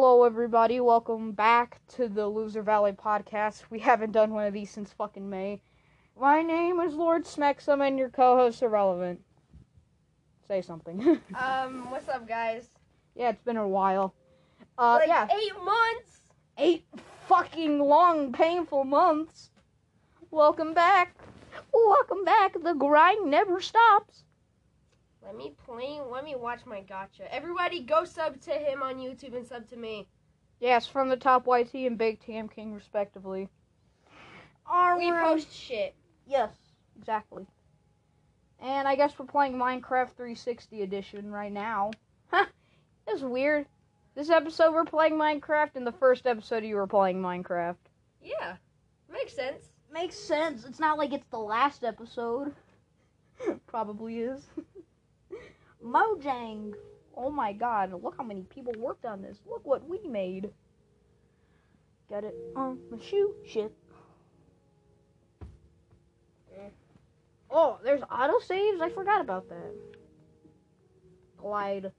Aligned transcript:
Hello, 0.00 0.22
everybody. 0.22 0.78
Welcome 0.78 1.32
back 1.32 1.80
to 1.96 2.06
the 2.06 2.28
Loser 2.28 2.62
Valley 2.62 2.92
podcast. 2.92 3.64
We 3.68 3.80
haven't 3.80 4.12
done 4.12 4.32
one 4.32 4.46
of 4.46 4.52
these 4.52 4.70
since 4.70 4.92
fucking 4.92 5.28
May. 5.28 5.60
My 6.16 6.40
name 6.40 6.78
is 6.78 6.94
Lord 6.94 7.24
Smexum, 7.24 7.84
and 7.84 7.98
your 7.98 8.08
co-host 8.08 8.62
Irrelevant. 8.62 9.20
Say 10.46 10.62
something. 10.62 11.00
Um, 11.34 11.90
what's 11.90 12.08
up, 12.08 12.28
guys? 12.28 12.68
yeah, 13.16 13.30
it's 13.30 13.42
been 13.42 13.56
a 13.56 13.66
while. 13.66 14.14
Uh, 14.78 15.00
like 15.00 15.08
yeah, 15.08 15.26
eight 15.36 15.64
months. 15.64 16.20
eight 16.58 16.84
fucking 17.26 17.80
long, 17.80 18.32
painful 18.32 18.84
months. 18.84 19.50
Welcome 20.30 20.74
back. 20.74 21.16
Welcome 21.74 22.24
back. 22.24 22.54
The 22.62 22.74
grind 22.74 23.28
never 23.28 23.60
stops. 23.60 24.22
Let 25.28 25.36
me 25.36 25.52
play. 25.66 26.00
Let 26.10 26.24
me 26.24 26.36
watch 26.36 26.60
my 26.64 26.80
gotcha. 26.80 27.32
Everybody, 27.32 27.82
go 27.82 28.06
sub 28.06 28.40
to 28.40 28.50
him 28.52 28.82
on 28.82 28.96
YouTube 28.96 29.36
and 29.36 29.46
sub 29.46 29.68
to 29.68 29.76
me. 29.76 30.08
Yes, 30.58 30.86
from 30.86 31.10
the 31.10 31.18
top 31.18 31.46
YT 31.46 31.74
and 31.74 31.98
Big 31.98 32.18
Tam 32.24 32.48
King, 32.48 32.72
respectively. 32.72 33.50
All 34.66 34.96
We 34.96 35.10
right. 35.10 35.22
post 35.22 35.52
shit. 35.52 35.94
Yes, 36.26 36.54
exactly. 36.98 37.46
And 38.58 38.88
I 38.88 38.96
guess 38.96 39.18
we're 39.18 39.26
playing 39.26 39.52
Minecraft 39.52 40.12
360 40.16 40.80
edition 40.80 41.30
right 41.30 41.52
now. 41.52 41.90
Huh, 42.28 42.46
it's 43.06 43.20
weird. 43.20 43.66
This 44.14 44.30
episode 44.30 44.72
we're 44.72 44.84
playing 44.86 45.12
Minecraft, 45.12 45.76
and 45.76 45.86
the 45.86 45.92
first 45.92 46.26
episode 46.26 46.64
you 46.64 46.76
were 46.76 46.86
playing 46.86 47.20
Minecraft. 47.20 47.76
Yeah, 48.22 48.56
makes 49.12 49.34
sense. 49.34 49.72
Makes 49.92 50.16
sense. 50.16 50.64
It's 50.64 50.80
not 50.80 50.96
like 50.96 51.12
it's 51.12 51.28
the 51.30 51.38
last 51.38 51.84
episode. 51.84 52.54
Probably 53.66 54.20
is. 54.20 54.46
Mojang. 55.84 56.74
Oh 57.16 57.30
my 57.30 57.52
god, 57.52 57.92
look 58.02 58.14
how 58.16 58.24
many 58.24 58.42
people 58.42 58.72
worked 58.78 59.04
on 59.04 59.22
this. 59.22 59.38
Look 59.46 59.66
what 59.66 59.88
we 59.88 59.98
made. 60.06 60.50
Got 62.08 62.24
it 62.24 62.34
on 62.56 62.78
my 62.90 62.98
shoe. 62.98 63.34
Shit. 63.46 63.72
Oh, 67.50 67.78
there's 67.82 68.02
autosaves? 68.02 68.80
I 68.80 68.90
forgot 68.90 69.20
about 69.20 69.48
that. 69.48 69.74
Glide. 71.38 71.90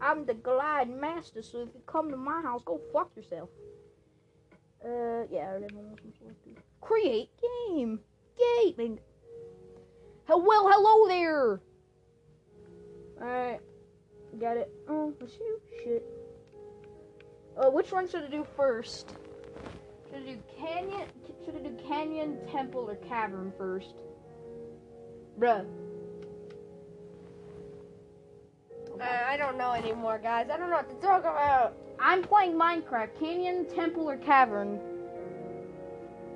I'm 0.00 0.24
the 0.24 0.34
glide 0.34 0.90
master, 0.90 1.42
so 1.42 1.62
if 1.62 1.68
you 1.74 1.80
come 1.86 2.10
to 2.10 2.16
my 2.16 2.42
house, 2.42 2.62
go 2.64 2.80
fuck 2.92 3.10
yourself. 3.16 3.48
Uh, 4.84 5.24
yeah, 5.30 5.56
I 5.56 5.66
selected. 5.66 6.62
Create 6.80 7.30
game. 7.68 8.00
Gaming. 8.38 9.00
Well, 10.28 10.68
hello 10.70 11.08
there. 11.08 11.60
Alright. 13.20 13.60
Got 14.40 14.56
it. 14.56 14.72
Oh, 14.88 15.12
shoot. 15.20 15.62
Shit. 15.82 16.04
Uh, 17.56 17.70
which 17.70 17.92
one 17.92 18.08
should 18.08 18.24
I 18.24 18.28
do 18.28 18.46
first? 18.56 19.14
Should 20.10 20.22
I 20.22 20.32
do 20.32 20.38
canyon? 20.58 21.08
Should 21.44 21.56
I 21.56 21.58
do 21.60 21.76
canyon, 21.86 22.38
temple, 22.50 22.88
or 22.90 22.96
cavern 22.96 23.52
first? 23.56 23.94
Bruh. 25.38 25.64
Uh, 29.00 29.04
I 29.28 29.36
don't 29.36 29.58
know 29.58 29.72
anymore, 29.72 30.18
guys. 30.22 30.48
I 30.52 30.56
don't 30.56 30.70
know 30.70 30.76
what 30.76 30.88
to 30.88 31.06
talk 31.06 31.20
about. 31.20 31.76
I'm 31.98 32.22
playing 32.22 32.54
Minecraft. 32.54 33.18
Canyon, 33.18 33.66
temple, 33.66 34.08
or 34.08 34.16
cavern? 34.16 34.80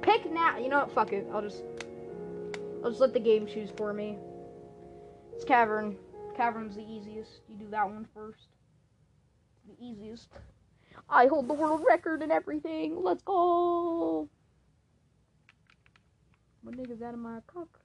Pick 0.03 0.31
now. 0.33 0.59
You 0.59 0.69
know 0.69 0.81
what? 0.81 0.93
Fuck 0.93 1.13
it. 1.13 1.27
I'll 1.33 1.43
just. 1.43 1.63
I'll 2.83 2.91
just 2.91 3.01
let 3.01 3.13
the 3.13 3.21
game 3.21 3.47
choose 3.47 3.71
for 3.77 3.93
me. 3.93 4.19
It's 5.35 5.45
cavern. 5.45 5.97
Cavern's 6.39 6.77
the 6.77 6.83
easiest. 6.83 7.41
You 7.49 7.57
do 7.57 7.69
that 7.73 7.85
one 7.85 8.07
first. 8.15 8.47
The 9.67 9.75
easiest. 9.85 10.29
I 11.11 11.27
hold 11.27 11.49
the 11.49 11.55
world 11.55 11.83
record 11.87 12.23
and 12.23 12.31
everything. 12.31 13.03
Let's 13.03 13.25
go. 13.25 14.29
What 16.63 16.77
nigga's 16.77 17.03
out 17.03 17.15
of 17.15 17.19
my 17.19 17.41
cock? 17.49 17.81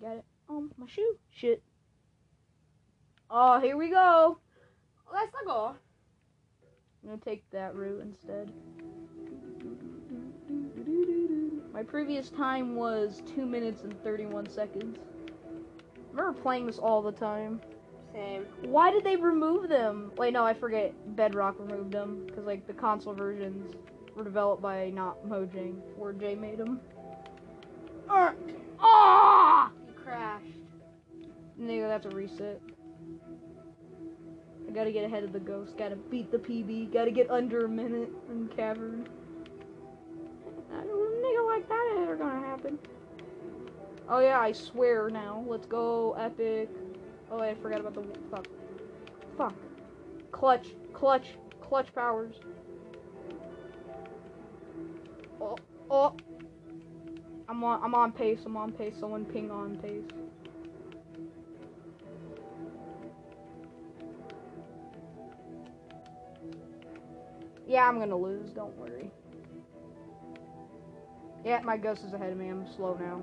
Got 0.00 0.18
it 0.18 0.24
on 0.48 0.70
my 0.76 0.86
shoe. 0.86 1.16
Shit. 1.30 1.64
Oh, 3.28 3.58
here 3.58 3.76
we 3.76 3.90
go. 3.90 4.38
Let's 5.12 5.32
go. 5.44 5.74
I'm 7.02 7.08
gonna 7.08 7.20
take 7.24 7.42
that 7.50 7.74
route 7.74 8.02
instead. 8.02 8.52
My 11.72 11.82
previous 11.82 12.28
time 12.28 12.74
was 12.74 13.22
2 13.34 13.46
minutes 13.46 13.82
and 13.82 14.00
31 14.02 14.48
seconds. 14.50 14.98
I 14.98 16.10
remember 16.10 16.38
playing 16.40 16.66
this 16.66 16.78
all 16.78 17.00
the 17.00 17.12
time. 17.12 17.60
Same. 18.12 18.44
Why 18.62 18.90
did 18.90 19.04
they 19.04 19.16
remove 19.16 19.70
them? 19.70 20.12
Wait, 20.18 20.34
no, 20.34 20.44
I 20.44 20.52
forget. 20.52 20.92
Bedrock 21.16 21.58
removed 21.58 21.92
them 21.92 22.24
because 22.26 22.44
like 22.44 22.66
the 22.66 22.74
console 22.74 23.14
versions 23.14 23.74
were 24.14 24.24
developed 24.24 24.60
by 24.60 24.90
not 24.90 25.24
Mojang. 25.26 25.80
4J 25.98 26.38
made 26.38 26.58
them. 26.58 26.78
Ah! 28.08 29.70
You 29.86 29.94
crashed. 29.94 30.58
Nigga, 31.58 31.88
that's 31.88 32.04
a 32.04 32.10
reset. 32.10 32.60
I 34.68 34.72
gotta 34.72 34.92
get 34.92 35.04
ahead 35.04 35.24
of 35.24 35.32
the 35.32 35.40
ghost. 35.40 35.78
Gotta 35.78 35.96
beat 35.96 36.30
the 36.30 36.38
PB. 36.38 36.92
Gotta 36.92 37.10
get 37.10 37.30
under 37.30 37.64
a 37.64 37.68
minute 37.68 38.10
in 38.30 38.48
cavern. 38.48 39.08
I 40.70 40.84
don't 40.84 41.11
like 41.52 41.68
that 41.68 41.98
ever 41.98 42.16
gonna 42.16 42.40
happen. 42.40 42.78
Oh 44.08 44.20
yeah, 44.20 44.40
I 44.40 44.52
swear 44.52 45.10
now. 45.10 45.44
Let's 45.46 45.66
go, 45.66 46.14
epic. 46.18 46.70
Oh, 47.30 47.40
I 47.40 47.54
forgot 47.54 47.80
about 47.80 47.94
the 47.94 48.04
fuck. 48.30 48.46
Fuck. 49.36 49.54
Clutch, 50.30 50.68
clutch, 50.92 51.26
clutch 51.60 51.94
powers. 51.94 52.36
Oh, 55.40 55.56
oh. 55.90 56.16
I'm 57.48 57.62
on. 57.64 57.80
I'm 57.82 57.94
on 57.94 58.12
pace. 58.12 58.40
I'm 58.46 58.56
on 58.56 58.72
pace. 58.72 58.94
Someone 58.98 59.26
ping 59.26 59.50
on 59.50 59.76
pace. 59.76 60.04
Yeah, 67.66 67.86
I'm 67.86 67.98
gonna 67.98 68.16
lose. 68.16 68.50
Don't 68.50 68.76
worry. 68.78 69.10
Yeah, 71.44 71.60
my 71.62 71.76
ghost 71.76 72.04
is 72.04 72.12
ahead 72.12 72.32
of 72.32 72.38
me. 72.38 72.48
I'm 72.48 72.66
slow 72.76 72.96
now. 73.00 73.20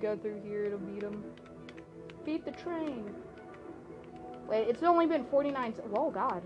Go 0.00 0.16
through 0.16 0.40
here. 0.44 0.64
It'll 0.64 0.78
beat 0.78 1.02
him. 1.02 1.24
Beat 2.24 2.44
the 2.44 2.50
train. 2.50 3.14
Wait, 4.48 4.68
it's 4.68 4.82
only 4.82 5.06
been 5.06 5.24
49. 5.26 5.74
Se- 5.74 5.82
Whoa, 5.82 6.06
oh, 6.06 6.10
God. 6.10 6.42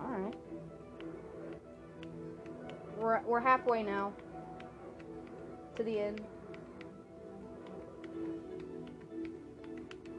All 0.00 0.06
right. 0.06 0.34
We're 2.98 3.20
we're 3.22 3.40
halfway 3.40 3.82
now. 3.82 4.12
To 5.76 5.82
the 5.82 5.98
end. 6.00 6.20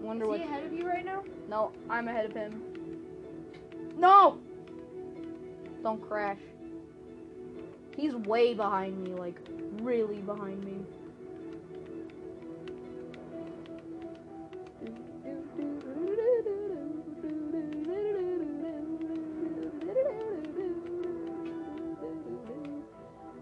Wonder 0.02 0.26
Is 0.26 0.30
what. 0.30 0.40
he 0.40 0.46
ahead 0.46 0.66
of 0.66 0.74
you 0.74 0.88
right 0.88 1.04
now? 1.04 1.24
No, 1.50 1.74
I'm 1.90 2.08
ahead 2.08 2.26
of 2.26 2.34
him. 2.34 2.62
No! 3.98 4.40
Don't 5.84 6.02
crash. 6.02 6.40
He's 7.96 8.14
way 8.16 8.54
behind 8.54 9.02
me, 9.04 9.14
like, 9.14 9.38
really 9.82 10.18
behind 10.18 10.64
me. 10.64 10.86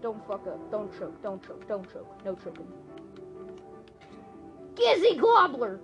Don't 0.00 0.26
fuck 0.26 0.46
up. 0.46 0.70
Don't 0.70 0.96
choke. 0.98 1.22
Don't 1.22 1.46
choke. 1.46 1.68
Don't 1.68 1.92
choke. 1.92 2.24
No 2.24 2.34
choking. 2.34 2.66
Gizzy 4.74 5.20
Gobbler! 5.20 5.80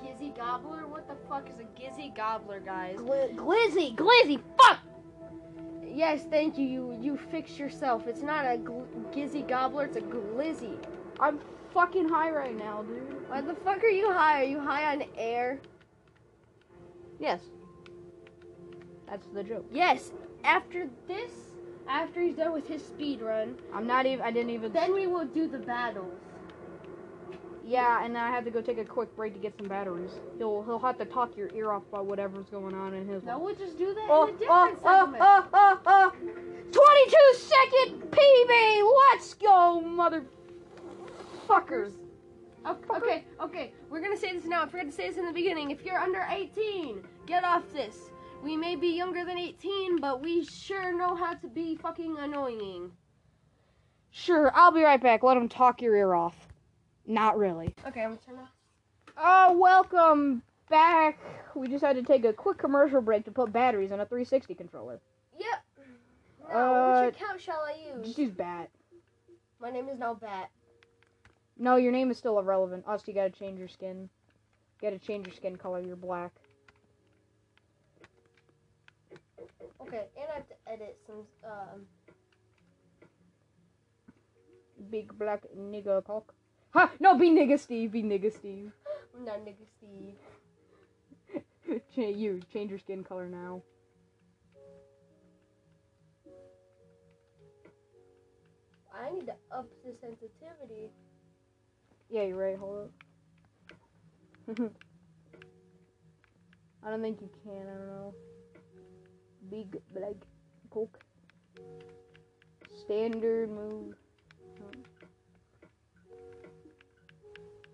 Gizzy 0.00 0.34
Gobbler? 0.36 0.86
What 0.86 1.08
the 1.08 1.16
fuck 1.28 1.50
is 1.50 1.58
a 1.58 1.64
Gizzy 1.78 2.14
Gobbler, 2.14 2.60
guys? 2.60 2.96
Gli- 2.96 3.34
glizzy! 3.34 3.94
Glizzy! 3.94 4.40
Fuck! 4.56 4.78
Yes, 5.98 6.24
thank 6.30 6.56
you. 6.56 6.64
You 6.64 6.98
you 7.02 7.16
fixed 7.16 7.58
yourself. 7.58 8.06
It's 8.06 8.22
not 8.22 8.44
a 8.44 8.56
Gizzy 9.12 9.42
Gobbler. 9.48 9.86
It's 9.86 9.96
a 9.96 10.00
Glizzy. 10.00 10.76
I'm 11.18 11.40
fucking 11.74 12.08
high 12.08 12.30
right 12.30 12.56
now, 12.56 12.82
dude. 12.82 13.28
Why 13.28 13.40
the 13.40 13.54
fuck 13.54 13.82
are 13.82 13.88
you 13.88 14.12
high? 14.12 14.42
Are 14.42 14.44
you 14.44 14.60
high 14.60 14.92
on 14.92 15.02
air? 15.16 15.58
Yes. 17.18 17.40
That's 19.08 19.26
the 19.34 19.42
joke. 19.42 19.66
Yes. 19.72 20.12
After 20.44 20.88
this, 21.08 21.32
after 21.88 22.20
he's 22.20 22.36
done 22.36 22.52
with 22.52 22.68
his 22.68 22.86
speed 22.86 23.20
run, 23.20 23.56
I'm 23.74 23.88
not 23.88 24.06
even. 24.06 24.24
I 24.24 24.30
didn't 24.30 24.50
even. 24.50 24.70
then 24.70 24.94
we 24.94 25.08
will 25.08 25.26
do 25.26 25.48
the 25.48 25.58
battles. 25.58 26.14
Yeah, 27.68 28.02
and 28.02 28.16
I 28.16 28.30
have 28.30 28.46
to 28.46 28.50
go 28.50 28.62
take 28.62 28.78
a 28.78 28.84
quick 28.84 29.14
break 29.14 29.34
to 29.34 29.38
get 29.38 29.54
some 29.58 29.68
batteries. 29.68 30.12
He'll 30.38 30.62
he'll 30.62 30.78
have 30.78 30.96
to 30.98 31.04
talk 31.04 31.36
your 31.36 31.50
ear 31.54 31.70
off 31.70 31.82
about 31.92 32.06
whatever's 32.06 32.46
going 32.46 32.74
on 32.74 32.94
in 32.94 33.06
his. 33.06 33.24
No, 33.24 33.38
we'll 33.38 33.54
just 33.54 33.76
do 33.76 33.92
that 33.92 34.06
Oh, 34.08 34.26
in 34.26 34.30
a 34.30 34.36
oh, 34.36 34.38
different 34.38 34.78
oh, 34.84 34.86
oh 34.86 35.04
segment. 35.04 35.22
oh, 35.22 35.46
oh, 35.52 35.80
oh. 35.84 36.12
oh, 36.12 36.12
22 36.72 37.16
second 37.36 38.10
PB. 38.10 38.90
Let's 39.12 39.34
go, 39.34 39.82
motherfuckers. 41.46 41.92
Okay, 42.66 42.96
okay, 42.96 43.24
okay. 43.38 43.72
We're 43.90 44.00
gonna 44.00 44.16
say 44.16 44.32
this 44.32 44.46
now. 44.46 44.62
I 44.62 44.66
forgot 44.66 44.86
to 44.86 44.92
say 44.92 45.08
this 45.08 45.18
in 45.18 45.26
the 45.26 45.32
beginning. 45.32 45.70
If 45.70 45.84
you're 45.84 45.98
under 45.98 46.26
18, 46.30 47.02
get 47.26 47.44
off 47.44 47.70
this. 47.74 48.10
We 48.42 48.56
may 48.56 48.76
be 48.76 48.96
younger 48.96 49.26
than 49.26 49.36
18, 49.36 49.98
but 50.00 50.22
we 50.22 50.42
sure 50.44 50.96
know 50.96 51.14
how 51.14 51.34
to 51.34 51.48
be 51.48 51.76
fucking 51.76 52.16
annoying. 52.18 52.92
Sure, 54.10 54.50
I'll 54.54 54.72
be 54.72 54.82
right 54.82 55.02
back. 55.02 55.22
Let 55.22 55.36
him 55.36 55.50
talk 55.50 55.82
your 55.82 55.94
ear 55.94 56.14
off. 56.14 56.47
Not 57.08 57.38
really. 57.38 57.74
Okay, 57.86 58.02
I'm 58.02 58.10
gonna 58.10 58.20
turn 58.24 58.36
off. 58.38 58.50
Oh, 59.16 59.56
welcome 59.58 60.42
back. 60.68 61.18
We 61.56 61.66
just 61.66 61.82
had 61.82 61.96
to 61.96 62.02
take 62.02 62.26
a 62.26 62.34
quick 62.34 62.58
commercial 62.58 63.00
break 63.00 63.24
to 63.24 63.30
put 63.30 63.50
batteries 63.50 63.90
in 63.90 63.98
a 63.98 64.04
360 64.04 64.54
controller. 64.54 65.00
Yep. 65.38 65.86
Now, 66.50 66.74
Uh, 66.74 67.06
which 67.06 67.16
account 67.16 67.40
shall 67.40 67.62
I 67.62 67.94
use? 67.96 68.06
Just 68.06 68.18
use 68.18 68.30
bat. 68.30 68.68
My 69.58 69.70
name 69.70 69.88
is 69.88 69.98
now 69.98 70.14
Bat. 70.14 70.50
No, 71.56 71.76
your 71.76 71.92
name 71.92 72.10
is 72.10 72.18
still 72.18 72.38
irrelevant. 72.38 72.84
Also, 72.86 73.04
you 73.06 73.14
gotta 73.14 73.30
change 73.30 73.58
your 73.58 73.68
skin. 73.68 74.10
You 74.80 74.90
gotta 74.90 74.98
change 74.98 75.26
your 75.26 75.34
skin 75.34 75.56
color. 75.56 75.80
You're 75.80 75.96
black. 75.96 76.32
Okay, 79.80 80.08
and 80.16 80.30
I 80.30 80.34
have 80.34 80.48
to 80.48 80.54
edit 80.66 80.98
some. 81.06 81.26
Um, 81.42 81.86
Big 84.90 85.18
black 85.18 85.42
nigga 85.56 86.04
cock. 86.04 86.32
No, 87.00 87.16
be 87.18 87.30
nigga 87.30 87.58
Steve. 87.58 87.92
Be 87.92 88.02
nigga 88.02 88.32
Steve. 88.32 88.72
I'm 89.16 89.24
not 89.24 89.44
nigga 89.44 89.66
Steve. 89.76 90.14
Cha- 91.94 92.02
you 92.02 92.40
change 92.52 92.70
your 92.70 92.78
skin 92.78 93.04
color 93.04 93.28
now. 93.28 93.62
I 98.94 99.10
need 99.10 99.26
to 99.26 99.34
up 99.52 99.68
the 99.84 99.92
sensitivity. 100.00 100.90
Yeah, 102.10 102.22
you're 102.22 102.36
right. 102.36 102.58
Hold 102.58 102.90
up. 104.48 104.58
I 106.84 106.90
don't 106.90 107.02
think 107.02 107.20
you 107.20 107.30
can. 107.44 107.62
I 107.62 107.76
don't 107.76 107.86
know. 107.86 108.14
Big 109.50 109.76
black 109.92 110.16
cock. 110.70 110.98
Standard 112.84 113.50
move. 113.50 113.94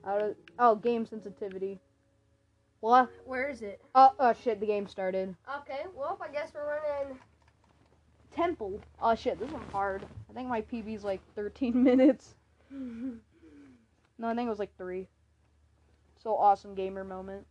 Out 0.07 0.23
of, 0.23 0.37
oh, 0.59 0.75
game 0.75 1.07
sensitivity. 1.07 1.81
What? 2.81 3.11
Where 3.25 3.49
is 3.49 3.63
it? 3.63 3.81
Oh, 3.95 4.11
oh 4.19 4.35
shit! 4.45 4.61
The 4.61 4.67
game 4.67 4.87
started. 4.87 5.35
Okay, 5.61 5.85
well, 5.95 6.19
I 6.23 6.31
guess 6.31 6.53
we're 6.55 6.67
running. 6.67 7.19
Temple. 8.31 8.79
Oh 9.01 9.15
shit! 9.15 9.39
This 9.41 9.51
one's 9.51 9.73
hard. 9.73 10.05
I 10.29 10.35
think 10.35 10.49
my 10.49 10.61
PB's 10.61 11.03
like 11.03 11.23
13 11.35 11.83
minutes. 11.83 12.35
No, 12.71 14.29
I 14.29 14.35
think 14.35 14.47
it 14.47 14.51
was 14.51 14.59
like 14.59 14.77
three. 14.77 15.09
So 16.23 16.37
awesome 16.37 16.75
gamer 16.75 17.05
moment. 17.05 17.47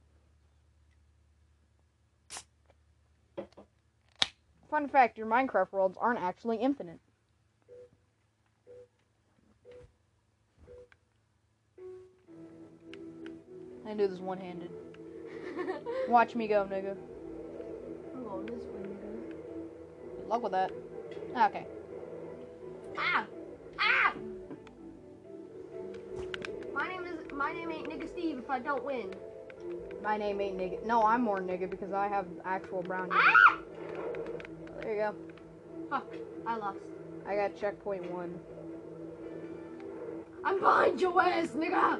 Fun 4.69 4.87
fact: 4.87 5.17
Your 5.17 5.27
Minecraft 5.27 5.71
worlds 5.71 5.97
aren't 5.99 6.21
actually 6.21 6.57
infinite. 6.57 6.99
I 13.85 13.89
can 13.89 13.97
do 13.97 14.07
this 14.07 14.19
one-handed. 14.19 14.69
Watch 16.07 16.35
me 16.35 16.47
go, 16.47 16.65
nigga. 16.65 16.95
I'm 18.15 18.23
going 18.23 18.45
this 18.45 18.63
way, 18.65 18.81
nigga. 18.81 20.17
Good 20.17 20.27
luck 20.27 20.43
with 20.43 20.51
that. 20.53 20.71
Okay. 21.31 21.65
Ah! 22.97 23.25
Ah! 23.79 24.13
My 26.73 26.87
name 26.87 27.05
is. 27.05 27.19
My 27.33 27.51
name 27.51 27.71
ain't 27.71 27.89
nigga 27.89 28.07
Steve 28.07 28.37
if 28.39 28.49
I 28.49 28.59
don't 28.59 28.83
win. 28.83 29.13
My 30.01 30.17
name 30.17 30.39
ain't 30.41 30.57
nigga. 30.57 30.85
No, 30.85 31.03
I'm 31.03 31.21
more 31.21 31.39
nigga 31.39 31.69
because 31.69 31.91
I 31.91 32.07
have 32.07 32.27
actual 32.45 32.81
brown. 32.83 33.09
Ah! 33.11 33.59
There 34.81 34.93
you 34.93 35.01
go. 35.01 35.15
Fuck! 35.89 36.15
I 36.45 36.57
lost. 36.57 36.79
I 37.27 37.35
got 37.35 37.55
checkpoint 37.55 38.09
one. 38.11 38.39
I'm 40.43 40.59
behind 40.59 40.99
your 40.99 41.21
ass, 41.21 41.49
nigga. 41.49 41.99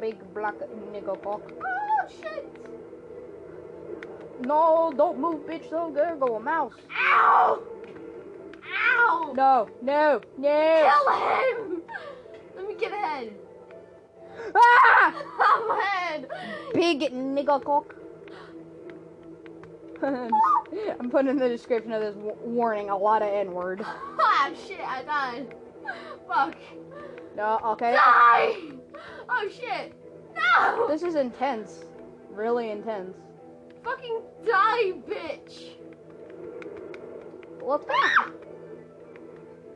Big 0.00 0.16
black 0.34 0.54
nigga 0.92 1.20
cock. 1.22 1.42
Oh 1.64 2.08
shit! 2.08 2.46
No, 4.40 4.92
don't 4.96 5.18
move, 5.18 5.46
bitch. 5.46 5.70
Don't 5.70 5.96
a 5.96 6.40
mouse. 6.40 6.74
Ow! 6.92 7.62
Ow! 8.64 9.32
No, 9.34 9.68
no, 9.82 10.20
no. 10.36 10.90
Kill 10.90 11.14
him! 11.14 11.82
Let 12.54 12.68
me 12.68 12.74
get 12.74 12.92
ahead. 12.92 13.32
Ah! 14.54 15.22
I'm 15.40 15.70
ahead. 15.78 16.28
Big 16.74 17.00
nigga 17.12 17.64
cock. 17.64 17.94
I'm 21.00 21.10
putting 21.10 21.30
in 21.30 21.38
the 21.38 21.48
description 21.48 21.92
of 21.92 22.00
this 22.00 22.14
w- 22.14 22.36
warning 22.44 22.90
a 22.90 22.96
lot 22.96 23.22
of 23.22 23.28
N 23.28 23.52
word. 23.52 23.80
ah 23.84 24.50
shit! 24.66 24.80
I 24.80 25.02
died. 25.02 25.54
Fuck. 26.28 26.56
No, 27.36 27.58
okay. 27.64 27.92
Die! 27.92 28.77
Oh 29.30 29.48
shit! 29.48 29.94
No! 30.34 30.88
This 30.88 31.02
is 31.02 31.14
intense. 31.14 31.84
Really 32.30 32.70
intense. 32.70 33.16
Fucking 33.84 34.20
die, 34.46 34.92
bitch! 35.06 35.76
What 37.60 37.86
the? 37.86 37.92
go. 37.92 38.32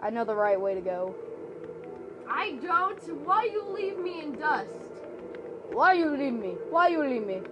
I 0.00 0.10
know 0.10 0.24
the 0.24 0.34
right 0.34 0.60
way 0.60 0.74
to 0.74 0.80
go. 0.80 1.14
I 2.28 2.58
don't. 2.62 3.00
Why 3.24 3.44
you 3.44 3.64
leave 3.69 3.98
me 3.98 4.22
in 4.22 4.36
dust? 4.36 4.70
Why 5.70 5.92
you 5.92 6.16
leave 6.16 6.32
me? 6.32 6.56
Why 6.70 6.88
you 6.88 7.04
leave 7.04 7.26
me? 7.26 7.42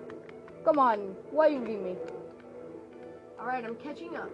Come 0.64 0.78
on. 0.78 1.14
Why 1.31 1.49
you 1.49 1.61
leave 1.61 1.81
me? 1.81 1.96
All 3.38 3.46
right, 3.46 3.64
I'm 3.64 3.76
catching 3.76 4.17
up. 4.17 4.31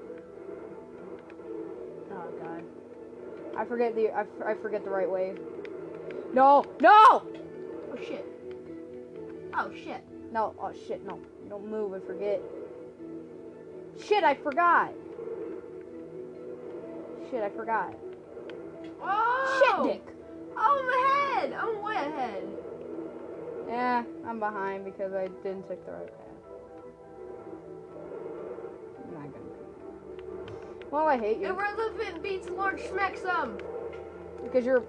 Oh 2.10 2.30
god. 2.42 2.64
I 3.56 3.64
forget 3.64 3.94
the 3.94 4.10
I, 4.10 4.20
f- 4.22 4.46
I 4.46 4.54
forget 4.54 4.84
the 4.84 4.90
right 4.90 5.10
way. 5.10 5.34
No, 6.36 6.66
no, 6.82 7.22
Oh 7.90 7.96
shit. 7.96 8.26
Oh 9.54 9.70
shit. 9.72 10.04
no. 10.30 10.54
Oh 10.60 10.70
shit, 10.86 11.02
no. 11.06 11.18
Don't 11.48 11.66
move 11.66 11.94
and 11.94 12.04
forget. 12.04 12.42
Shit, 14.04 14.22
I 14.22 14.34
forgot. 14.34 14.92
Shit, 17.30 17.42
I 17.42 17.48
forgot. 17.48 17.94
Oh! 19.02 19.82
Shit, 19.86 19.94
dick. 19.94 20.14
Oh, 20.58 20.78
I'm 20.78 21.38
ahead. 21.40 21.52
I'm 21.54 21.82
way 21.82 21.94
ahead. 21.94 22.42
Yeah, 23.66 24.04
I'm 24.28 24.38
behind 24.38 24.84
because 24.84 25.14
I 25.14 25.28
didn't 25.42 25.66
take 25.66 25.86
the 25.86 25.92
right 25.92 26.06
path. 26.06 26.26
I'm 29.02 29.14
not 29.14 29.32
gonna. 29.32 30.90
Well, 30.90 31.06
I 31.06 31.16
hate 31.16 31.38
you 31.38 31.46
Irrelevant 31.46 32.22
beats 32.22 32.50
Lord 32.50 32.78
Schmecksum. 32.78 33.58
because 34.44 34.66
you're. 34.66 34.84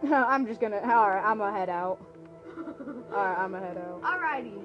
I'm 0.12 0.46
just 0.46 0.60
gonna. 0.60 0.76
All 0.78 1.08
right, 1.08 1.22
I'm 1.24 1.38
gonna 1.38 1.56
head 1.56 1.68
out. 1.68 1.98
All 2.56 3.24
right, 3.24 3.38
I'm 3.38 3.52
gonna 3.52 3.66
head 3.66 3.78
out. 3.78 4.02
Alrighty. 4.02 4.62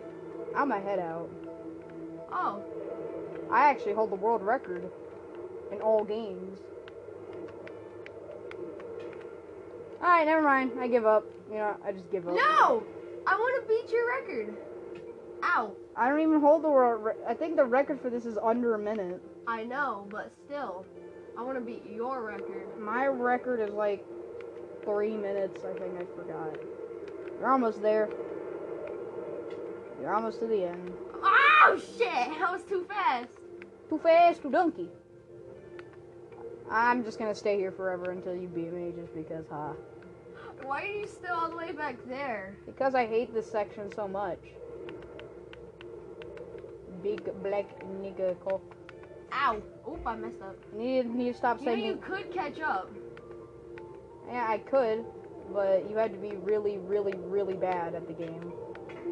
I'm 0.55 0.69
gonna 0.69 0.81
head 0.81 0.99
out. 0.99 1.29
Oh. 2.31 2.63
I 3.51 3.69
actually 3.69 3.93
hold 3.93 4.11
the 4.11 4.15
world 4.15 4.41
record 4.41 4.89
in 5.71 5.81
all 5.81 6.03
games. 6.03 6.59
Alright, 10.01 10.25
never 10.25 10.41
mind. 10.41 10.71
I 10.79 10.87
give 10.87 11.05
up. 11.05 11.25
You 11.49 11.57
know, 11.57 11.75
I 11.85 11.91
just 11.91 12.11
give 12.11 12.27
up. 12.27 12.35
No! 12.35 12.83
I 13.25 13.35
want 13.35 13.61
to 13.61 13.67
beat 13.67 13.91
your 13.91 14.07
record. 14.07 14.57
Ow. 15.43 15.71
I 15.95 16.09
don't 16.09 16.19
even 16.19 16.39
hold 16.41 16.63
the 16.63 16.69
world 16.69 17.03
re- 17.03 17.25
I 17.27 17.33
think 17.33 17.55
the 17.55 17.65
record 17.65 18.01
for 18.01 18.09
this 18.09 18.25
is 18.25 18.37
under 18.37 18.75
a 18.75 18.79
minute. 18.79 19.21
I 19.47 19.63
know, 19.63 20.07
but 20.09 20.31
still. 20.45 20.85
I 21.37 21.41
want 21.41 21.57
to 21.57 21.63
beat 21.63 21.83
your 21.89 22.21
record. 22.23 22.67
My 22.79 23.07
record 23.07 23.59
is 23.59 23.73
like 23.73 24.05
three 24.83 25.15
minutes, 25.15 25.61
I 25.63 25.77
think 25.79 25.95
I 25.99 26.05
forgot. 26.15 26.57
You're 27.39 27.51
almost 27.51 27.81
there. 27.81 28.09
You're 30.01 30.13
almost 30.13 30.39
to 30.39 30.47
the 30.47 30.65
end. 30.65 30.91
Oh 31.23 31.79
shit! 31.97 32.09
That 32.39 32.51
was 32.51 32.63
too 32.63 32.85
fast. 32.87 33.29
Too 33.89 33.97
fast, 33.99 34.41
too 34.41 34.51
donkey. 34.51 34.89
I'm 36.69 37.03
just 37.03 37.19
gonna 37.19 37.35
stay 37.35 37.57
here 37.57 37.71
forever 37.71 38.11
until 38.11 38.35
you 38.35 38.47
beat 38.47 38.73
me, 38.73 38.91
just 38.95 39.13
because, 39.15 39.45
huh? 39.49 39.73
Why 40.63 40.83
are 40.83 40.85
you 40.87 41.07
still 41.07 41.35
all 41.35 41.49
the 41.49 41.55
way 41.57 41.71
back 41.73 41.97
there? 42.07 42.55
Because 42.65 42.95
I 42.95 43.05
hate 43.05 43.33
this 43.33 43.49
section 43.51 43.91
so 43.93 44.07
much. 44.07 44.39
Big 47.01 47.21
black 47.43 47.65
nigga 48.01 48.35
cock. 48.45 48.61
Ow. 49.33 49.61
Oop, 49.89 50.05
I 50.07 50.15
messed 50.15 50.41
up. 50.41 50.55
Need 50.73 51.13
need 51.13 51.31
to 51.33 51.37
stop 51.37 51.59
You 51.59 51.65
saying. 51.65 51.85
you 51.85 51.95
could 51.97 52.31
catch 52.31 52.59
up. 52.61 52.89
Yeah, 54.33 54.47
I 54.49 54.57
could, 54.57 55.05
but 55.53 55.87
you 55.87 55.95
had 55.95 56.11
to 56.11 56.17
be 56.17 56.35
really, 56.37 56.79
really, 56.79 57.13
really 57.17 57.53
bad 57.53 57.93
at 57.93 58.07
the 58.07 58.13
game. 58.13 58.51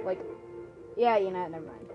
Like, 0.03 0.19
yeah, 0.97 1.17
you 1.17 1.29
know, 1.29 1.47
never 1.47 1.63
mind. 1.63 1.87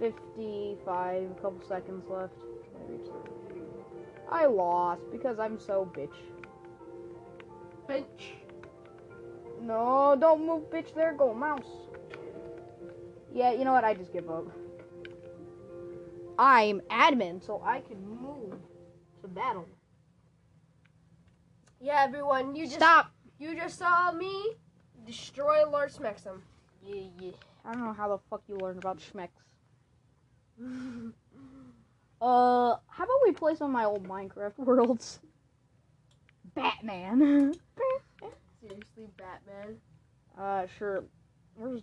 Fifty-five, 0.00 1.30
a 1.30 1.34
couple 1.34 1.60
seconds 1.68 2.06
left. 2.08 2.32
I 2.74 2.90
reached 2.90 3.04
the- 3.04 4.32
I 4.32 4.46
lost 4.46 5.02
because 5.12 5.38
I'm 5.38 5.58
so 5.58 5.84
bitch. 5.94 6.16
Bitch. 7.86 8.32
No, 9.60 10.16
don't 10.18 10.46
move, 10.46 10.70
bitch. 10.70 10.94
There 10.94 11.12
go 11.12 11.34
mouse. 11.34 11.88
Yeah, 13.34 13.52
you 13.52 13.66
know 13.66 13.72
what? 13.72 13.84
I 13.84 13.92
just 13.92 14.14
give 14.14 14.30
up. 14.30 14.46
I'm 16.38 16.80
admin, 16.90 17.44
so 17.44 17.60
I 17.62 17.82
can 17.82 18.00
move 18.08 18.54
to 19.20 19.28
battle. 19.28 19.66
Yeah, 21.80 22.02
everyone, 22.04 22.54
you 22.56 22.64
just 22.64 22.76
Stop. 22.76 23.10
you 23.38 23.54
just 23.54 23.78
saw 23.78 24.10
me 24.12 24.54
destroy 25.04 25.68
Lord 25.68 25.90
Smexum. 25.90 26.40
Yeah, 26.84 27.02
yeah. 27.20 27.30
I 27.64 27.72
don't 27.72 27.84
know 27.84 27.92
how 27.92 28.08
the 28.08 28.18
fuck 28.30 28.42
you 28.48 28.56
learned 28.56 28.78
about 28.78 28.98
Schmecks. 28.98 29.28
Uh, 32.18 32.76
how 32.88 33.04
about 33.04 33.20
we 33.24 33.32
play 33.32 33.54
some 33.54 33.66
of 33.66 33.72
my 33.74 33.84
old 33.84 34.08
Minecraft 34.08 34.56
worlds? 34.56 35.20
Batman. 36.54 37.52
Seriously, 38.62 39.10
Batman. 39.18 39.76
uh, 40.38 40.66
sure. 40.78 41.04
Where's 41.56 41.82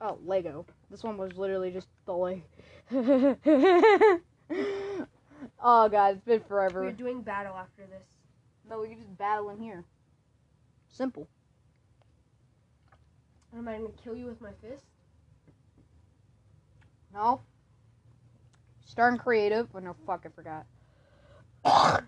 oh 0.00 0.18
Lego? 0.24 0.66
This 0.90 1.04
one 1.04 1.16
was 1.16 1.36
literally 1.36 1.70
just 1.70 1.86
the 2.04 2.12
leg. 2.12 2.42
oh 2.92 3.36
god, 5.88 6.16
it's 6.16 6.24
been 6.24 6.40
forever. 6.40 6.82
We're 6.82 6.90
doing 6.90 7.22
battle 7.22 7.54
after 7.54 7.86
this. 7.86 8.08
No, 8.70 8.80
we 8.80 8.88
can 8.88 8.98
just 8.98 9.18
battle 9.18 9.50
in 9.50 9.60
here. 9.60 9.84
Simple. 10.88 11.26
Am 13.56 13.66
I 13.66 13.78
gonna 13.78 13.88
kill 14.02 14.16
you 14.16 14.26
with 14.26 14.40
my 14.40 14.52
fist? 14.62 14.84
No. 17.12 17.40
Starting 18.86 19.18
creative. 19.18 19.68
Oh 19.74 19.80
no, 19.80 19.96
fuck, 20.06 20.24
I 20.24 20.28
forgot. 20.28 20.66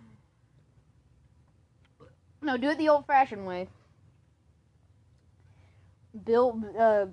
no, 2.43 2.57
do 2.57 2.69
it 2.71 2.79
the 2.79 2.89
old-fashioned 2.89 3.45
way. 3.45 3.69
Build. 6.25 6.65
Uh, 6.79 7.07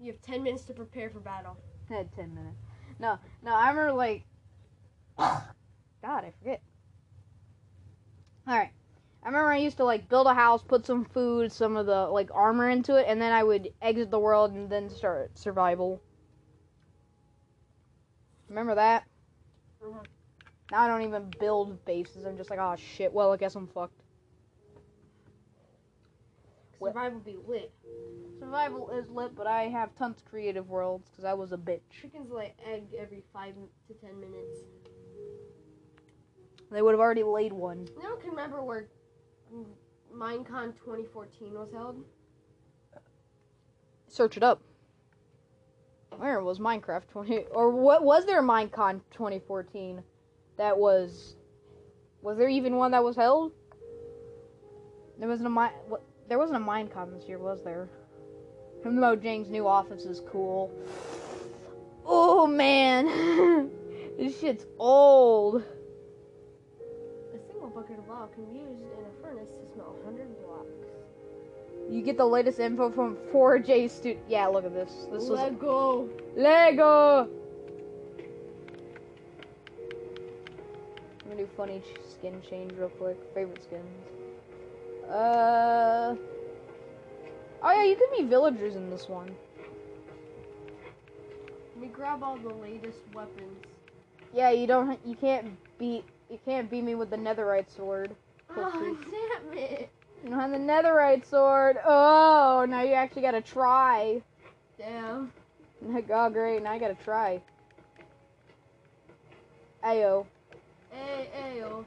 You 0.00 0.12
have 0.12 0.22
ten 0.22 0.42
minutes 0.42 0.64
to 0.64 0.72
prepare 0.72 1.08
for 1.10 1.20
battle. 1.20 1.56
I 1.88 1.94
had 1.94 2.12
ten 2.12 2.34
minutes. 2.34 2.58
No, 2.98 3.18
no, 3.44 3.54
I 3.54 3.70
remember 3.70 3.92
like. 3.92 4.24
God, 5.18 5.44
I 6.04 6.32
forget. 6.38 6.62
All 8.46 8.56
right, 8.56 8.70
I 9.28 9.30
remember 9.30 9.50
I 9.50 9.58
used 9.58 9.76
to 9.76 9.84
like 9.84 10.08
build 10.08 10.26
a 10.26 10.32
house, 10.32 10.62
put 10.62 10.86
some 10.86 11.04
food, 11.04 11.52
some 11.52 11.76
of 11.76 11.84
the 11.84 12.06
like 12.06 12.30
armor 12.32 12.70
into 12.70 12.96
it, 12.96 13.04
and 13.06 13.20
then 13.20 13.30
I 13.30 13.44
would 13.44 13.68
exit 13.82 14.10
the 14.10 14.18
world 14.18 14.52
and 14.52 14.70
then 14.70 14.88
start 14.88 15.36
survival. 15.36 16.00
Remember 18.48 18.74
that? 18.74 19.04
Mhm. 19.84 20.06
Now 20.70 20.82
I 20.82 20.88
don't 20.88 21.02
even 21.02 21.30
build 21.38 21.84
bases. 21.84 22.24
I'm 22.24 22.38
just 22.38 22.48
like, 22.48 22.58
oh 22.58 22.74
shit. 22.76 23.12
Well, 23.12 23.30
I 23.30 23.36
guess 23.36 23.54
I'm 23.54 23.66
fucked. 23.66 24.00
Survival 26.82 27.20
be 27.20 27.36
lit. 27.46 27.70
Survival 28.38 28.88
is 28.88 29.10
lit, 29.10 29.36
but 29.36 29.46
I 29.46 29.64
have 29.64 29.94
tons 29.94 30.20
of 30.20 30.24
creative 30.24 30.70
worlds 30.70 31.10
because 31.10 31.26
I 31.26 31.34
was 31.34 31.52
a 31.52 31.58
bitch. 31.58 31.82
Chickens 31.90 32.30
lay 32.30 32.54
egg 32.66 32.84
every 32.98 33.22
five 33.34 33.52
to 33.88 33.94
ten 34.00 34.18
minutes. 34.18 34.56
They 36.70 36.80
would 36.80 36.92
have 36.92 37.00
already 37.00 37.24
laid 37.24 37.52
one. 37.52 37.86
No 38.02 38.16
can 38.16 38.30
remember 38.30 38.62
where 38.62 38.88
Minecon 40.14 40.74
2014 40.84 41.54
was 41.54 41.72
held. 41.72 42.04
Search 44.08 44.36
it 44.36 44.42
up. 44.42 44.60
Where 46.16 46.42
was 46.42 46.58
Minecraft 46.58 47.08
20 47.10 47.46
or 47.52 47.70
what 47.70 48.02
was 48.02 48.24
there 48.24 48.42
Minecon 48.42 49.00
2014 49.12 50.02
that 50.56 50.76
was 50.76 51.36
was 52.22 52.36
there 52.36 52.48
even 52.48 52.76
one 52.76 52.90
that 52.90 53.04
was 53.04 53.14
held? 53.14 53.52
There 55.18 55.28
wasn't 55.28 55.46
a 55.46 55.50
mi- 55.50 55.78
what 55.88 56.02
there 56.28 56.38
wasn't 56.38 56.62
a 56.62 56.66
Minecon 56.66 57.16
this 57.16 57.28
year, 57.28 57.38
was 57.38 57.62
there? 57.62 57.88
Even 58.80 59.20
James' 59.22 59.50
new 59.50 59.66
office 59.66 60.04
is 60.04 60.20
cool. 60.20 60.72
Oh 62.04 62.46
man. 62.46 63.70
this 64.18 64.38
shit's 64.40 64.66
old. 64.78 65.62
A 68.18 68.26
single 68.26 68.34
bucket 68.34 68.34
of 68.34 68.34
lava 68.34 68.34
can 68.34 68.44
be 68.46 68.58
used 68.58 68.82
in 68.82 69.04
a 69.04 69.22
furnace 69.22 69.50
to 69.50 69.72
smelt 69.74 70.04
100 70.04 70.26
blocks. 70.44 70.68
You 71.90 72.02
get 72.02 72.16
the 72.16 72.26
latest 72.26 72.58
info 72.58 72.90
from 72.90 73.16
4J 73.32 73.90
Stu 73.90 74.18
Yeah, 74.28 74.46
look 74.46 74.64
at 74.64 74.74
this. 74.74 75.06
This 75.10 75.28
was 75.28 75.30
Let 75.30 75.58
go. 75.58 76.08
Lego. 76.36 77.28
I'm 81.22 81.30
gonna 81.30 81.42
do 81.42 81.48
funny 81.56 81.82
skin 82.08 82.40
change 82.48 82.72
real 82.72 82.88
quick. 82.88 83.16
Favorite 83.34 83.62
skins. 83.62 83.86
Uh. 85.08 86.16
Oh 87.62 87.72
yeah, 87.72 87.84
you 87.84 87.96
can 87.96 88.08
be 88.16 88.28
villagers 88.28 88.76
in 88.76 88.90
this 88.90 89.08
one. 89.08 89.34
Let 91.74 91.82
me 91.82 91.88
grab 91.88 92.22
all 92.22 92.36
the 92.36 92.54
latest 92.54 93.00
weapons. 93.14 93.64
Yeah, 94.32 94.50
you 94.50 94.66
don't. 94.66 94.98
You 95.04 95.14
can't 95.14 95.56
beat. 95.78 96.04
You 96.30 96.38
can't 96.44 96.70
beat 96.70 96.82
me 96.84 96.94
with 96.94 97.10
the 97.10 97.16
netherite 97.16 97.74
sword. 97.74 98.14
Oh, 98.56 98.96
damn 99.04 99.58
it. 99.58 99.90
You 100.22 100.30
don't 100.30 100.40
have 100.40 100.50
the 100.50 100.56
netherite 100.58 101.24
sword. 101.24 101.78
Oh, 101.84 102.66
now 102.68 102.82
you 102.82 102.92
actually 102.92 103.22
gotta 103.22 103.40
try. 103.40 104.22
Damn. 104.78 105.32
Oh, 106.10 106.28
great. 106.28 106.60
Now 106.64 106.72
I 106.72 106.78
gotta 106.78 106.96
try. 107.04 107.40
Ayo. 109.84 110.26
Hey, 110.90 111.30
ayo. 111.40 111.84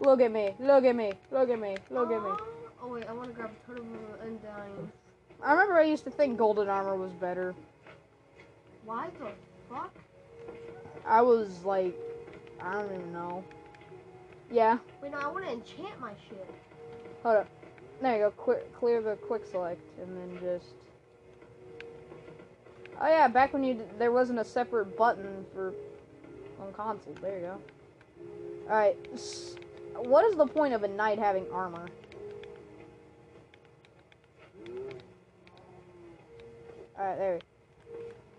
Look 0.00 0.20
at 0.20 0.30
me. 0.30 0.54
Look 0.60 0.84
at 0.84 0.94
me. 0.94 1.14
Look 1.30 1.48
at 1.48 1.58
me. 1.58 1.76
Look 1.90 2.10
at 2.10 2.22
me. 2.22 2.28
Oh, 2.28 2.48
Oh, 2.84 2.88
wait, 2.88 3.08
I 3.08 3.14
want 3.14 3.28
to 3.28 3.34
grab 3.34 3.50
a 3.50 3.66
ton 3.66 3.78
of 3.78 4.26
undying. 4.26 4.92
I 5.42 5.52
remember 5.52 5.78
I 5.78 5.84
used 5.84 6.04
to 6.04 6.10
think 6.10 6.36
golden 6.36 6.68
armor 6.68 6.96
was 6.96 7.12
better. 7.12 7.54
Why 8.84 9.08
the 9.18 9.30
fuck? 9.70 9.94
I 11.06 11.22
was 11.22 11.64
like, 11.64 11.98
I 12.64 12.72
don't 12.74 12.86
even 12.94 13.12
know. 13.12 13.44
Yeah, 14.50 14.78
Wait, 15.02 15.12
no, 15.12 15.18
I 15.18 15.26
want 15.28 15.44
to 15.46 15.52
enchant 15.52 16.00
my 16.00 16.12
shit. 16.28 16.48
hold 17.22 17.36
up. 17.38 17.48
There 18.00 18.12
you 18.16 18.18
go. 18.24 18.30
Quick, 18.32 18.72
clear 18.74 19.00
the 19.02 19.16
quick 19.16 19.44
select, 19.46 19.80
and 20.00 20.16
then 20.16 20.38
just. 20.40 20.66
Oh 23.00 23.06
yeah, 23.08 23.28
back 23.28 23.52
when 23.52 23.64
you 23.64 23.74
d- 23.74 23.80
there 23.98 24.12
wasn't 24.12 24.38
a 24.38 24.44
separate 24.44 24.96
button 24.96 25.44
for 25.54 25.74
on 26.60 26.72
console. 26.72 27.14
There 27.20 27.36
you 27.36 27.42
go. 27.46 27.60
All 28.70 28.76
right. 28.76 28.96
s- 29.14 29.56
What 29.96 30.24
is 30.26 30.36
the 30.36 30.46
point 30.46 30.74
of 30.74 30.82
a 30.84 30.88
knight 30.88 31.18
having 31.18 31.46
armor? 31.52 31.90
All 36.98 37.04
right, 37.06 37.16
there. 37.18 37.40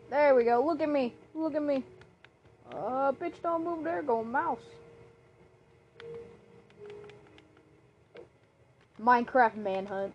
There 0.09 0.35
we 0.35 0.43
go. 0.45 0.63
Look 0.65 0.81
at 0.81 0.89
me. 0.89 1.13
Look 1.33 1.55
at 1.55 1.63
me. 1.63 1.83
Uh, 2.71 3.11
bitch, 3.11 3.41
don't 3.41 3.63
move 3.63 3.83
there. 3.83 4.01
Go 4.01 4.23
mouse. 4.23 4.59
Minecraft 9.01 9.57
manhunt. 9.57 10.13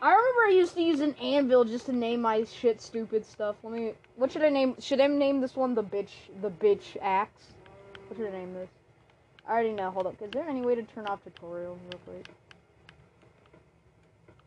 I 0.00 0.10
remember 0.10 0.42
I 0.46 0.52
used 0.54 0.74
to 0.74 0.82
use 0.82 1.00
an 1.00 1.14
anvil 1.14 1.64
just 1.64 1.86
to 1.86 1.92
name 1.92 2.22
my 2.22 2.44
shit 2.44 2.80
stupid 2.80 3.26
stuff. 3.26 3.56
Let 3.64 3.72
me. 3.72 3.94
What 4.14 4.30
should 4.30 4.44
I 4.44 4.48
name? 4.48 4.76
Should 4.78 5.00
I 5.00 5.08
name 5.08 5.40
this 5.40 5.56
one 5.56 5.74
the 5.74 5.82
bitch? 5.82 6.10
The 6.40 6.50
bitch 6.50 6.96
axe. 7.02 7.48
What 8.06 8.16
should 8.16 8.28
I 8.28 8.38
name 8.38 8.54
this? 8.54 8.68
I 9.46 9.52
already 9.52 9.72
know. 9.72 9.90
Hold 9.90 10.06
up. 10.06 10.22
Is 10.22 10.30
there 10.30 10.48
any 10.48 10.60
way 10.60 10.76
to 10.76 10.82
turn 10.82 11.06
off 11.06 11.20
tutorials 11.24 11.78
real 11.90 12.00
quick? 12.06 12.28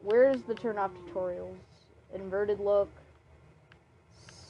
Where's 0.01 0.41
the 0.43 0.55
turn 0.55 0.77
off 0.77 0.91
tutorials? 0.93 1.57
Inverted 2.13 2.59
look. 2.59 2.89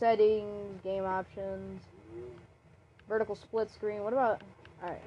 Settings. 0.01 0.81
Game 0.83 1.05
options. 1.05 1.83
Vertical 3.07 3.35
split 3.35 3.69
screen. 3.69 4.03
What 4.03 4.13
about? 4.13 4.41
All 4.81 4.89
right. 4.89 5.01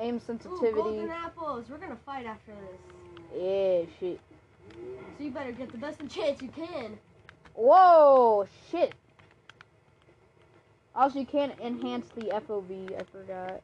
Aim 0.00 0.16
Ooh, 0.16 0.20
sensitivity. 0.20 0.74
golden 0.74 1.10
apples. 1.10 1.64
We're 1.70 1.78
gonna 1.78 1.96
fight 2.04 2.26
after 2.26 2.52
this. 2.52 3.34
Yeah, 3.34 3.84
shit. 3.98 4.20
So 5.16 5.24
you 5.24 5.30
better 5.30 5.52
get 5.52 5.72
the 5.72 5.78
best 5.78 6.06
chance 6.10 6.42
you 6.42 6.48
can. 6.48 6.98
Whoa, 7.54 8.46
shit. 8.70 8.94
Also, 10.94 11.18
you 11.18 11.26
can't 11.26 11.58
enhance 11.58 12.10
the 12.14 12.26
FOV. 12.26 13.00
I 13.00 13.04
forgot. 13.04 13.62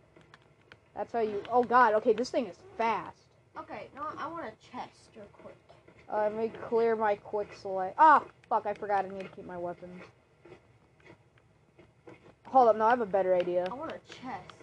That's 0.96 1.12
how 1.12 1.20
you. 1.20 1.42
Oh 1.52 1.62
god. 1.62 1.92
Okay, 1.96 2.14
this 2.14 2.30
thing 2.30 2.46
is 2.46 2.56
fast. 2.78 3.18
Okay, 3.58 3.88
now 3.94 4.08
I 4.16 4.28
want 4.28 4.46
a 4.46 4.72
chest 4.72 5.10
real 5.14 5.26
quick. 5.42 5.56
Uh, 6.10 6.22
let 6.22 6.36
me 6.36 6.50
clear 6.68 6.96
my 6.96 7.16
quick 7.16 7.48
select. 7.60 7.94
Ah, 7.98 8.22
fuck! 8.48 8.66
I 8.66 8.72
forgot. 8.72 9.04
I 9.04 9.08
need 9.08 9.20
to 9.20 9.28
keep 9.28 9.46
my 9.46 9.58
weapons. 9.58 10.02
Hold 12.46 12.68
up. 12.68 12.76
No, 12.76 12.86
I 12.86 12.90
have 12.90 13.02
a 13.02 13.06
better 13.06 13.34
idea. 13.34 13.66
I 13.70 13.74
want 13.74 13.92
a 13.92 14.12
chest. 14.12 14.54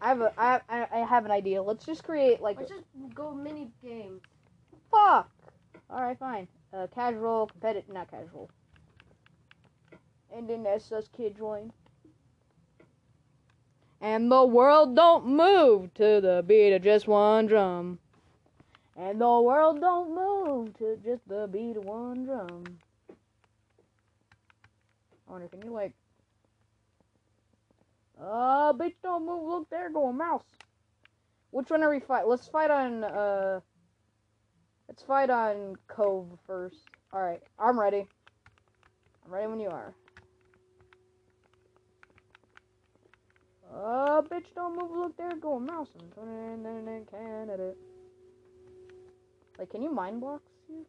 I 0.00 0.08
have 0.08 0.20
a. 0.20 0.32
I, 0.38 0.60
I, 0.68 0.86
I 0.92 0.98
have 0.98 1.24
an 1.24 1.32
idea. 1.32 1.60
Let's 1.60 1.84
just 1.84 2.04
create 2.04 2.40
like. 2.40 2.58
Let's 2.58 2.70
just 2.70 2.84
go 3.14 3.34
mini 3.34 3.68
game. 3.84 4.20
Fuck. 4.90 5.28
All 5.90 6.02
right, 6.02 6.18
fine. 6.18 6.46
Uh, 6.72 6.86
casual, 6.94 7.48
competitive, 7.48 7.92
not 7.92 8.08
casual. 8.10 8.48
And 10.34 10.48
then 10.48 10.64
SS 10.64 11.08
kid 11.08 11.36
join. 11.36 11.72
And 14.00 14.30
the 14.30 14.44
world 14.44 14.94
don't 14.94 15.26
move 15.26 15.92
to 15.94 16.20
the 16.20 16.44
beat 16.46 16.72
of 16.72 16.82
just 16.82 17.08
one 17.08 17.46
drum. 17.46 17.98
And 19.00 19.18
the 19.18 19.40
world 19.40 19.80
don't 19.80 20.14
move 20.14 20.76
to 20.76 20.98
just 21.02 21.26
the 21.26 21.48
beat 21.50 21.78
of 21.78 21.84
one 21.84 22.24
drum. 22.26 22.64
I 25.26 25.32
wonder, 25.32 25.48
can 25.48 25.62
you 25.62 25.72
like 25.72 25.94
uh, 28.20 28.74
bitch, 28.74 28.92
don't 29.02 29.24
move. 29.24 29.48
Look, 29.48 29.70
there 29.70 29.88
go 29.88 30.08
a 30.08 30.12
mouse. 30.12 30.44
Which 31.50 31.70
one 31.70 31.82
are 31.82 31.88
we 31.88 32.00
fight? 32.00 32.28
Let's 32.28 32.46
fight 32.48 32.70
on, 32.70 33.04
uh, 33.04 33.60
let's 34.86 35.02
fight 35.02 35.30
on 35.30 35.76
Cove 35.88 36.38
first. 36.46 36.76
Alright, 37.14 37.42
I'm 37.58 37.80
ready. 37.80 38.06
I'm 39.24 39.32
ready 39.32 39.46
when 39.46 39.60
you 39.60 39.70
are. 39.70 39.94
Uh, 43.74 44.20
bitch, 44.20 44.54
don't 44.54 44.76
move. 44.78 44.90
Look, 44.90 45.16
there 45.16 45.34
go 45.36 45.54
a 45.54 45.60
mouse. 45.60 45.88
Canada. 47.10 47.72
Like, 49.60 49.68
can 49.68 49.82
you 49.82 49.92
mind 49.92 50.22
blocks 50.22 50.50
here? 50.66 50.84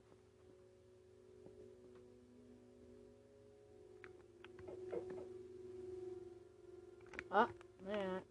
Ah, 7.30 7.50
man. 7.86 8.22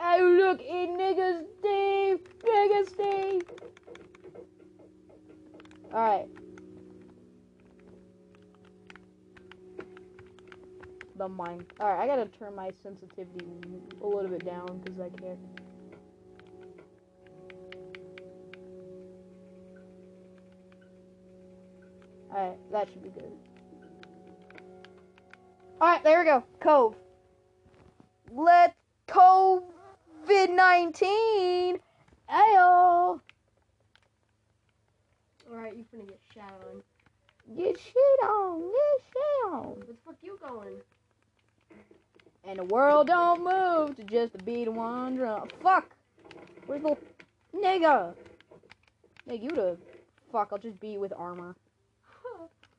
Oh, 0.00 0.36
look, 0.36 0.60
it 0.62 0.90
nigga 0.90 1.44
Steve! 1.60 2.18
Nigga 2.42 2.88
Steve! 2.88 3.42
Alright. 5.92 6.26
The 11.16 11.28
mind. 11.28 11.66
Alright, 11.80 12.00
I 12.00 12.06
gotta 12.08 12.26
turn 12.36 12.56
my 12.56 12.72
sensitivity 12.82 13.46
a 14.02 14.06
little 14.08 14.28
bit 14.28 14.44
down 14.44 14.80
because 14.82 14.98
I 14.98 15.08
can't. 15.10 15.38
Alright, 22.34 22.58
that 22.72 22.88
should 22.88 23.02
be 23.02 23.10
good. 23.10 23.30
Alright, 25.80 26.02
there 26.02 26.18
we 26.18 26.24
go. 26.24 26.42
Cove. 26.60 26.96
Let 28.32 28.74
COVID 29.06 29.62
19. 30.50 31.78
Ayo. 32.28 33.20
Alright, 35.48 35.76
you 35.76 35.84
finna 35.94 36.08
get 36.08 36.20
shot 36.34 36.52
on. 36.72 36.82
Get 37.56 37.78
shit 37.78 38.28
on. 38.28 38.60
Get 38.62 39.04
shit 39.12 39.52
on. 39.52 39.76
Where 39.76 39.86
the 39.86 39.94
fuck 40.04 40.16
you 40.20 40.38
going? 40.48 40.80
And 42.42 42.58
the 42.58 42.64
world 42.64 43.06
don't 43.06 43.44
move 43.44 43.96
to 43.96 44.04
just 44.04 44.32
the 44.32 44.42
beat 44.42 44.66
of 44.66 44.74
one 44.74 45.16
drum. 45.16 45.48
Fuck. 45.62 45.94
Where's 46.66 46.82
the 46.82 46.96
nigga? 47.54 48.14
Nigga, 49.28 49.42
you 49.42 49.50
the 49.50 49.78
fuck. 50.32 50.48
I'll 50.50 50.58
just 50.58 50.80
beat 50.80 50.94
you 50.94 51.00
with 51.00 51.12
armor. 51.16 51.54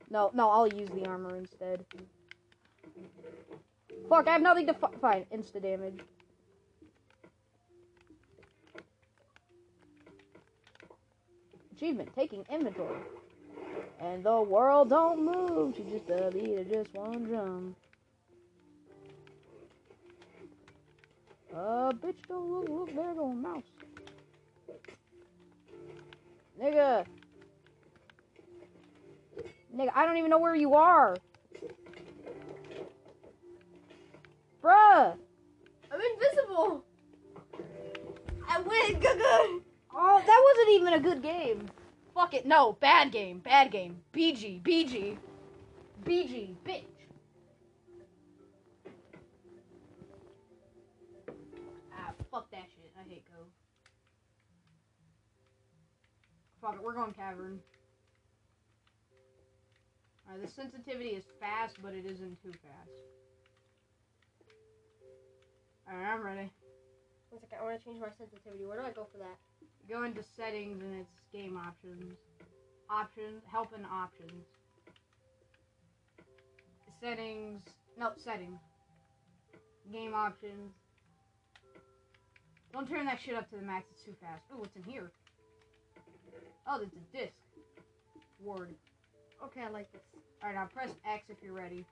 No, 0.09 0.31
no, 0.33 0.49
I'll 0.49 0.67
use 0.67 0.89
the 0.89 1.05
armor 1.05 1.35
instead. 1.35 1.85
Fuck, 4.09 4.27
I 4.27 4.33
have 4.33 4.41
nothing 4.41 4.67
to 4.67 4.73
fi- 4.73 4.91
Fine, 5.01 5.25
insta 5.33 5.61
damage. 5.61 5.99
Achievement, 11.75 12.09
taking 12.15 12.45
inventory. 12.49 12.99
And 13.99 14.23
the 14.23 14.41
world 14.41 14.89
don't 14.89 15.25
move 15.25 15.75
to 15.75 15.83
just 15.83 16.07
the 16.07 16.29
beat 16.33 16.57
of 16.57 16.69
just 16.71 16.93
one 16.93 17.23
drum. 17.23 17.75
Uh, 21.53 21.91
bitch, 21.93 22.15
don't 22.27 22.51
look, 22.51 22.69
look, 22.69 22.95
there 22.95 23.13
go 23.13 23.29
mouse. 23.29 23.63
Nigga. 26.61 27.05
Nigga, 29.75 29.91
I 29.93 30.05
don't 30.05 30.17
even 30.17 30.29
know 30.29 30.37
where 30.37 30.55
you 30.55 30.73
are. 30.75 31.17
Bruh. 34.63 35.15
I'm 35.91 35.99
invisible! 36.13 36.83
I 38.47 38.61
win! 38.61 38.99
Good, 38.99 39.17
good! 39.17 39.61
Oh, 39.93 40.23
that 40.25 40.43
wasn't 40.43 40.69
even 40.69 40.93
a 40.93 40.99
good 40.99 41.21
game. 41.21 41.67
Fuck 42.13 42.33
it. 42.33 42.45
No, 42.45 42.77
bad 42.79 43.11
game. 43.11 43.39
Bad 43.39 43.71
game. 43.71 43.97
BG. 44.13 44.61
BG. 44.61 45.17
BG. 46.05 46.55
Bitch. 46.65 46.83
Ah, 51.93 52.13
fuck 52.31 52.49
that 52.51 52.65
shit. 52.73 52.91
I 52.97 53.09
hate 53.09 53.25
Cove. 53.33 53.47
Fuck 56.61 56.75
it. 56.75 56.83
We're 56.83 56.93
going 56.93 57.13
cavern. 57.13 57.59
Alright, 60.27 60.45
the 60.45 60.51
sensitivity 60.51 61.09
is 61.09 61.23
fast, 61.39 61.75
but 61.81 61.93
it 61.93 62.05
isn't 62.05 62.41
too 62.41 62.51
fast. 62.51 62.89
Alright, 65.89 66.07
I'm 66.07 66.23
ready. 66.23 66.51
One 67.29 67.41
second, 67.41 67.57
I 67.59 67.63
wanna 67.63 67.79
change 67.79 67.99
my 67.99 68.07
sensitivity. 68.17 68.65
Where 68.65 68.79
do 68.79 68.85
I 68.85 68.91
go 68.91 69.07
for 69.11 69.19
that? 69.19 69.37
Go 69.87 70.03
into 70.03 70.23
settings 70.35 70.81
and 70.81 71.01
it's 71.01 71.13
game 71.31 71.57
options. 71.57 72.17
Options, 72.89 73.43
help 73.51 73.73
and 73.75 73.85
options. 73.85 74.45
Settings, 77.01 77.61
no, 77.99 78.11
settings. 78.23 78.59
Game 79.91 80.15
options. 80.15 80.73
Don't 82.73 82.89
turn 82.89 83.05
that 83.05 83.19
shit 83.23 83.35
up 83.35 83.49
to 83.51 83.57
the 83.57 83.61
max, 83.61 83.85
it's 83.91 84.03
too 84.03 84.15
fast. 84.19 84.41
Oh, 84.51 84.57
what's 84.57 84.75
in 84.75 84.83
here? 84.83 85.11
Oh, 86.67 86.79
there's 86.79 86.91
a 86.91 87.17
disc. 87.17 87.33
Word. 88.43 88.75
Okay, 89.43 89.61
I 89.61 89.69
like 89.69 89.91
this. 89.91 90.01
Alright, 90.41 90.55
now 90.55 90.67
press 90.73 90.89
X 91.05 91.29
if 91.29 91.37
you're 91.43 91.53
ready. 91.53 91.85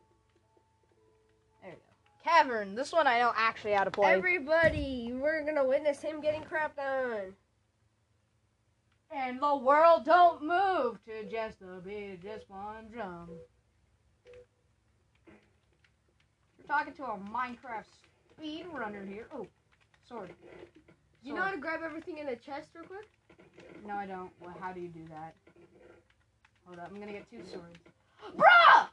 There 1.62 1.72
we 1.72 1.76
go. 1.76 1.82
Cavern, 2.24 2.76
this 2.76 2.92
one 2.92 3.08
I 3.08 3.20
know 3.20 3.34
actually 3.36 3.74
how 3.74 3.84
to 3.84 3.92
play. 3.92 4.14
Everybody, 4.14 5.12
we're 5.14 5.44
gonna 5.46 5.66
witness 5.66 6.02
him 6.02 6.22
getting 6.22 6.42
crapped 6.42 6.80
on. 6.80 7.34
And 9.16 9.40
the 9.42 9.56
world 9.56 10.06
don't 10.06 10.42
move 10.42 11.04
to 11.06 11.30
just 11.30 11.62
a 11.62 11.82
beat, 11.82 12.24
just 12.24 12.50
one 12.50 12.88
drum. 12.92 13.30
We're 16.58 16.66
talking 16.66 16.94
to 16.94 17.04
a 17.04 17.18
Minecraft 17.18 17.86
speedrunner 18.42 19.08
here. 19.08 19.28
Oh, 19.36 19.46
sword. 20.08 20.32
You 21.22 21.34
know 21.34 21.42
how 21.42 21.52
to 21.52 21.58
grab 21.58 21.82
everything 21.84 22.18
in 22.18 22.26
the 22.26 22.36
chest 22.36 22.70
real 22.74 22.86
quick? 22.86 23.08
No, 23.86 23.94
I 23.94 24.06
don't. 24.06 24.32
Well, 24.42 24.56
how 24.60 24.72
do 24.72 24.80
you 24.80 24.88
do 24.88 25.06
that? 25.10 25.36
Hold 26.66 26.80
up, 26.80 26.90
I'm 26.92 27.00
gonna 27.00 27.12
get 27.12 27.30
two 27.30 27.42
swords. 27.44 27.78
Bruh! 28.38 28.88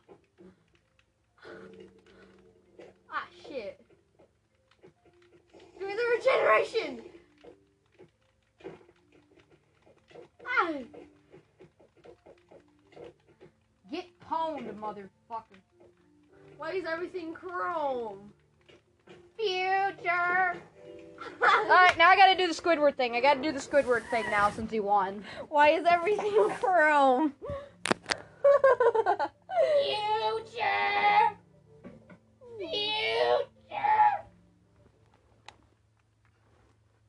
Ah, 3.10 3.26
shit. 3.46 3.80
Do 5.78 5.86
the 5.86 6.04
regeneration! 6.16 7.00
Ah! 10.46 10.72
Get 13.90 14.06
pwned, 14.20 14.74
motherfucker. 14.74 15.60
Why 16.58 16.72
is 16.72 16.84
everything 16.84 17.32
chrome? 17.32 18.32
Future! 19.36 20.60
Alright, 21.42 21.98
now 21.98 22.08
I 22.08 22.16
gotta 22.16 22.36
do 22.36 22.46
the 22.46 22.54
Squidward 22.54 22.96
thing. 22.96 23.14
I 23.14 23.20
gotta 23.20 23.42
do 23.42 23.52
the 23.52 23.58
Squidward 23.58 24.08
thing 24.10 24.24
now 24.30 24.50
since 24.50 24.70
he 24.70 24.80
won. 24.80 25.24
Why 25.48 25.70
is 25.70 25.84
everything 25.88 26.32
chrome? 26.60 27.34
Future! 29.82 31.36
Future! 32.58 33.46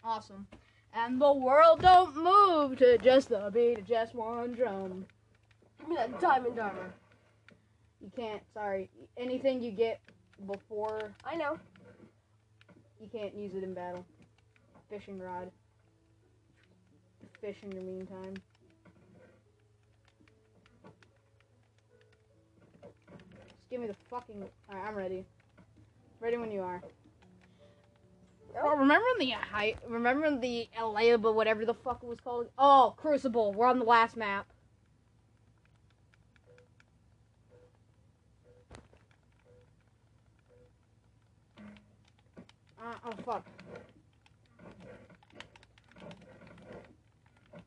Awesome. 0.04 0.47
And 0.93 1.21
the 1.21 1.32
world 1.32 1.82
don't 1.82 2.15
move 2.15 2.78
to 2.80 2.97
just 2.97 3.30
the 3.30 3.50
beat 3.54 3.80
of 3.80 3.88
just 3.88 4.13
one 4.13 4.52
drum. 4.54 5.06
Give 5.80 5.89
me 5.89 5.95
that 5.95 6.19
diamond 6.19 6.60
armor. 6.60 6.93
You 8.02 8.12
can't, 8.15 8.41
sorry. 8.54 8.89
Anything 9.17 9.62
you 9.62 9.71
get 9.71 10.02
before, 10.45 11.13
I 11.24 11.36
know. 11.36 11.58
You 13.02 13.10
can't 13.10 13.36
use 13.36 13.54
it 13.56 13.64
in 13.64 13.74
battle. 13.74 14.06
Fishing 14.90 15.20
rod. 15.20 15.50
Fish 17.42 17.58
in 17.64 17.72
the 17.72 17.82
meantime. 17.82 18.36
Just 22.84 23.70
give 23.70 23.82
me 23.82 23.88
the 23.88 23.96
fucking. 24.10 24.44
Alright, 24.70 24.88
I'm 24.88 24.96
ready. 24.96 25.26
Ready 26.20 26.38
when 26.38 26.52
you 26.52 26.62
are. 26.62 26.82
Oh, 28.62 28.76
remember 28.76 29.08
the 29.18 29.30
height? 29.30 29.78
Remember 29.88 30.38
the 30.38 30.68
Eleba, 30.78 31.34
whatever 31.34 31.66
the 31.66 31.74
fuck 31.74 32.04
it 32.04 32.08
was 32.08 32.20
called? 32.20 32.48
Oh, 32.58 32.94
Crucible. 32.98 33.54
We're 33.54 33.68
on 33.68 33.80
the 33.80 33.86
last 33.86 34.18
map. 34.18 34.51
Uh, 42.82 42.94
oh 43.06 43.12
fuck. 43.26 43.46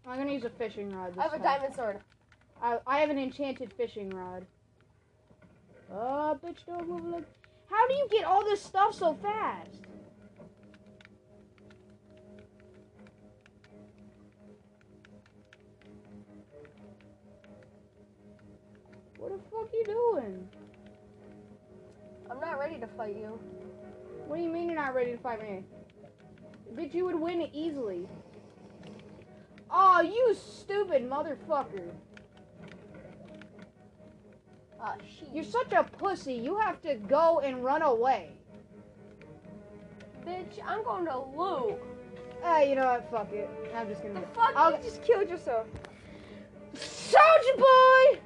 I'm 0.06 0.18
gonna 0.18 0.32
use 0.32 0.44
a 0.44 0.50
fishing 0.50 0.90
rod. 0.90 1.12
This 1.12 1.18
I 1.18 1.22
have 1.22 1.32
a 1.32 1.36
time. 1.38 1.44
diamond 1.44 1.74
sword. 1.74 2.00
I, 2.62 2.78
I 2.86 2.98
have 2.98 3.10
an 3.10 3.18
enchanted 3.18 3.72
fishing 3.72 4.10
rod. 4.10 4.44
Oh, 5.92 6.38
bitch, 6.44 6.66
don't 6.66 6.88
move 6.88 7.04
like. 7.04 7.24
How 7.70 7.86
do 7.88 7.94
you 7.94 8.08
get 8.10 8.24
all 8.24 8.44
this 8.44 8.62
stuff 8.62 8.94
so 8.94 9.14
fast? 9.14 9.83
You 30.04 30.34
stupid 30.34 31.08
motherfucker. 31.08 31.90
Shit. 35.08 35.28
You're 35.32 35.44
such 35.44 35.72
a 35.72 35.84
pussy. 35.84 36.34
You 36.34 36.58
have 36.58 36.80
to 36.82 36.94
go 36.94 37.40
and 37.40 37.64
run 37.64 37.82
away. 37.82 38.30
Bitch, 40.26 40.58
I'm 40.66 40.84
going 40.84 41.06
to 41.06 41.18
loot. 41.18 41.78
Ah, 42.42 42.60
you 42.60 42.74
know 42.74 42.84
what? 42.86 43.10
Fuck 43.10 43.32
it. 43.32 43.48
I'm 43.74 43.88
just 43.88 44.02
gonna. 44.02 44.20
The 44.20 44.26
fuck? 44.28 44.52
I'll- 44.54 44.72
You 44.72 44.82
just 44.82 45.02
killed 45.02 45.30
yourself. 45.30 45.66
Soldier 46.74 47.56
boy! 47.56 48.18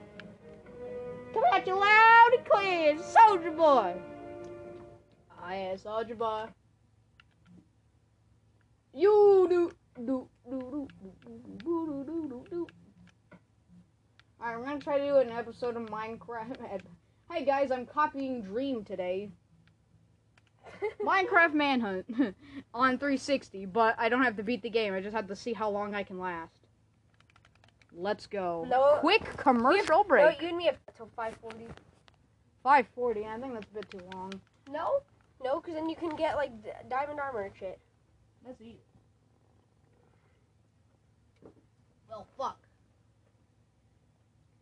Come 1.34 1.44
at 1.52 1.66
you 1.66 1.74
loud 1.78 2.30
and 2.36 2.44
clear, 2.48 2.98
Soldier 3.02 3.50
boy! 3.50 3.94
I 5.42 5.54
am 5.54 5.78
Soldier 5.78 6.14
boy. 6.14 6.46
You 8.94 9.46
do 9.50 9.72
do 10.04 10.28
do 10.50 10.58
do 10.70 10.88
Alright, 11.68 12.08
we're 14.40 14.64
gonna 14.64 14.78
try 14.80 14.96
to 14.96 15.04
do 15.04 15.16
an 15.18 15.28
episode 15.30 15.76
of 15.76 15.82
Minecraft. 15.88 16.56
Hi 17.30 17.42
guys, 17.42 17.70
I'm 17.70 17.84
copying 17.84 18.40
Dream 18.40 18.84
today. 18.84 19.28
Minecraft 21.04 21.52
Manhunt 21.52 22.06
on 22.74 22.96
360, 22.96 23.66
but 23.66 23.96
I 23.98 24.08
don't 24.08 24.22
have 24.22 24.36
to 24.36 24.42
beat 24.42 24.62
the 24.62 24.70
game. 24.70 24.94
I 24.94 25.00
just 25.00 25.14
have 25.14 25.26
to 25.28 25.36
see 25.36 25.52
how 25.52 25.68
long 25.68 25.94
I 25.94 26.04
can 26.04 26.18
last. 26.18 26.54
Let's 27.94 28.26
go. 28.26 28.64
No. 28.66 28.96
Quick 29.00 29.24
commercial 29.36 29.98
No, 29.98 30.04
break. 30.04 30.40
you 30.40 30.48
and 30.48 30.56
me 30.56 30.64
have 30.66 30.78
till 30.96 31.10
540. 31.16 31.66
540. 32.62 33.26
I 33.26 33.38
think 33.38 33.52
that's 33.52 33.66
a 33.70 33.74
bit 33.74 33.90
too 33.90 34.00
long. 34.14 34.32
No? 34.70 35.00
No, 35.44 35.60
because 35.60 35.74
then 35.74 35.88
you 35.90 35.96
can 35.96 36.16
get, 36.16 36.36
like, 36.36 36.62
d- 36.62 36.70
diamond 36.88 37.20
armor 37.20 37.42
and 37.42 37.54
shit. 37.58 37.78
Let's 38.46 38.60
eat. 38.60 38.80
Well, 42.08 42.26
fuck. 42.36 42.58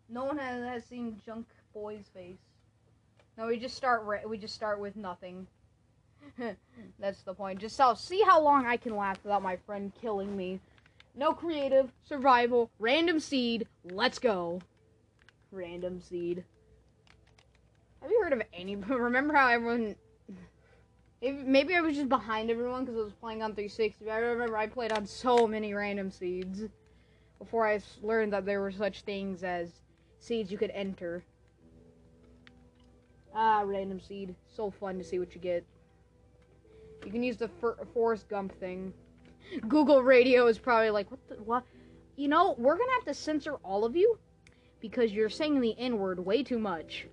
No 0.08 0.24
one 0.24 0.38
has, 0.38 0.64
has 0.64 0.84
seen 0.84 1.20
Junk 1.24 1.46
Boy's 1.74 2.08
face. 2.14 2.38
No, 3.36 3.48
we 3.48 3.58
just 3.58 3.76
start. 3.76 4.06
We 4.28 4.38
just 4.38 4.54
start 4.54 4.80
with 4.80 4.96
nothing. 4.96 5.46
That's 6.98 7.22
the 7.22 7.34
point. 7.34 7.60
Just 7.60 7.76
so 7.76 7.94
see 7.94 8.22
how 8.22 8.40
long 8.40 8.66
I 8.66 8.76
can 8.76 8.96
last 8.96 9.20
without 9.22 9.42
my 9.42 9.56
friend 9.56 9.92
killing 10.00 10.36
me. 10.36 10.60
No 11.14 11.32
creative, 11.32 11.92
survival, 12.04 12.70
random 12.78 13.20
seed. 13.20 13.66
Let's 13.84 14.18
go. 14.18 14.60
Random 15.50 16.00
seed. 16.00 16.44
Have 18.02 18.10
you 18.10 18.22
heard 18.22 18.32
of 18.32 18.42
any? 18.52 18.76
Remember 18.88 19.34
how 19.34 19.48
everyone? 19.48 19.96
Maybe 21.22 21.74
I 21.74 21.80
was 21.80 21.96
just 21.96 22.08
behind 22.08 22.50
everyone 22.50 22.84
because 22.84 23.00
I 23.00 23.04
was 23.04 23.12
playing 23.14 23.42
on 23.42 23.52
360. 23.52 24.04
But 24.04 24.10
I 24.12 24.18
remember 24.18 24.56
I 24.56 24.66
played 24.66 24.92
on 24.92 25.06
so 25.06 25.46
many 25.46 25.72
random 25.74 26.10
seeds 26.10 26.64
before 27.38 27.66
I 27.66 27.80
learned 28.02 28.32
that 28.32 28.44
there 28.44 28.60
were 28.60 28.72
such 28.72 29.02
things 29.02 29.42
as 29.42 29.70
seeds 30.18 30.50
you 30.50 30.58
could 30.58 30.70
enter. 30.70 31.24
Ah, 33.34 33.62
random 33.64 34.00
seed. 34.00 34.34
So 34.48 34.70
fun 34.70 34.98
to 34.98 35.04
see 35.04 35.18
what 35.18 35.34
you 35.34 35.40
get. 35.40 35.64
You 37.04 37.12
can 37.12 37.22
use 37.22 37.36
the 37.36 37.50
Forrest 37.92 38.28
Gump 38.28 38.58
thing. 38.58 38.92
Google 39.68 40.02
Radio 40.02 40.46
is 40.46 40.58
probably 40.58 40.90
like, 40.90 41.10
what 41.10 41.20
the, 41.28 41.34
what? 41.36 41.64
You 42.16 42.28
know, 42.28 42.54
we're 42.58 42.76
gonna 42.76 42.92
have 42.94 43.04
to 43.04 43.14
censor 43.14 43.56
all 43.62 43.84
of 43.84 43.94
you 43.94 44.18
because 44.80 45.12
you're 45.12 45.28
saying 45.28 45.60
the 45.60 45.78
N 45.78 45.98
word 45.98 46.18
way 46.18 46.42
too 46.42 46.58
much. 46.58 47.06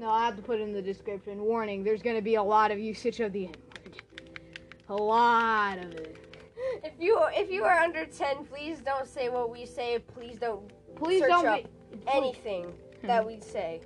No, 0.00 0.10
I 0.10 0.26
have 0.26 0.36
to 0.36 0.42
put 0.42 0.60
in 0.60 0.72
the 0.72 0.82
description. 0.82 1.40
Warning, 1.42 1.84
there's 1.84 2.02
gonna 2.02 2.22
be 2.22 2.34
a 2.34 2.42
lot 2.42 2.72
of 2.72 2.78
usage 2.78 3.20
of 3.20 3.32
the 3.32 3.46
N 3.46 3.52
word. 3.52 4.02
A 4.88 4.94
lot 4.94 5.78
of 5.78 5.92
it. 5.92 6.31
If 6.82 6.92
you 6.98 7.20
if 7.30 7.50
you 7.50 7.64
are 7.64 7.78
under 7.78 8.04
10, 8.04 8.44
please 8.46 8.80
don't 8.80 9.06
say 9.06 9.28
what 9.28 9.50
we 9.50 9.66
say. 9.66 10.00
Please 10.14 10.36
don't 10.36 10.70
Please 10.96 11.20
Search 11.20 11.28
don't 11.28 11.46
up 11.46 11.62
be. 11.64 11.98
anything 12.08 12.72
that 13.02 13.26
we 13.26 13.40
say. 13.40 13.80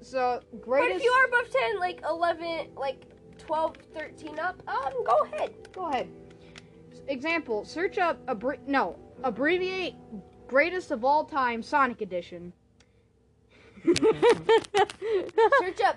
So, 0.00 0.40
greatest. 0.60 0.90
But 0.90 0.96
if 0.96 1.02
you 1.02 1.10
are 1.10 1.24
above 1.26 1.52
10, 1.52 1.78
like 1.80 2.00
11, 2.08 2.68
like 2.76 3.02
12, 3.38 3.76
13 3.94 4.38
up, 4.38 4.62
um, 4.68 5.04
go 5.04 5.24
ahead. 5.24 5.54
Go 5.72 5.88
ahead. 5.88 6.08
Example: 7.08 7.64
Search 7.64 7.98
up 7.98 8.20
a 8.28 8.34
abbre- 8.34 8.66
no 8.66 8.98
abbreviate 9.24 9.94
greatest 10.46 10.90
of 10.90 11.04
all 11.04 11.24
time 11.24 11.62
Sonic 11.62 12.00
Edition. 12.00 12.52
Search 13.84 15.80
up 15.84 15.96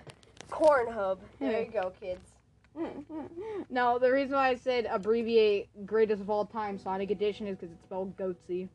Corn 0.50 0.92
Hub. 0.92 1.20
There 1.40 1.64
you 1.64 1.72
go, 1.72 1.92
kids. 2.00 2.31
no, 3.70 4.00
the 4.00 4.12
reason 4.12 4.36
why 4.36 4.50
I 4.50 4.56
said 4.56 4.88
abbreviate 4.90 5.70
greatest 5.86 6.22
of 6.22 6.30
all 6.30 6.46
time 6.46 6.78
Sonic 6.78 7.12
Edition 7.12 7.48
is 7.48 7.58
because 7.58 7.74
it's 7.74 7.84
spelled 7.84 8.16
goatsy. 8.18 8.70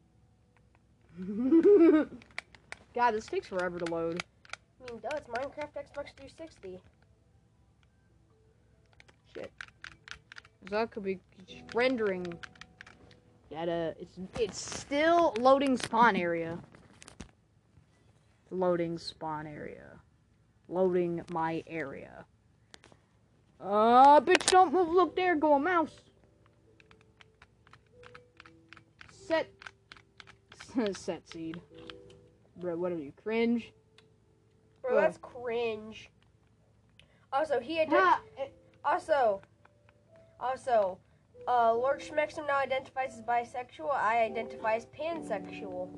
God, 2.95 3.11
this 3.13 3.27
takes 3.27 3.47
forever 3.47 3.79
to 3.79 3.91
load. 3.91 4.23
I 4.81 4.93
mean, 4.93 5.01
duh, 5.01 5.09
it's 5.17 5.29
Minecraft 5.29 5.73
Xbox 5.75 6.13
360. 6.17 6.81
Shit. 9.35 9.53
So 10.69 10.77
that 10.77 10.91
could 10.91 11.05
be 11.05 11.19
rendering. 11.75 12.27
Gotta. 13.51 13.73
Uh, 13.73 14.01
it's 14.01 14.19
it's 14.39 14.81
still 14.81 15.35
loading 15.39 15.77
spawn 15.77 16.17
area. 16.17 16.59
Loading 18.51 18.99
spawn 18.99 19.47
area. 19.47 20.01
Loading 20.69 21.23
my 21.31 21.63
area. 21.67 22.25
Uh, 23.61 24.21
bitch, 24.21 24.47
don't 24.51 24.73
move. 24.73 24.88
Look 24.88 25.16
there, 25.16 25.35
go 25.35 25.55
a 25.55 25.59
mouse. 25.59 25.97
Set. 29.11 29.49
Set 30.97 31.29
seed. 31.29 31.61
Bro, 32.57 32.77
what 32.77 32.92
are 32.92 32.99
you, 32.99 33.12
cringe? 33.23 33.73
Bro, 34.83 34.97
that's 35.01 35.19
cringe. 35.19 36.11
Also, 37.33 37.61
he 37.61 37.79
ident- 37.79 37.88
Ah, 37.92 38.21
also, 38.85 39.42
also, 40.38 40.99
uh, 41.49 41.75
Lord 41.75 42.01
Schmexum 42.01 42.47
now 42.47 42.59
identifies 42.59 43.14
as 43.14 43.23
bisexual. 43.23 43.92
I 43.92 44.23
identify 44.23 44.75
as 44.75 44.87
pansexual. 44.87 45.90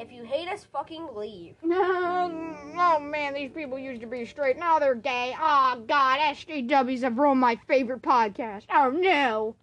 If 0.00 0.10
you 0.10 0.24
hate 0.24 0.48
us, 0.48 0.64
fucking 0.64 1.08
leave. 1.14 1.54
No, 1.62 2.56
oh 2.76 2.98
man, 3.00 3.34
these 3.34 3.50
people 3.52 3.78
used 3.78 4.00
to 4.00 4.06
be 4.06 4.24
straight. 4.24 4.56
Now 4.58 4.78
they're 4.78 4.94
gay. 4.94 5.34
Oh 5.38 5.82
god, 5.86 6.18
SJWs 6.20 7.02
have 7.02 7.18
ruined 7.18 7.40
my 7.40 7.56
favorite 7.68 8.02
podcast. 8.02 8.64
Oh 8.72 8.90
no. 8.90 9.54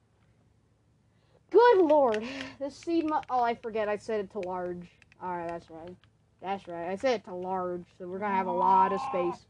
Good 1.50 1.80
lord. 1.80 2.24
This 2.60 2.76
seed 2.76 3.06
mu- 3.10 3.20
Oh, 3.30 3.42
I 3.42 3.56
forget. 3.56 3.90
I 3.90 3.98
said 3.98 4.22
it 4.22 4.32
to 4.32 4.40
large. 4.40 4.88
Alright, 5.22 5.50
that's 5.50 5.70
right. 5.70 5.96
That's 6.42 6.68
right. 6.68 6.90
I 6.90 6.96
said 6.96 7.20
it 7.20 7.26
to 7.26 7.36
large, 7.36 7.84
so 7.98 8.08
we're 8.08 8.20
gonna 8.20 8.36
have 8.36 8.48
a 8.48 8.52
lot 8.52 8.94
of 8.94 9.02
space. 9.02 9.46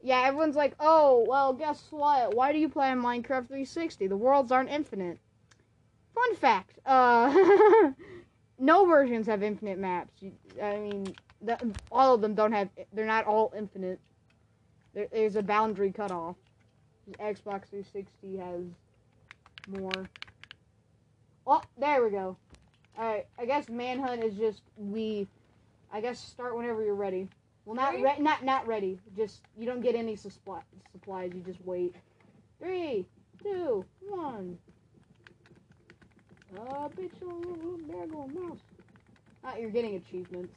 Yeah, 0.00 0.22
everyone's 0.24 0.56
like, 0.56 0.74
oh, 0.80 1.24
well, 1.28 1.52
guess 1.52 1.88
what? 1.90 2.34
Why 2.34 2.52
do 2.52 2.58
you 2.58 2.68
play 2.68 2.88
on 2.88 3.02
Minecraft 3.02 3.48
360? 3.48 4.06
The 4.06 4.16
worlds 4.16 4.50
aren't 4.52 4.70
infinite. 4.70 5.18
Fun 6.14 6.36
fact. 6.36 6.78
Uh. 6.86 7.90
no 8.58 8.86
versions 8.86 9.26
have 9.26 9.42
infinite 9.42 9.78
maps. 9.78 10.12
You- 10.20 10.32
I 10.62 10.76
mean, 10.78 11.14
the, 11.42 11.56
all 11.92 12.14
of 12.14 12.20
them 12.20 12.34
don't 12.34 12.52
have. 12.52 12.68
They're 12.92 13.06
not 13.06 13.26
all 13.26 13.52
infinite. 13.56 14.00
There, 14.94 15.06
there's 15.12 15.36
a 15.36 15.42
boundary 15.42 15.92
cutoff. 15.92 16.36
Xbox 17.20 17.68
360 17.70 18.36
has 18.38 18.64
more. 19.80 20.08
Oh, 21.46 21.62
there 21.78 22.04
we 22.04 22.10
go. 22.10 22.36
All 22.98 23.04
right, 23.04 23.26
I 23.38 23.46
guess 23.46 23.68
manhunt 23.68 24.22
is 24.22 24.34
just 24.34 24.62
we. 24.76 25.26
I 25.92 26.00
guess 26.00 26.18
start 26.18 26.56
whenever 26.56 26.84
you're 26.84 26.94
ready. 26.94 27.28
Well, 27.64 27.76
not 27.76 27.94
re- 27.94 28.18
not 28.18 28.44
not 28.44 28.66
ready. 28.66 28.98
Just 29.16 29.42
you 29.56 29.64
don't 29.66 29.80
get 29.80 29.94
any 29.94 30.16
supply 30.16 30.60
supplies. 30.92 31.30
You 31.34 31.40
just 31.40 31.60
wait. 31.64 31.94
Three, 32.60 33.06
two, 33.42 33.84
one. 34.00 34.58
Uh, 36.56 36.88
bitch, 36.88 37.10
oh, 37.22 37.40
look, 37.46 37.58
look, 37.62 37.88
there 37.88 38.06
go 38.06 38.26
mouse. 38.26 38.58
Ah, 39.44 39.56
you're 39.56 39.70
getting 39.70 39.96
achievements. 39.96 40.52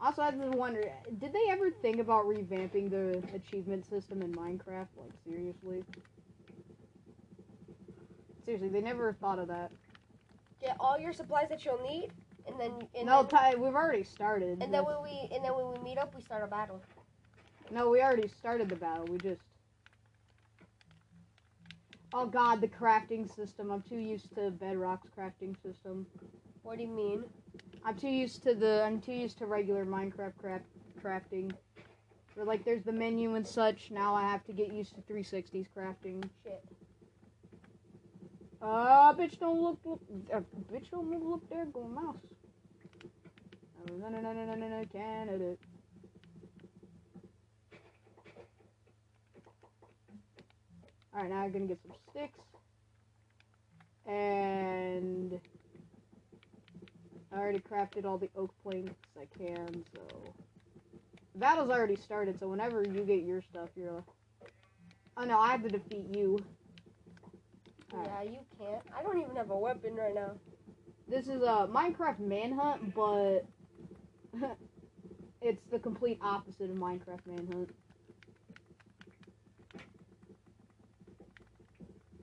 Also, 0.00 0.22
I 0.22 0.30
just 0.30 0.48
wonder, 0.50 0.92
did 1.18 1.32
they 1.32 1.50
ever 1.50 1.70
think 1.70 1.98
about 2.00 2.24
revamping 2.26 2.90
the 2.90 3.22
achievement 3.34 3.88
system 3.88 4.22
in 4.22 4.32
Minecraft? 4.32 4.86
Like, 4.96 5.12
seriously? 5.26 5.82
Seriously, 8.44 8.68
they 8.68 8.80
never 8.80 9.12
thought 9.14 9.38
of 9.38 9.48
that. 9.48 9.70
Get 10.60 10.76
all 10.78 10.98
your 10.98 11.12
supplies 11.12 11.48
that 11.48 11.64
you'll 11.64 11.82
need, 11.82 12.10
and 12.46 12.58
then 12.60 12.72
and 12.96 13.06
no, 13.06 13.22
then, 13.22 13.30
Ty, 13.30 13.54
we've 13.56 13.74
already 13.74 14.04
started. 14.04 14.62
and 14.62 14.72
then 14.72 14.84
when 14.84 15.02
we 15.02 15.28
and 15.34 15.44
then 15.44 15.54
when 15.54 15.72
we 15.72 15.78
meet 15.80 15.98
up, 15.98 16.14
we 16.14 16.22
start 16.22 16.42
a 16.42 16.46
battle. 16.46 16.80
No, 17.70 17.90
we 17.90 18.00
already 18.00 18.28
started 18.28 18.68
the 18.68 18.76
battle. 18.76 19.06
We 19.06 19.18
just. 19.18 19.40
Oh 22.14 22.26
god, 22.26 22.60
the 22.60 22.68
crafting 22.68 23.32
system. 23.34 23.70
I'm 23.70 23.82
too 23.82 23.98
used 23.98 24.34
to 24.34 24.50
Bedrock's 24.50 25.08
crafting 25.16 25.60
system. 25.62 26.06
What 26.62 26.78
do 26.78 26.84
you 26.84 26.90
mean? 26.90 27.24
I'm 27.84 27.96
too 27.96 28.08
used 28.08 28.42
to 28.44 28.54
the. 28.54 28.82
I'm 28.82 29.00
too 29.00 29.12
used 29.12 29.38
to 29.38 29.46
regular 29.46 29.84
Minecraft 29.84 30.38
craft 30.38 30.64
crafting. 31.02 31.52
Where 32.34 32.46
like 32.46 32.64
there's 32.64 32.82
the 32.82 32.92
menu 32.92 33.34
and 33.34 33.46
such. 33.46 33.90
Now 33.90 34.14
I 34.14 34.22
have 34.22 34.44
to 34.44 34.52
get 34.52 34.72
used 34.72 34.94
to 34.94 35.02
360s 35.02 35.66
crafting. 35.76 36.22
Shit. 36.44 36.64
Uh, 38.60 39.12
bitch, 39.14 39.38
don't 39.38 39.60
look. 39.60 39.78
look 39.84 40.00
uh, 40.34 40.40
bitch, 40.72 40.90
don't 40.90 41.10
move. 41.10 41.22
Look 41.22 41.48
there, 41.50 41.66
go 41.66 41.84
mouse. 41.84 42.16
Oh, 43.90 43.96
no, 43.96 44.08
no, 44.08 44.20
no, 44.20 44.32
no, 44.32 44.44
no, 44.44 44.54
no, 44.54 44.68
no, 44.68 44.84
Canada. 44.92 45.56
Alright, 51.18 51.32
now 51.32 51.42
I'm 51.42 51.50
gonna 51.50 51.66
get 51.66 51.80
some 51.82 51.96
sticks. 52.10 52.38
And 54.06 55.40
I 57.32 57.36
already 57.36 57.58
crafted 57.58 58.04
all 58.04 58.18
the 58.18 58.30
oak 58.36 58.54
planks 58.62 58.94
I 59.20 59.26
can, 59.36 59.84
so 59.92 60.00
the 61.32 61.38
battle's 61.40 61.70
already 61.70 61.96
started, 61.96 62.38
so 62.38 62.46
whenever 62.46 62.84
you 62.84 63.02
get 63.02 63.24
your 63.24 63.42
stuff, 63.42 63.68
you're 63.74 63.90
like, 63.90 64.04
Oh 65.16 65.24
no, 65.24 65.40
I 65.40 65.50
have 65.50 65.64
to 65.64 65.70
defeat 65.70 66.06
you. 66.16 66.44
Yeah, 67.92 68.22
you 68.22 68.38
can't. 68.56 68.84
I 68.96 69.02
don't 69.02 69.20
even 69.20 69.34
have 69.34 69.50
a 69.50 69.58
weapon 69.58 69.96
right 69.96 70.14
now. 70.14 70.36
This 71.08 71.26
is 71.26 71.42
a 71.42 71.68
Minecraft 71.68 72.20
Manhunt, 72.20 72.94
but 72.94 73.40
it's 75.42 75.64
the 75.72 75.80
complete 75.80 76.20
opposite 76.22 76.70
of 76.70 76.76
Minecraft 76.76 77.26
Manhunt. 77.26 77.70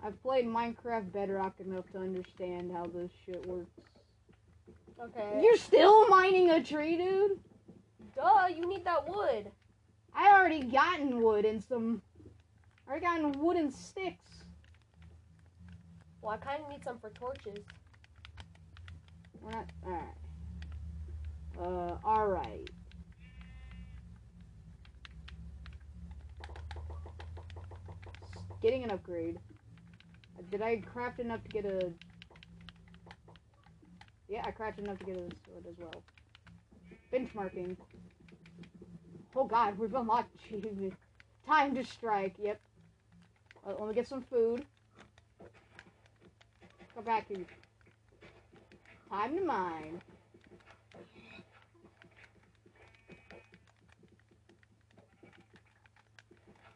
I've 0.06 0.22
played 0.22 0.46
Minecraft 0.46 1.12
Bedrock 1.12 1.56
enough 1.60 1.90
to 1.94 1.98
understand 1.98 2.72
how 2.72 2.86
this 2.86 3.10
shit 3.26 3.44
works. 3.48 3.72
Okay. 5.02 5.42
You're 5.42 5.58
still 5.58 6.08
mining 6.10 6.52
a 6.52 6.64
tree, 6.64 6.96
dude? 6.96 7.40
Duh, 8.16 8.48
you 8.56 8.70
need 8.70 8.86
that 8.86 9.10
wood. 9.10 9.50
I 10.14 10.32
already 10.32 10.62
gotten 10.64 11.22
wood 11.22 11.44
and 11.44 11.62
some. 11.62 12.04
I 12.88 12.92
already 12.92 13.06
gotten 13.06 13.32
wooden 13.44 13.72
sticks. 13.72 14.44
Well, 16.22 16.34
I 16.34 16.38
kind 16.38 16.62
of 16.64 16.70
need 16.70 16.84
some 16.84 17.00
for 17.00 17.10
torches. 17.10 17.66
We're 19.42 19.52
not. 19.52 19.70
Alright. 19.84 20.04
Uh, 21.60 22.08
alright. 22.08 22.70
Getting 28.62 28.84
an 28.84 28.92
upgrade. 28.92 29.40
Did 30.52 30.62
I 30.62 30.78
craft 30.78 31.20
enough 31.20 31.44
to 31.44 31.50
get 31.50 31.66
a. 31.66 31.92
Yeah, 34.28 34.44
I 34.46 34.52
crafted 34.52 34.80
enough 34.80 35.00
to 35.00 35.06
get 35.06 35.16
a 35.18 35.30
sword 35.46 35.66
as 35.70 35.76
well. 35.78 36.04
Benchmarking. 37.14 37.78
Oh 39.36 39.46
god, 39.46 39.78
we've 39.78 39.94
unlocked. 39.94 40.36
Time 41.48 41.76
to 41.76 41.84
strike, 41.84 42.36
yep. 42.42 42.60
Uh, 43.68 43.74
let 43.80 43.90
me 43.90 43.94
get 43.94 44.08
some 44.08 44.22
food. 44.22 44.66
Go 46.96 47.02
back 47.02 47.28
here. 47.28 47.46
Time 49.10 49.38
to 49.38 49.44
mine. 49.44 50.02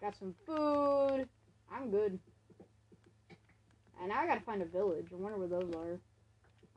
Got 0.02 0.16
some 0.18 0.36
food. 0.46 1.28
I'm 1.72 1.92
good. 1.92 2.20
And 4.00 4.10
now 4.10 4.20
I 4.20 4.28
gotta 4.28 4.42
find 4.42 4.62
a 4.62 4.66
village. 4.66 5.08
I 5.12 5.16
wonder 5.16 5.38
where 5.38 5.48
those 5.48 5.74
are. 5.76 6.00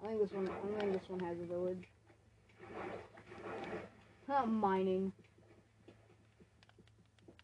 I 0.02 0.08
think 0.08 0.20
this 0.20 0.32
one. 0.32 0.48
I 0.48 0.80
think 0.80 0.92
this 0.92 1.08
one 1.08 1.20
has 1.20 1.38
a 1.40 1.44
village. 1.44 1.85
Huh, 4.28 4.46
mining. 4.46 5.12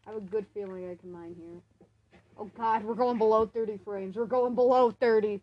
I 0.05 0.11
have 0.11 0.17
a 0.17 0.25
good 0.25 0.45
feeling 0.53 0.89
I 0.89 0.95
can 0.95 1.11
mine 1.11 1.35
here. 1.37 2.21
Oh 2.37 2.49
god, 2.57 2.83
we're 2.83 2.95
going 2.95 3.17
below 3.17 3.45
30 3.45 3.79
frames. 3.83 4.15
We're 4.15 4.25
going 4.25 4.55
below 4.55 4.91
30. 4.91 5.41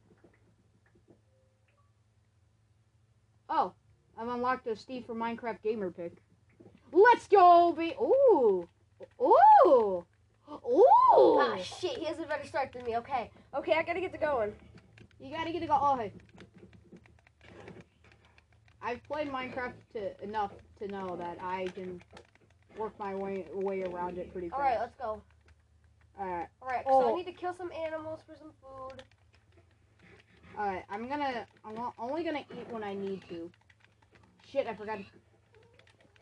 Oh, 3.48 3.72
I've 4.18 4.28
unlocked 4.28 4.66
a 4.66 4.74
Steve 4.74 5.04
for 5.06 5.14
Minecraft 5.14 5.62
gamer 5.62 5.90
pick. 5.90 6.12
Let's 6.92 7.28
go, 7.28 7.74
be. 7.76 7.94
Ooh, 8.00 8.68
ooh, 9.20 10.04
ooh. 10.50 10.84
Ah, 11.40 11.56
shit, 11.58 11.98
he 11.98 12.04
has 12.04 12.18
a 12.18 12.22
better 12.22 12.46
start 12.46 12.72
than 12.72 12.84
me. 12.84 12.96
Okay. 12.96 13.30
Okay, 13.54 13.72
I 13.72 13.82
gotta 13.82 14.00
get 14.00 14.12
to 14.12 14.18
going. 14.18 14.52
You 15.20 15.34
gotta 15.34 15.52
get 15.52 15.60
to 15.60 15.66
go. 15.66 15.78
Oh, 15.80 15.96
hey. 15.96 16.12
I've 18.82 19.02
played 19.04 19.28
Minecraft 19.28 19.72
to, 19.94 20.22
enough 20.22 20.52
to 20.78 20.86
know 20.88 21.16
that 21.16 21.38
I 21.42 21.66
can 21.74 22.00
work 22.78 22.96
my 22.98 23.14
way 23.14 23.46
way 23.52 23.82
around 23.82 24.18
it 24.18 24.32
pretty 24.32 24.48
fast. 24.48 24.60
Alright, 24.60 24.78
let's 24.78 24.94
go. 24.94 25.20
Alright, 26.20 26.48
Alright, 26.62 26.84
so 26.86 27.00
I 27.00 27.12
Oh. 27.12 27.16
need 27.16 27.26
to 27.26 27.32
kill 27.32 27.52
some 27.54 27.70
animals 27.72 28.20
for 28.26 28.36
some 28.36 28.52
food. 28.62 29.02
alright. 30.58 30.84
I'm 30.88 31.08
gonna. 31.08 31.46
I'm 31.64 31.90
only 31.98 32.22
gonna 32.22 32.44
eat 32.52 32.68
when 32.70 32.84
I 32.84 32.94
need 32.94 33.22
to. 33.28 33.50
Shit, 34.50 34.66
I 34.66 34.74
forgot. 34.74 34.98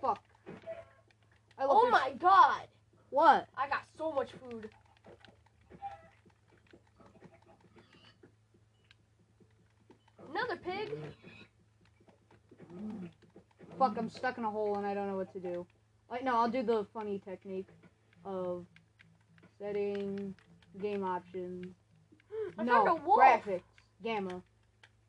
Fuck. 0.01 0.23
I 1.59 1.67
Oh 1.69 1.89
my 1.91 2.13
god! 2.19 2.63
What? 3.11 3.47
I 3.57 3.69
got 3.69 3.84
so 3.97 4.13
much 4.13 4.31
food. 4.33 4.69
Another 10.31 10.57
pig? 10.57 10.91
Fuck, 13.79 13.97
I'm 13.97 14.11
stuck 14.11 14.39
in 14.39 14.45
a 14.45 14.51
hole 14.51 14.77
and 14.77 14.87
I 14.87 14.95
don't 14.95 15.09
know 15.09 15.17
what 15.17 15.33
to 15.33 15.41
do. 15.41 15.67
Like, 16.11 16.25
no, 16.25 16.37
I'll 16.37 16.51
do 16.51 16.63
the 16.63 16.87
funny 16.93 17.21
technique 17.25 17.69
of 18.25 18.67
setting 19.59 20.35
game 20.81 21.05
options. 21.05 21.67
I 22.59 22.65
no, 22.65 22.85
found 22.85 22.89
a 22.89 22.95
wolf. 23.07 23.21
graphics, 23.21 23.63
gamma. 24.03 24.43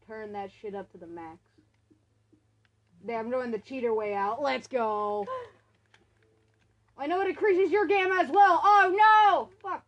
Turn 0.08 0.32
that 0.34 0.52
shit 0.62 0.76
up 0.76 0.92
to 0.92 0.98
the 0.98 1.08
max. 1.08 1.40
There, 3.04 3.20
I'm 3.20 3.30
doing 3.30 3.52
the 3.52 3.60
cheater 3.60 3.94
way 3.94 4.14
out. 4.14 4.42
Let's 4.42 4.68
go. 4.68 5.26
I 6.98 7.08
know 7.08 7.22
it 7.22 7.28
increases 7.28 7.72
your 7.72 7.86
gamma 7.86 8.22
as 8.22 8.30
well. 8.30 8.62
Oh 8.64 8.94
no! 8.96 9.50
Fuck. 9.62 9.84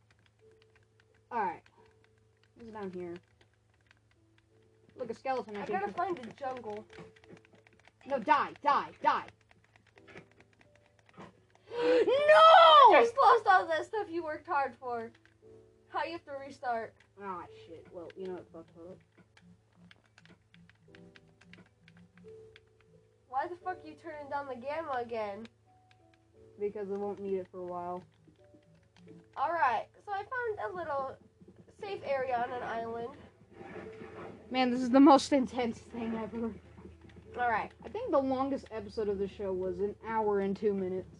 Alright. 1.31 1.61
What's 2.55 2.71
down 2.71 2.91
here? 2.91 3.13
Look, 4.97 5.09
a 5.09 5.13
skeleton. 5.13 5.55
I 5.55 5.63
I 5.63 5.65
gotta 5.65 5.93
find 5.93 6.17
a 6.19 6.25
jungle. 6.39 6.83
No, 8.07 8.19
die, 8.19 8.49
die, 8.63 8.89
die. 9.03 9.25
no! 11.71 12.99
Just 12.99 13.13
lost 13.23 13.47
all 13.47 13.67
that 13.67 13.85
stuff 13.85 14.07
you 14.09 14.23
worked 14.23 14.47
hard 14.47 14.73
for. 14.79 15.11
How 15.89 16.03
you 16.03 16.13
have 16.13 16.25
to 16.25 16.31
restart. 16.45 16.93
Ah, 17.23 17.43
shit. 17.67 17.85
Well, 17.93 18.09
you 18.15 18.27
know 18.27 18.33
what 18.33 18.47
Fuck. 18.53 18.65
up. 18.89 18.97
Why 23.29 23.47
the 23.47 23.55
fuck 23.63 23.77
are 23.83 23.87
you 23.87 23.95
turning 24.01 24.29
down 24.29 24.47
the 24.47 24.55
gamma 24.55 24.99
again? 25.01 25.47
Because 26.59 26.91
I 26.91 26.95
won't 26.95 27.19
need 27.19 27.37
it 27.37 27.47
for 27.51 27.59
a 27.59 27.65
while. 27.65 28.03
Alright, 29.37 29.87
so 30.05 30.11
I 30.11 30.17
found 30.17 30.73
a 30.73 30.77
little 30.77 31.15
safe 31.79 32.01
area 32.05 32.43
on 32.43 32.51
an 32.51 32.63
island. 32.63 33.09
Man, 34.49 34.71
this 34.71 34.81
is 34.81 34.89
the 34.89 34.99
most 34.99 35.31
intense 35.33 35.77
thing 35.77 36.19
ever. 36.21 36.51
Alright. 37.39 37.71
I 37.85 37.89
think 37.89 38.11
the 38.11 38.17
longest 38.17 38.65
episode 38.71 39.09
of 39.09 39.19
the 39.19 39.27
show 39.27 39.53
was 39.53 39.79
an 39.79 39.95
hour 40.07 40.39
and 40.39 40.55
two 40.57 40.73
minutes. 40.73 41.13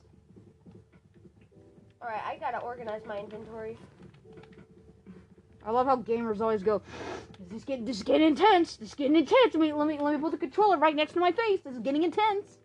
Alright, 2.02 2.22
I 2.26 2.38
gotta 2.38 2.60
organize 2.60 3.02
my 3.06 3.20
inventory. 3.20 3.78
I 5.66 5.72
love 5.72 5.86
how 5.86 5.98
gamers 5.98 6.40
always 6.40 6.64
go, 6.64 6.82
"This 7.50 7.60
is 7.60 7.66
getting, 7.66 7.84
this 7.84 7.98
is 7.98 8.04
getting 8.04 8.28
intense. 8.28 8.78
This 8.78 8.90
is 8.90 8.96
getting 8.96 9.18
intense." 9.18 9.54
Let 9.54 9.60
me, 9.60 9.74
let 9.74 9.86
me, 9.86 10.00
let 10.00 10.16
me 10.16 10.22
put 10.22 10.32
the 10.32 10.38
controller 10.38 10.78
right 10.78 10.96
next 10.96 11.12
to 11.14 11.20
my 11.20 11.34
face. 11.34 11.60
This 11.62 11.74
is 11.74 11.80
getting 11.80 12.04
intense. 12.04 12.60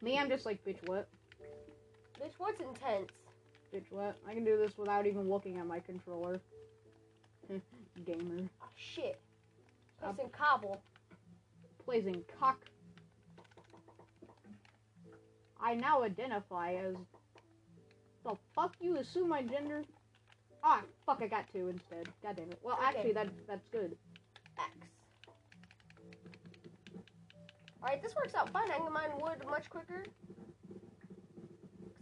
Me, 0.00 0.16
I'm 0.16 0.28
just 0.28 0.46
like, 0.46 0.64
bitch, 0.64 0.76
what? 0.86 1.08
Bitch, 2.20 2.32
what's 2.38 2.60
intense? 2.60 3.10
Bitch, 3.74 3.90
what? 3.90 4.16
I 4.28 4.34
can 4.34 4.44
do 4.44 4.58
this 4.58 4.76
without 4.76 5.06
even 5.06 5.28
looking 5.28 5.58
at 5.58 5.66
my 5.66 5.80
controller. 5.80 6.40
Gamer. 8.06 8.42
Oh, 8.62 8.66
shit. 8.76 9.18
Um, 10.02 10.14
Placing 10.14 10.30
cobble. 10.32 10.80
Plays 11.84 12.06
in 12.06 12.22
cock. 12.38 12.58
I 15.60 15.74
now 15.74 16.02
identify 16.02 16.74
as. 16.74 16.94
The 18.24 18.34
fuck 18.54 18.74
you 18.80 18.96
assume 18.98 19.28
my 19.28 19.42
gender? 19.42 19.82
Ah, 20.62 20.82
fuck! 21.06 21.20
I 21.22 21.26
got 21.26 21.46
two 21.52 21.68
instead. 21.68 22.06
God 22.22 22.36
damn 22.36 22.50
it. 22.50 22.58
Well, 22.62 22.76
Okay. 22.76 22.84
actually, 22.86 23.12
that 23.12 23.28
that's 23.46 23.66
good. 23.72 23.96
X. 24.58 24.70
Alright, 27.82 28.02
this 28.02 28.14
works 28.14 28.34
out 28.34 28.50
fine. 28.50 28.70
I 28.70 28.76
can 28.76 28.92
mine 28.92 29.10
wood 29.18 29.42
much 29.48 29.70
quicker. 29.70 30.04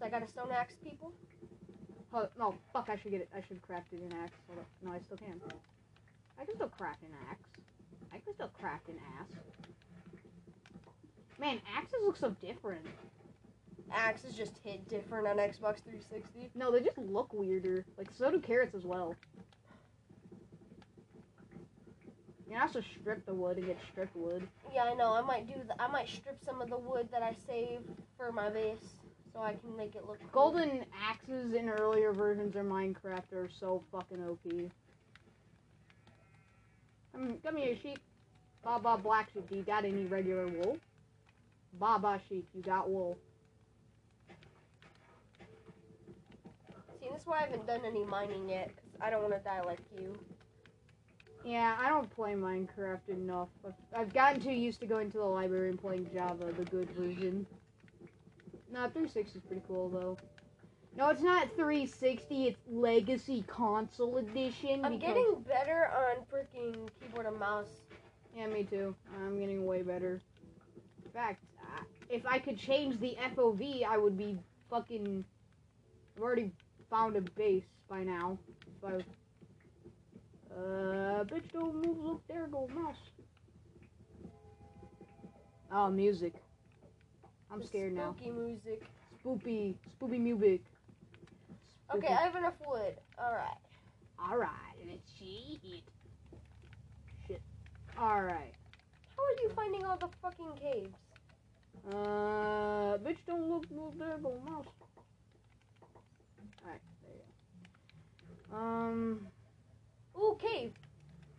I 0.03 0.09
got 0.09 0.23
a 0.23 0.29
stone 0.29 0.51
axe, 0.53 0.75
people. 0.83 1.13
Oh 2.13 2.29
no, 2.39 2.55
fuck! 2.73 2.89
I 2.89 2.97
should 2.97 3.11
get 3.11 3.21
it. 3.21 3.29
I 3.37 3.41
should 3.47 3.61
craft 3.63 3.93
it 3.93 4.01
in 4.03 4.13
axe. 4.17 4.37
Hold 4.47 4.61
up. 4.61 4.67
No, 4.83 4.93
I 4.93 4.99
still 5.01 5.17
can. 5.17 5.41
I 6.41 6.45
can 6.45 6.55
still 6.55 6.69
craft 6.69 7.03
an 7.03 7.11
axe. 7.31 7.49
I 8.13 8.19
can 8.19 8.33
still 8.35 8.51
craft 8.61 8.89
an 8.89 8.97
ass. 9.21 9.29
Man, 11.39 11.61
axes 11.77 11.99
look 12.05 12.17
so 12.17 12.35
different. 12.41 12.87
Axes 13.93 14.35
just 14.35 14.53
hit 14.65 14.89
different 14.89 15.27
on 15.27 15.37
Xbox 15.37 15.83
360. 15.83 16.51
No, 16.55 16.71
they 16.71 16.81
just 16.81 16.99
look 16.99 17.33
weirder. 17.33 17.85
Like 17.97 18.09
so 18.17 18.31
do 18.31 18.39
carrots 18.41 18.75
as 18.75 18.85
well. 18.85 19.15
You 22.47 22.55
can 22.55 22.63
also 22.63 22.81
strip 22.81 23.27
the 23.27 23.35
wood 23.35 23.59
and 23.59 23.67
get 23.67 23.79
stripped 23.91 24.17
wood. 24.17 24.47
Yeah, 24.75 24.85
I 24.85 24.95
know. 24.95 25.13
I 25.13 25.21
might 25.21 25.47
do 25.47 25.61
that. 25.67 25.77
I 25.79 25.89
might 25.89 26.09
strip 26.09 26.39
some 26.45 26.63
of 26.63 26.71
the 26.71 26.79
wood 26.79 27.09
that 27.13 27.23
I 27.23 27.35
saved 27.47 27.91
for 28.17 28.33
my 28.33 28.49
base 28.49 28.98
so 29.39 29.45
I 29.45 29.55
can 29.55 29.77
make 29.77 29.95
it 29.95 30.05
look 30.07 30.19
cool. 30.33 30.51
Golden 30.53 30.85
axes 31.01 31.55
in 31.55 31.69
earlier 31.69 32.13
versions 32.13 32.57
of 32.57 32.67
Minecraft 32.67 33.33
are 33.33 33.49
so 33.61 33.83
fucking 33.93 34.23
OP. 34.29 34.71
Come, 37.13 37.23
um, 37.23 37.39
come 37.45 37.57
here, 37.57 37.77
sheep. 37.83 38.01
Baba 38.65 38.99
black 39.01 39.31
sheep, 39.33 39.49
do 39.49 39.57
you 39.57 39.63
got 39.63 39.85
any 39.85 40.05
regular 40.07 40.49
wool? 40.49 40.79
Baba 41.79 42.21
sheep, 42.29 42.49
you 42.55 42.63
got 42.63 42.91
wool. 42.91 43.17
See, 47.01 47.09
this 47.13 47.21
is 47.21 47.27
why 47.27 47.39
I 47.39 47.41
haven't 47.43 47.67
done 47.67 47.83
any 47.87 48.05
mining 48.05 48.49
yet. 48.49 48.75
'cause 48.77 48.91
I 49.01 49.11
don't 49.11 49.23
want 49.23 49.35
to 49.35 49.41
die 49.41 49.63
like 49.63 49.79
you. 49.97 50.19
Yeah, 51.45 51.77
I 51.81 51.89
don't 51.89 52.11
play 52.15 52.35
Minecraft 52.35 53.09
enough. 53.09 53.49
I've, 53.65 53.73
I've 53.97 54.13
gotten 54.13 54.41
too 54.43 54.51
used 54.51 54.81
to 54.81 54.87
going 54.87 55.13
to 55.13 55.19
the 55.19 55.25
library 55.25 55.71
and 55.71 55.81
playing 55.81 56.11
Java, 56.13 56.53
the 56.53 56.65
good 56.65 56.91
version. 56.91 57.47
No, 58.71 58.81
360 58.81 59.39
is 59.39 59.45
pretty 59.45 59.63
cool 59.67 59.89
though. 59.89 60.17
No, 60.97 61.09
it's 61.11 61.23
not 61.23 61.49
360. 61.55 62.49
It's 62.49 62.61
Legacy 62.69 63.45
Console 63.47 64.19
Edition. 64.19 64.85
I'm 64.85 64.99
because- 64.99 65.15
getting 65.15 65.41
better 65.43 65.91
on 65.97 66.25
freaking 66.27 66.89
keyboard 67.01 67.27
and 67.27 67.39
mouse. 67.39 67.83
Yeah, 68.37 68.47
me 68.49 68.65
too. 68.65 68.95
I'm 69.17 69.39
getting 69.39 69.65
way 69.65 69.83
better. 69.83 70.21
In 71.05 71.11
fact, 71.13 71.45
if 72.09 72.27
I 72.27 72.39
could 72.39 72.59
change 72.59 72.99
the 73.01 73.17
FOV, 73.35 73.85
I 73.85 73.97
would 73.99 74.17
be 74.17 74.39
fucking. 74.71 75.25
I've 76.17 76.23
already 76.23 76.53
found 76.91 77.17
a 77.17 77.21
base 77.21 77.65
by 77.89 78.03
now. 78.03 78.39
I 78.85 78.93
was... 78.93 79.03
Uh, 80.51 81.25
bitch, 81.25 81.53
don't 81.53 81.75
move. 81.75 81.99
Look, 81.99 82.23
there 82.27 82.47
go 82.49 82.69
mouse. 82.75 82.97
Oh, 85.71 85.91
music. 85.91 86.35
I'm 87.51 87.63
scared 87.63 87.95
now. 87.95 88.15
Spooky 88.15 88.31
music. 88.31 88.83
Spoopy, 89.25 89.75
spoopy 90.01 90.21
music. 90.21 90.63
Okay, 91.95 92.09
I 92.13 92.23
have 92.23 92.37
enough 92.37 92.55
wood. 92.67 92.95
Alright. 93.19 93.57
Alright, 94.21 94.51
let's 94.87 95.11
see 95.19 95.59
it. 95.65 95.83
Shit. 97.27 97.41
Alright. 97.99 98.55
How 99.17 99.23
are 99.23 99.43
you 99.43 99.51
finding 99.55 99.85
all 99.85 99.97
the 99.97 100.09
fucking 100.23 100.53
caves? 100.61 100.95
Uh, 101.91 102.99
bitch, 102.99 103.19
don't 103.27 103.49
look, 103.49 103.71
move 103.71 103.95
there, 103.99 104.19
go 104.23 104.39
mouse. 104.45 104.67
Alright, 106.63 106.81
there 107.03 107.15
you 107.15 107.23
go. 108.51 108.57
Um, 108.57 109.27
Ooh, 110.19 110.37
cave. 110.41 110.73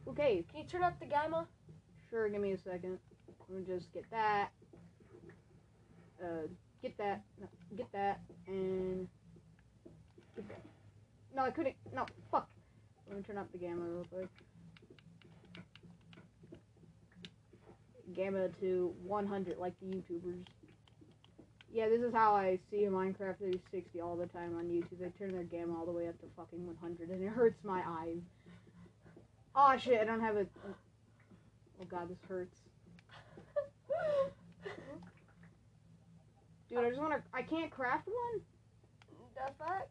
okay, 0.08 0.44
Can 0.50 0.62
you 0.62 0.66
turn 0.66 0.84
up 0.84 1.00
the 1.00 1.06
gamma? 1.06 1.46
sure, 2.10 2.28
give 2.30 2.42
me 2.42 2.54
a 2.54 2.58
second. 2.58 2.98
Let 3.48 3.60
me 3.60 3.64
just 3.76 3.94
get 3.94 4.10
that. 4.10 4.50
Uh, 6.22 6.48
get 6.82 6.98
that, 6.98 7.22
no, 7.40 7.48
get 7.78 7.92
that, 7.94 8.20
and 8.48 9.08
get 10.36 10.48
that. 10.50 10.62
No, 11.36 11.44
I 11.44 11.52
couldn't, 11.52 11.76
no, 11.94 12.06
fuck. 12.32 12.50
Let 13.08 13.18
me 13.18 13.24
turn 13.24 13.38
up 13.38 13.52
the 13.52 13.58
gamma 13.58 13.82
real 13.86 14.06
quick. 14.12 14.28
Gamma 18.16 18.50
to 18.60 18.94
100, 19.06 19.58
like 19.58 19.74
the 19.80 19.86
YouTubers. 19.86 20.46
Yeah, 21.72 21.88
this 21.88 22.02
is 22.02 22.14
how 22.14 22.34
I 22.34 22.60
see 22.72 22.78
Minecraft 22.78 23.38
360 23.38 24.02
all 24.02 24.16
the 24.16 24.26
time 24.26 24.58
on 24.58 24.66
YouTube. 24.66 25.00
They 25.00 25.10
turn 25.10 25.34
their 25.34 25.44
gamma 25.44 25.78
all 25.78 25.86
the 25.86 25.92
way 25.92 26.08
up 26.08 26.20
to 26.22 26.26
fucking 26.36 26.66
100, 26.66 27.10
and 27.10 27.24
it 27.24 27.30
hurts 27.30 27.64
my 27.64 27.84
eyes. 27.88 28.22
Oh 29.56 29.78
shit, 29.78 30.00
I 30.02 30.06
don't 30.06 30.22
have 30.22 30.36
a. 30.36 30.46
Oh 31.82 31.86
god, 31.90 32.10
this 32.10 32.18
hurts. 32.28 32.60
Dude, 36.70 36.80
I 36.80 36.90
just 36.90 37.02
wanna. 37.02 37.22
I 37.34 37.42
can't 37.42 37.72
craft 37.72 38.08
one? 38.08 38.42
the 39.48 39.54
fuck? 39.58 39.88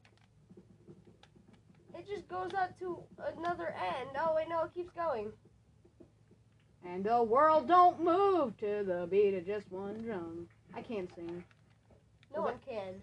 It 1.94 2.06
just 2.06 2.28
goes 2.28 2.50
out 2.54 2.78
to 2.78 2.98
another 3.36 3.68
end. 3.68 4.10
Oh 4.18 4.34
wait, 4.36 4.48
no, 4.48 4.62
it 4.64 4.74
keeps 4.74 4.92
going. 4.92 5.32
And 6.86 7.04
the 7.04 7.22
world 7.22 7.66
don't 7.66 8.02
move 8.02 8.56
to 8.58 8.84
the 8.86 9.06
beat 9.10 9.34
of 9.34 9.46
just 9.46 9.70
one 9.72 10.02
drum. 10.02 10.46
I 10.74 10.82
can't 10.82 11.12
sing. 11.14 11.42
No 12.34 12.42
one 12.42 12.58
can. 12.66 12.94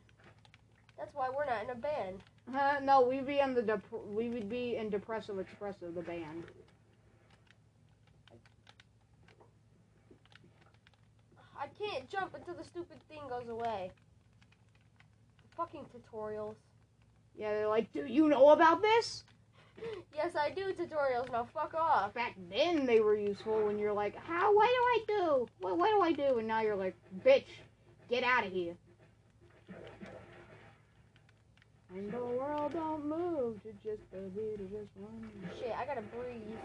That's 0.98 1.14
why 1.14 1.30
we're 1.36 1.46
not 1.46 1.64
in 1.64 1.70
a 1.72 1.76
band. 1.76 2.20
Uh, 2.54 2.80
no, 2.82 3.02
we'd 3.02 3.26
be 3.26 3.40
in 3.40 3.54
the 3.54 3.62
dep- 3.62 3.84
we 3.92 4.30
would 4.30 4.50
be 4.50 4.78
in 4.78 4.90
Depressive 4.90 5.40
Expressive, 5.40 5.94
the 5.94 6.02
band. 6.02 6.46
Can't 11.80 12.10
jump 12.10 12.36
until 12.36 12.54
the 12.56 12.64
stupid 12.64 12.98
thing 13.10 13.22
goes 13.30 13.48
away. 13.50 13.92
Fucking 15.58 15.86
tutorials. 15.94 16.56
Yeah, 17.38 17.52
they're 17.52 17.68
like, 17.68 17.92
do 17.92 18.06
you 18.06 18.28
know 18.30 18.50
about 18.50 18.82
this? 18.82 19.24
Yes, 20.16 20.32
I 20.38 20.52
do 20.52 20.72
tutorials. 20.72 21.30
Now 21.34 21.48
fuck 21.54 21.74
off. 21.74 22.14
Back 22.14 22.36
then 22.50 22.86
they 22.86 23.02
were 23.02 23.18
useful 23.18 23.66
when 23.66 23.78
you're 23.78 23.92
like, 23.92 24.16
how? 24.16 24.56
What 24.56 24.68
do 24.68 24.74
I 24.74 25.00
do? 25.06 25.48
What, 25.60 25.78
what 25.78 25.92
do 25.92 26.02
I 26.02 26.14
do? 26.14 26.40
And 26.40 26.48
now 26.48 26.62
you're 26.62 26.78
like, 26.78 26.96
bitch, 27.26 27.44
get 28.10 28.24
out 28.24 28.46
of 28.46 28.54
here. 28.54 28.76
And 31.94 32.12
the 32.12 32.18
world 32.20 32.74
don't 32.74 33.06
move 33.06 33.62
to 33.64 33.72
just 33.84 34.10
the 34.12 34.20
beat 34.34 34.62
of 34.62 34.72
just 34.72 34.96
one. 34.96 35.30
Shit, 35.60 35.74
I 35.78 35.86
gotta 35.86 36.02
breathe. 36.02 36.58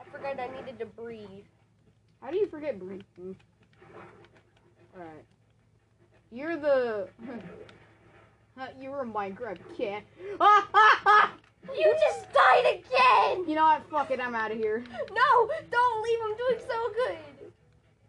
I 0.00 0.04
forgot 0.10 0.38
I 0.40 0.48
needed 0.60 0.78
to 0.80 0.86
breathe. 0.86 1.44
How 2.20 2.30
do 2.30 2.36
you 2.36 2.46
forget 2.46 2.78
breathing? 2.78 3.36
Alright. 4.96 5.24
You're 6.30 6.56
the. 6.56 7.08
You're 8.80 9.02
a 9.02 9.06
Minecraft 9.06 9.58
cat. 9.76 10.02
Ah, 10.40 10.68
ah, 10.74 11.00
ah! 11.06 11.32
You 11.74 11.94
just 12.00 12.26
died 12.32 12.66
again! 12.66 13.48
You 13.48 13.54
know 13.54 13.64
what? 13.64 13.88
Fuck 13.90 14.10
it, 14.10 14.20
I'm 14.20 14.34
out 14.34 14.50
of 14.50 14.58
here. 14.58 14.84
No! 15.10 15.50
Don't 15.70 16.02
leave, 16.02 16.18
I'm 16.24 16.36
doing 16.36 16.58
so 16.66 16.90
good! 16.94 17.50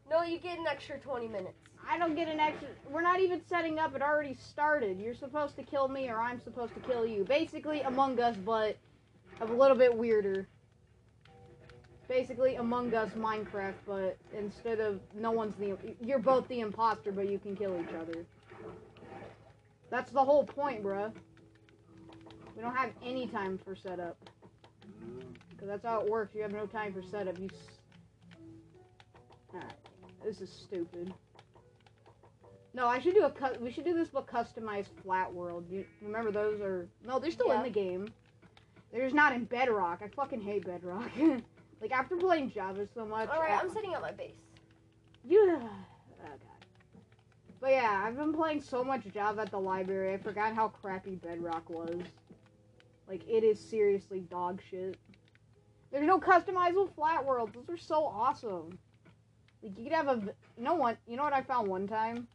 No, 0.09 0.23
you 0.23 0.39
get 0.39 0.59
an 0.59 0.65
extra 0.67 0.97
20 0.97 1.27
minutes. 1.27 1.57
I 1.89 1.97
don't 1.97 2.15
get 2.15 2.27
an 2.27 2.39
extra. 2.39 2.67
We're 2.89 3.01
not 3.01 3.19
even 3.19 3.41
setting 3.47 3.79
up. 3.79 3.95
It 3.95 4.01
already 4.01 4.33
started. 4.33 4.99
You're 4.99 5.15
supposed 5.15 5.55
to 5.55 5.63
kill 5.63 5.87
me, 5.87 6.09
or 6.09 6.19
I'm 6.19 6.39
supposed 6.39 6.73
to 6.75 6.79
kill 6.81 7.05
you. 7.05 7.23
Basically, 7.23 7.81
Among 7.81 8.19
Us, 8.19 8.35
but 8.37 8.77
a 9.39 9.45
little 9.45 9.77
bit 9.77 9.95
weirder. 9.95 10.47
Basically, 12.11 12.55
Among 12.55 12.93
Us 12.93 13.09
Minecraft, 13.11 13.75
but 13.87 14.17
instead 14.37 14.81
of 14.81 14.99
no 15.15 15.31
one's 15.31 15.55
the. 15.55 15.77
You're 16.01 16.19
both 16.19 16.45
the 16.49 16.59
imposter, 16.59 17.09
but 17.09 17.29
you 17.29 17.39
can 17.39 17.55
kill 17.55 17.79
each 17.81 17.95
other. 17.95 18.25
That's 19.89 20.11
the 20.11 20.19
whole 20.19 20.43
point, 20.43 20.83
bruh. 20.83 21.13
We 22.53 22.61
don't 22.61 22.75
have 22.75 22.89
any 23.01 23.27
time 23.27 23.57
for 23.63 23.77
setup. 23.77 24.17
Because 25.51 25.69
that's 25.69 25.85
how 25.85 26.01
it 26.01 26.09
works. 26.09 26.35
You 26.35 26.41
have 26.41 26.51
no 26.51 26.65
time 26.65 26.93
for 26.93 27.01
setup. 27.01 27.39
You. 27.39 27.45
S- 27.45 27.79
Alright. 29.53 29.71
This 30.21 30.41
is 30.41 30.51
stupid. 30.51 31.13
No, 32.73 32.87
I 32.87 32.99
should 32.99 33.13
do 33.15 33.23
a 33.23 33.31
cut. 33.31 33.61
We 33.61 33.71
should 33.71 33.85
do 33.85 33.93
this 33.93 34.09
but 34.09 34.27
customized 34.27 34.89
flat 35.01 35.33
world. 35.33 35.63
You 35.71 35.85
remember 36.01 36.33
those 36.33 36.59
are 36.59 36.89
no, 37.07 37.19
they're 37.19 37.31
still 37.31 37.53
in 37.53 37.63
the 37.63 37.69
game. 37.69 38.09
They're 38.91 39.03
just 39.03 39.15
not 39.15 39.33
in 39.33 39.45
Bedrock. 39.45 40.01
I 40.03 40.09
fucking 40.09 40.41
hate 40.41 40.65
Bedrock. 40.65 41.09
like 41.81 41.91
after 41.91 42.15
playing 42.15 42.51
Java 42.51 42.87
so 42.93 43.05
much. 43.05 43.29
Alright, 43.29 43.51
I- 43.51 43.59
I'm 43.59 43.69
setting 43.73 43.93
up 43.95 44.01
my 44.01 44.11
base. 44.11 44.35
you. 45.27 45.59
Oh 45.59 46.27
god. 46.27 46.65
But 47.59 47.71
yeah, 47.71 48.03
I've 48.05 48.17
been 48.17 48.33
playing 48.33 48.61
so 48.61 48.83
much 48.83 49.03
Java 49.13 49.41
at 49.41 49.51
the 49.51 49.59
library. 49.59 50.13
I 50.13 50.17
forgot 50.17 50.53
how 50.55 50.67
crappy 50.69 51.15
Bedrock 51.15 51.69
was. 51.69 52.01
Like 53.07 53.27
it 53.27 53.43
is 53.43 53.59
seriously 53.59 54.21
dog 54.21 54.61
shit. 54.69 54.97
There's 55.91 56.07
no 56.07 56.19
customizable 56.19 56.93
flat 56.95 57.25
worlds. 57.25 57.53
Those 57.53 57.69
are 57.69 57.77
so 57.77 58.05
awesome. 58.05 58.77
Like 59.61 59.77
you 59.77 59.83
could 59.85 59.93
have 59.93 60.07
a 60.07 60.21
You 60.57 60.63
know 60.63 60.75
what? 60.75 60.97
You 61.07 61.17
know 61.17 61.23
what 61.23 61.33
I 61.33 61.41
found 61.41 61.67
one 61.67 61.87
time. 61.87 62.27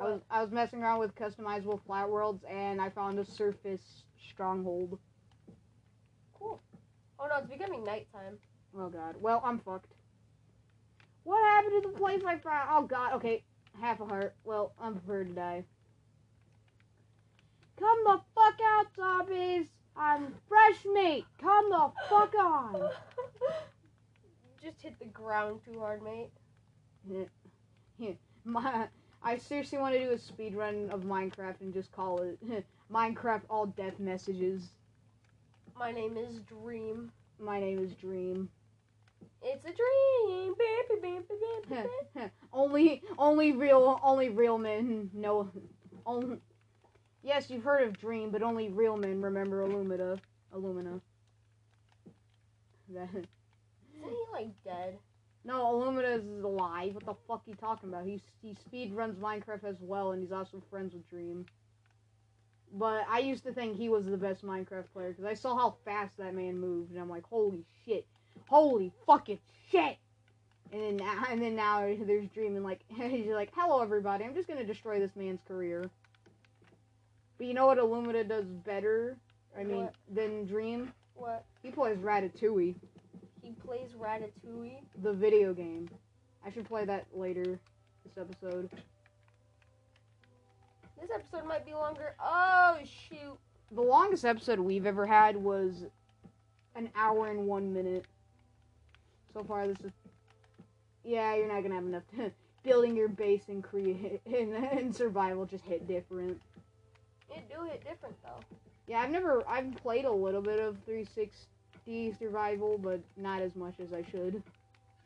I 0.00 0.04
was 0.04 0.20
I 0.30 0.42
was 0.42 0.50
messing 0.50 0.82
around 0.82 0.98
with 1.00 1.14
customizable 1.14 1.80
flat 1.84 2.08
worlds 2.08 2.42
and 2.48 2.80
I 2.80 2.88
found 2.88 3.18
a 3.18 3.24
surface 3.24 4.04
stronghold. 4.18 4.98
Cool. 6.38 6.60
Oh 7.18 7.26
no, 7.28 7.36
it's 7.36 7.50
becoming 7.50 7.84
nighttime. 7.84 8.38
Oh 8.78 8.88
god. 8.88 9.16
Well, 9.20 9.42
I'm 9.44 9.58
fucked. 9.58 9.92
What 11.24 11.42
happened 11.42 11.82
to 11.82 11.88
the 11.90 11.98
place 11.98 12.22
I 12.26 12.38
found? 12.38 12.68
Oh 12.70 12.86
god. 12.86 13.14
Okay, 13.14 13.44
half 13.80 14.00
a 14.00 14.06
heart. 14.06 14.34
Well, 14.44 14.72
I'm 14.80 14.94
prepared 14.94 15.28
to 15.28 15.34
die. 15.34 15.64
Come 17.78 17.98
the 18.04 18.20
fuck 18.34 18.58
out, 18.62 18.86
zombies! 18.94 19.66
I'm 19.96 20.34
fresh 20.48 20.84
meat. 20.84 21.24
Come 21.40 21.70
the 21.70 21.90
fuck 22.08 22.34
on. 22.34 22.90
Just 24.62 24.82
hit 24.82 24.98
the 24.98 25.06
ground 25.06 25.60
too 25.64 25.78
hard, 25.80 26.02
mate. 26.02 26.30
My, 28.44 28.88
I 29.22 29.36
seriously 29.38 29.78
want 29.78 29.94
to 29.94 30.04
do 30.04 30.12
a 30.12 30.18
speed 30.18 30.54
run 30.54 30.90
of 30.90 31.02
Minecraft 31.02 31.60
and 31.60 31.72
just 31.72 31.92
call 31.92 32.20
it 32.22 32.38
Minecraft 32.92 33.42
all 33.48 33.66
death 33.66 33.98
messages. 33.98 34.70
My 35.78 35.92
name 35.92 36.16
is 36.16 36.40
Dream. 36.40 37.12
My 37.38 37.60
name 37.60 37.78
is 37.78 37.94
Dream. 37.94 38.48
It's 39.42 39.64
a 39.64 39.68
dream. 39.68 40.54
Beep, 40.58 41.02
beep, 41.02 41.02
beep, 41.02 41.28
beep, 41.28 41.70
beep, 41.70 42.14
beep. 42.14 42.30
only, 42.52 43.02
only 43.18 43.52
real, 43.52 43.98
only 44.02 44.28
real 44.28 44.58
men 44.58 45.10
know. 45.14 45.50
Only, 46.04 46.38
yes, 47.22 47.48
you've 47.48 47.64
heard 47.64 47.86
of 47.86 47.98
Dream, 47.98 48.30
but 48.30 48.42
only 48.42 48.68
real 48.68 48.96
men 48.96 49.20
remember 49.22 49.66
Illumina. 49.66 50.18
Illumina. 50.54 51.00
That, 52.92 53.08
Isn't 53.14 53.28
he 54.02 54.24
like 54.32 54.64
dead? 54.64 54.98
no, 55.44 55.64
Illumina 55.64 56.18
is 56.18 56.44
alive. 56.44 56.94
What 56.94 57.06
the 57.06 57.14
fuck 57.26 57.42
are 57.46 57.50
you 57.50 57.54
talking 57.54 57.88
about? 57.88 58.04
He 58.04 58.20
he 58.42 58.54
speed 58.54 58.92
runs 58.92 59.18
Minecraft 59.18 59.64
as 59.64 59.76
well, 59.80 60.12
and 60.12 60.22
he's 60.22 60.32
also 60.32 60.62
friends 60.70 60.92
with 60.92 61.08
Dream. 61.08 61.46
But 62.72 63.04
I 63.08 63.18
used 63.18 63.44
to 63.44 63.52
think 63.52 63.76
he 63.76 63.88
was 63.88 64.06
the 64.06 64.16
best 64.16 64.44
Minecraft 64.44 64.92
player 64.92 65.10
because 65.10 65.24
I 65.24 65.34
saw 65.34 65.56
how 65.56 65.76
fast 65.84 66.18
that 66.18 66.34
man 66.34 66.58
moved, 66.58 66.92
and 66.92 67.00
I'm 67.00 67.08
like, 67.08 67.24
holy 67.24 67.64
shit, 67.84 68.06
holy 68.50 68.92
fucking 69.06 69.38
shit. 69.70 69.96
And 70.72 70.82
then 70.82 70.96
now, 70.96 71.24
and 71.30 71.40
then 71.40 71.54
now 71.56 71.80
there's 71.80 72.28
Dream, 72.28 72.56
and 72.56 72.64
like 72.64 72.80
he's 72.88 73.26
like, 73.28 73.50
hello 73.54 73.80
everybody, 73.80 74.24
I'm 74.24 74.34
just 74.34 74.48
gonna 74.48 74.64
destroy 74.64 74.98
this 74.98 75.14
man's 75.16 75.40
career. 75.46 75.88
But 77.38 77.46
you 77.46 77.54
know 77.54 77.66
what 77.66 77.78
Illumina 77.78 78.28
does 78.28 78.44
better? 78.44 79.16
I 79.58 79.62
mean, 79.64 79.84
What? 79.84 79.94
than 80.12 80.46
Dream. 80.46 80.92
What? 81.14 81.44
He 81.62 81.70
plays 81.70 81.96
Ratatouille, 81.98 82.74
He 83.42 83.50
plays 83.64 83.90
Ratatouille. 83.98 84.78
the 85.02 85.12
video 85.12 85.54
game. 85.54 85.88
I 86.44 86.50
should 86.50 86.66
play 86.66 86.84
that 86.84 87.06
later 87.14 87.44
this 88.04 88.18
episode. 88.18 88.68
This 91.00 91.10
episode 91.14 91.46
might 91.46 91.64
be 91.64 91.72
longer. 91.72 92.14
Oh 92.22 92.78
shoot! 92.84 93.38
The 93.72 93.80
longest 93.80 94.24
episode 94.24 94.58
we've 94.58 94.86
ever 94.86 95.06
had 95.06 95.36
was 95.36 95.84
an 96.74 96.90
hour 96.96 97.28
and 97.28 97.46
one 97.46 97.72
minute. 97.72 98.04
So 99.32 99.44
far, 99.44 99.66
this 99.66 99.80
is. 99.80 99.92
Yeah, 101.04 101.34
you're 101.34 101.48
not 101.48 101.62
gonna 101.62 101.74
have 101.76 101.84
enough. 101.84 102.02
To, 102.16 102.30
building 102.62 102.96
your 102.96 103.08
base 103.08 103.44
and 103.48 103.62
create 103.64 104.20
and, 104.26 104.54
in 104.78 104.92
survival 104.92 105.46
just 105.46 105.64
hit 105.64 105.86
different. 105.88 106.40
It 107.30 107.48
do 107.48 107.64
hit 107.64 107.84
different 107.84 108.16
though. 108.22 108.44
Yeah, 108.86 109.00
I've 109.00 109.10
never. 109.10 109.44
I've 109.48 109.74
played 109.76 110.04
a 110.04 110.12
little 110.12 110.42
bit 110.42 110.58
of 110.58 110.76
360 110.84 112.12
survival, 112.18 112.78
but 112.78 113.00
not 113.16 113.40
as 113.40 113.54
much 113.56 113.74
as 113.80 113.92
I 113.92 114.02
should. 114.10 114.42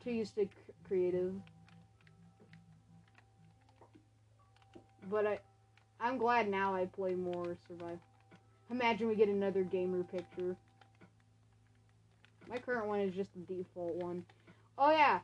Too 0.03 0.11
used 0.11 0.35
to 0.35 0.43
c- 0.45 0.49
creative. 0.87 1.33
But 5.09 5.27
I, 5.27 5.39
I'm 5.99 6.17
glad 6.17 6.49
now 6.49 6.73
I 6.75 6.85
play 6.85 7.13
more 7.15 7.55
survival. 7.67 7.99
Imagine 8.71 9.07
we 9.07 9.15
get 9.15 9.29
another 9.29 9.63
gamer 9.63 10.03
picture. 10.03 10.55
My 12.49 12.57
current 12.57 12.87
one 12.87 12.99
is 12.99 13.13
just 13.13 13.29
the 13.33 13.53
default 13.53 13.95
one. 13.95 14.23
Oh 14.77 14.91
yeah. 14.91 15.19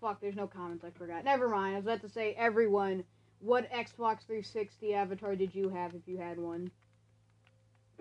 Fuck, 0.00 0.20
there's 0.20 0.36
no 0.36 0.46
comments. 0.46 0.84
I 0.84 0.90
forgot. 0.90 1.24
Never 1.24 1.48
mind. 1.48 1.74
I 1.74 1.78
was 1.78 1.86
about 1.86 2.00
to 2.02 2.08
say, 2.08 2.34
everyone, 2.38 3.04
what 3.40 3.70
Xbox 3.72 4.26
360 4.26 4.94
avatar 4.94 5.34
did 5.34 5.54
you 5.54 5.68
have 5.68 5.94
if 5.94 6.02
you 6.06 6.18
had 6.18 6.38
one? 6.38 6.70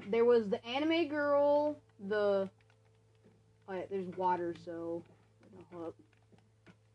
There 0.09 0.25
was 0.25 0.47
the 0.47 0.63
anime 0.65 1.07
girl, 1.07 1.77
the. 2.07 2.49
Oh, 3.67 3.73
yeah, 3.73 3.81
there's 3.89 4.07
water, 4.15 4.53
so. 4.63 5.01
Hold 5.73 5.87
up. 5.87 5.95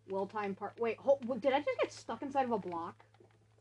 Well 0.09 0.27
timed 0.27 0.57
part. 0.57 0.75
Wait, 0.79 0.99
hold, 0.99 1.21
did 1.41 1.53
I 1.53 1.61
just 1.61 1.79
get 1.81 1.93
stuck 1.93 2.23
inside 2.23 2.45
of 2.45 2.53
a 2.53 2.59
block? 2.59 2.97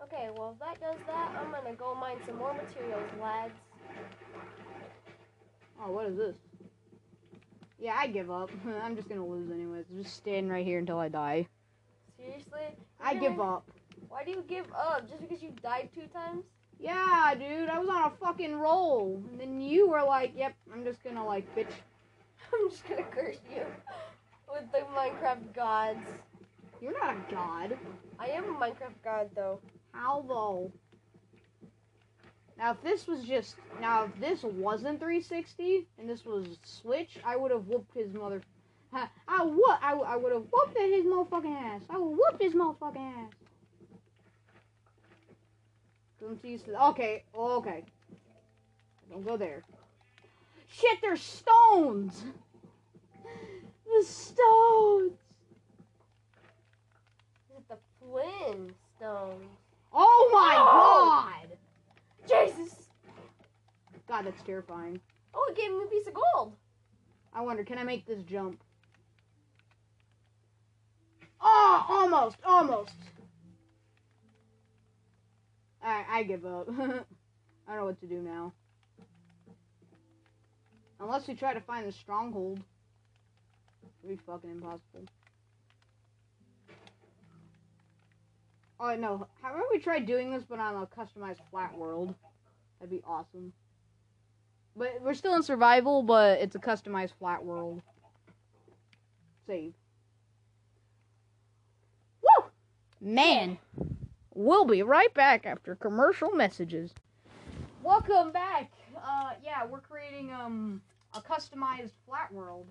Okay, 0.03 0.30
well 0.36 0.55
if 0.55 0.59
that 0.59 0.80
does 0.80 0.99
that, 1.05 1.32
I'm 1.39 1.51
gonna 1.51 1.76
go 1.76 1.93
mine 1.93 2.18
some 2.26 2.38
more 2.38 2.53
materials, 2.53 3.03
lads. 3.22 3.53
Oh, 5.80 5.91
what 5.91 6.07
is 6.07 6.18
this? 6.18 6.36
Yeah, 7.82 7.96
I 7.98 8.08
give 8.08 8.30
up. 8.30 8.52
I'm 8.84 8.96
just 8.96 9.10
gonna 9.10 9.26
lose 9.26 9.50
anyways. 9.52 9.86
I'm 9.92 10.04
Just 10.04 10.16
stand 10.16 10.50
right 10.52 10.66
here 10.66 10.78
until 10.80 11.00
I 11.00 11.10
die. 11.10 11.48
Seriously? 12.18 12.76
I 13.04 13.14
You're 13.14 13.22
give 13.22 13.38
gonna- 13.38 13.56
up. 13.56 13.72
Why 14.08 14.24
do 14.24 14.32
you 14.32 14.44
give 14.48 14.66
up? 14.74 15.10
Just 15.10 15.22
because 15.22 15.42
you 15.42 15.52
died 15.64 15.90
two 15.96 16.06
times? 16.14 16.44
Yeah, 16.80 17.34
dude, 17.38 17.70
I 17.70 17.80
was 17.80 17.88
on 17.90 18.12
a 18.12 18.16
fucking 18.20 18.56
roll. 18.56 19.24
And 19.32 19.40
then 19.40 19.62
you 19.62 19.88
were 19.90 20.04
like, 20.04 20.34
yep, 20.36 20.54
I'm 20.74 20.84
just 20.84 21.04
gonna 21.04 21.26
like 21.26 21.46
bitch. 21.56 21.72
I'm 22.54 22.70
just 22.70 22.88
gonna 22.88 23.04
curse 23.04 23.38
you 23.54 23.64
with 24.52 24.72
the 24.72 24.80
Minecraft 24.96 25.54
gods. 25.56 26.06
You're 26.82 27.00
not 27.00 27.16
a 27.16 27.32
god. 27.34 27.78
I 28.20 28.28
am 28.28 28.44
a 28.44 28.60
Minecraft 28.60 29.02
god 29.04 29.30
though. 29.36 29.60
How 29.94 30.26
though? 30.28 30.72
Now, 32.62 32.72
if 32.74 32.84
this 32.84 33.07
was 33.07 33.24
just 33.24 33.55
now, 33.82 34.03
if 34.03 34.20
this 34.20 34.43
wasn't 34.43 34.99
360 34.99 35.88
and 35.97 36.07
this 36.07 36.24
was 36.26 36.45
Switch, 36.64 37.18
I 37.26 37.36
would 37.36 37.49
have 37.49 37.68
whooped 37.68 37.97
his 37.97 38.14
mother. 38.14 38.43
I, 38.93 39.07
I 39.28 39.43
would. 39.43 39.78
I, 39.82 39.93
I 39.93 40.16
would 40.16 40.32
have 40.32 40.43
whooped 40.51 40.78
his 40.78 41.03
motherfucking 41.03 41.59
ass. 41.59 41.82
I 41.89 41.97
would 41.97 42.12
whoop 42.12 42.39
his 42.39 42.53
motherfucking 42.53 42.97
ass. 43.18 43.32
I'm 46.24 46.38
too 46.38 46.57
to. 46.59 46.86
Okay, 46.89 47.24
okay. 47.36 47.84
Don't 49.09 49.26
go 49.26 49.38
there. 49.38 49.64
Shit, 50.68 50.99
there's 51.01 51.22
stones. 51.22 52.24
The 53.84 54.05
stones. 54.05 55.12
Is 57.49 57.57
it 57.57 57.68
the 57.68 57.78
Flintstones? 58.01 59.43
Oh 59.91 60.30
my 60.32 60.55
Oh! 60.57 61.26
god. 61.26 61.57
Jesus! 62.32 62.76
God, 64.08 64.26
that's 64.26 64.42
terrifying. 64.44 65.00
Oh, 65.34 65.48
it 65.50 65.58
gave 65.58 65.72
me 65.72 65.84
a 65.86 65.90
piece 65.90 66.08
of 66.08 66.14
gold. 66.14 66.54
I 67.34 67.42
wonder, 67.42 67.64
can 67.64 67.78
I 67.78 67.84
make 67.84 68.06
this 68.06 68.22
jump? 68.24 68.62
Oh, 71.42 71.86
almost, 71.90 72.38
almost. 72.46 72.94
Alright, 75.84 76.06
I 76.10 76.24
give 76.24 76.46
up. 76.46 76.68
I 76.70 76.74
don't 76.74 77.06
know 77.78 77.86
what 77.86 78.00
to 78.02 78.08
do 78.08 78.22
now. 78.22 78.54
Unless 81.00 81.28
we 81.28 81.34
try 81.34 81.54
to 81.54 81.62
find 81.62 81.88
the 81.88 81.92
stronghold. 81.92 82.60
It'd 84.04 84.18
be 84.18 84.24
fucking 84.26 84.52
impossible. 84.52 85.06
Oh, 88.84 88.96
no. 88.96 89.28
How 89.44 89.54
about 89.54 89.66
we 89.72 89.78
try 89.78 90.00
doing 90.00 90.32
this, 90.32 90.44
but 90.44 90.58
on 90.58 90.74
a 90.74 90.88
customized 90.88 91.42
flat 91.52 91.78
world? 91.78 92.16
That'd 92.80 92.90
be 92.90 93.04
awesome. 93.06 93.54
But 94.76 95.00
we're 95.02 95.14
still 95.14 95.36
in 95.36 95.44
survival, 95.44 96.02
but 96.02 96.40
it's 96.40 96.56
a 96.56 96.60
customized 96.60 97.14
flat 97.20 97.46
world. 97.46 97.84
Save. 99.46 99.76
Woo! 102.24 102.46
Man, 103.00 103.60
we'll 104.34 104.66
be 104.66 104.82
right 104.82 105.14
back 105.14 105.46
after 105.46 105.76
commercial 105.76 106.32
messages. 106.32 106.92
Welcome 107.84 108.32
back. 108.32 108.72
Uh, 108.98 109.34
yeah, 109.44 109.64
we're 109.64 109.82
creating 109.82 110.32
um 110.32 110.82
a 111.14 111.22
customized 111.22 111.92
flat 112.08 112.32
world. 112.34 112.68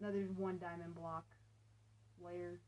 Now 0.00 0.10
there's 0.12 0.30
one 0.30 0.58
diamond 0.58 0.94
block 0.94 1.24
layer. 2.24 2.60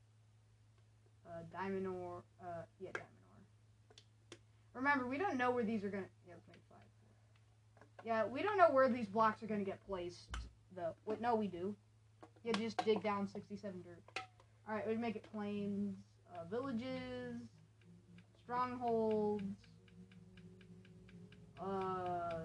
Uh, 1.27 1.41
diamond 1.53 1.87
ore. 1.87 2.23
Uh, 2.41 2.63
yeah, 2.81 2.91
diamond 2.93 3.09
ore. 3.31 4.39
Remember, 4.75 5.07
we 5.07 5.19
don't 5.19 5.37
know 5.37 5.51
where 5.51 5.65
these 5.65 5.85
are 5.85 5.89
gonna. 5.89 6.05
Yeah. 6.27 6.35
Yeah, 8.05 8.25
we 8.27 8.43
don't 8.43 8.59
know 8.59 8.71
where 8.71 8.89
these 8.89 9.07
blocks 9.07 9.43
are 9.43 9.47
gonna 9.47 9.63
get 9.63 9.85
placed, 9.87 10.27
though. 10.75 10.95
Wait, 11.07 11.21
no, 11.21 11.37
we 11.37 11.47
do. 11.47 11.75
You 12.45 12.53
just 12.53 12.85
dig 12.85 13.03
down 13.03 13.29
67 13.29 13.83
dirt. 13.83 14.25
All 14.69 14.75
right, 14.75 14.87
we 14.89 14.97
make 14.97 15.15
it 15.15 15.25
plains, 15.33 15.95
uh, 16.35 16.45
villages, 16.51 17.37
strongholds, 18.43 19.45
uh, 21.61 22.41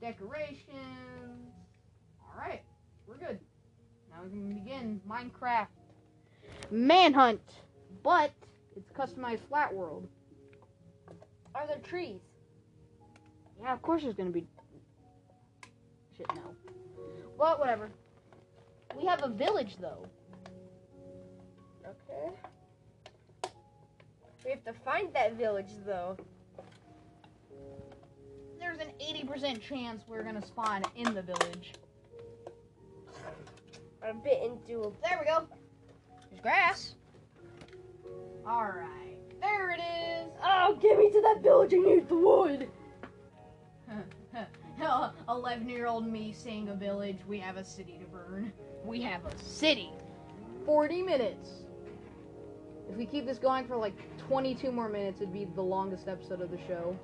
decorations. 0.00 1.52
All 2.22 2.38
right, 2.38 2.62
we're 3.08 3.16
good. 3.16 3.40
Now 4.14 4.22
we 4.24 4.30
can 4.30 4.48
begin 4.48 5.00
Minecraft 5.08 5.66
Manhunt, 6.70 7.40
but 8.02 8.30
it's 8.76 8.90
customized 8.92 9.40
flat 9.48 9.74
world. 9.74 10.06
Are 11.54 11.66
there 11.66 11.78
trees? 11.78 12.20
Yeah, 13.60 13.72
of 13.72 13.82
course 13.82 14.02
there's 14.02 14.14
gonna 14.14 14.30
be. 14.30 14.46
Shit, 16.16 16.26
no. 16.34 16.54
Well, 17.36 17.58
whatever. 17.58 17.90
We 18.96 19.04
have 19.06 19.22
a 19.24 19.28
village 19.28 19.76
though. 19.80 20.06
Okay. 21.84 22.36
We 24.44 24.50
have 24.50 24.64
to 24.64 24.72
find 24.84 25.12
that 25.14 25.34
village 25.34 25.70
though. 25.84 26.16
There's 28.60 28.78
an 28.78 28.92
80% 29.00 29.60
chance 29.60 30.02
we're 30.06 30.22
gonna 30.22 30.44
spawn 30.44 30.84
in 30.96 31.14
the 31.14 31.22
village. 31.22 31.72
A 34.04 34.12
bit 34.12 34.42
into 34.42 34.92
There 35.02 35.18
we 35.18 35.26
go. 35.26 35.46
There's 36.30 36.42
grass. 36.42 36.94
Alright. 38.46 39.16
There 39.40 39.70
it 39.70 39.80
is. 39.80 40.30
Oh, 40.44 40.76
get 40.80 40.98
me 40.98 41.10
to 41.10 41.20
that 41.22 41.42
village. 41.42 41.72
I 41.72 41.78
need 41.78 42.08
the 42.08 42.14
wood. 42.14 42.68
11 45.28 45.68
year 45.68 45.86
old 45.86 46.06
me 46.06 46.32
saying 46.32 46.68
a 46.68 46.74
village, 46.74 47.18
we 47.26 47.38
have 47.38 47.56
a 47.56 47.64
city 47.64 47.98
to 47.98 48.06
burn. 48.06 48.52
We 48.84 49.00
have 49.02 49.24
a 49.24 49.38
city. 49.38 49.90
40 50.66 51.02
minutes. 51.02 51.48
If 52.90 52.96
we 52.96 53.06
keep 53.06 53.24
this 53.24 53.38
going 53.38 53.66
for 53.66 53.76
like 53.76 53.94
22 54.18 54.70
more 54.70 54.88
minutes, 54.88 55.22
it'd 55.22 55.32
be 55.32 55.46
the 55.46 55.62
longest 55.62 56.08
episode 56.08 56.42
of 56.42 56.50
the 56.50 56.58
show. 56.66 56.98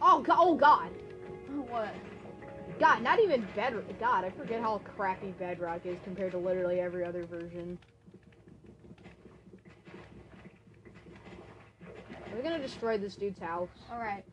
Oh, 0.00 0.22
God. 0.22 0.36
Oh, 0.38 0.54
God. 0.54 0.90
What? 1.68 1.94
God, 2.78 3.02
not 3.02 3.20
even 3.20 3.46
Bedrock. 3.54 3.84
God, 3.98 4.24
I 4.24 4.30
forget 4.30 4.60
how 4.60 4.80
crappy 4.96 5.32
Bedrock 5.38 5.86
is 5.86 5.96
compared 6.04 6.32
to 6.32 6.38
literally 6.38 6.80
every 6.80 7.04
other 7.04 7.24
version. 7.24 7.78
We're 12.34 12.42
gonna 12.42 12.58
destroy 12.58 12.98
this 12.98 13.16
dude's 13.16 13.40
house. 13.40 13.70
All 13.90 13.98
right. 13.98 14.24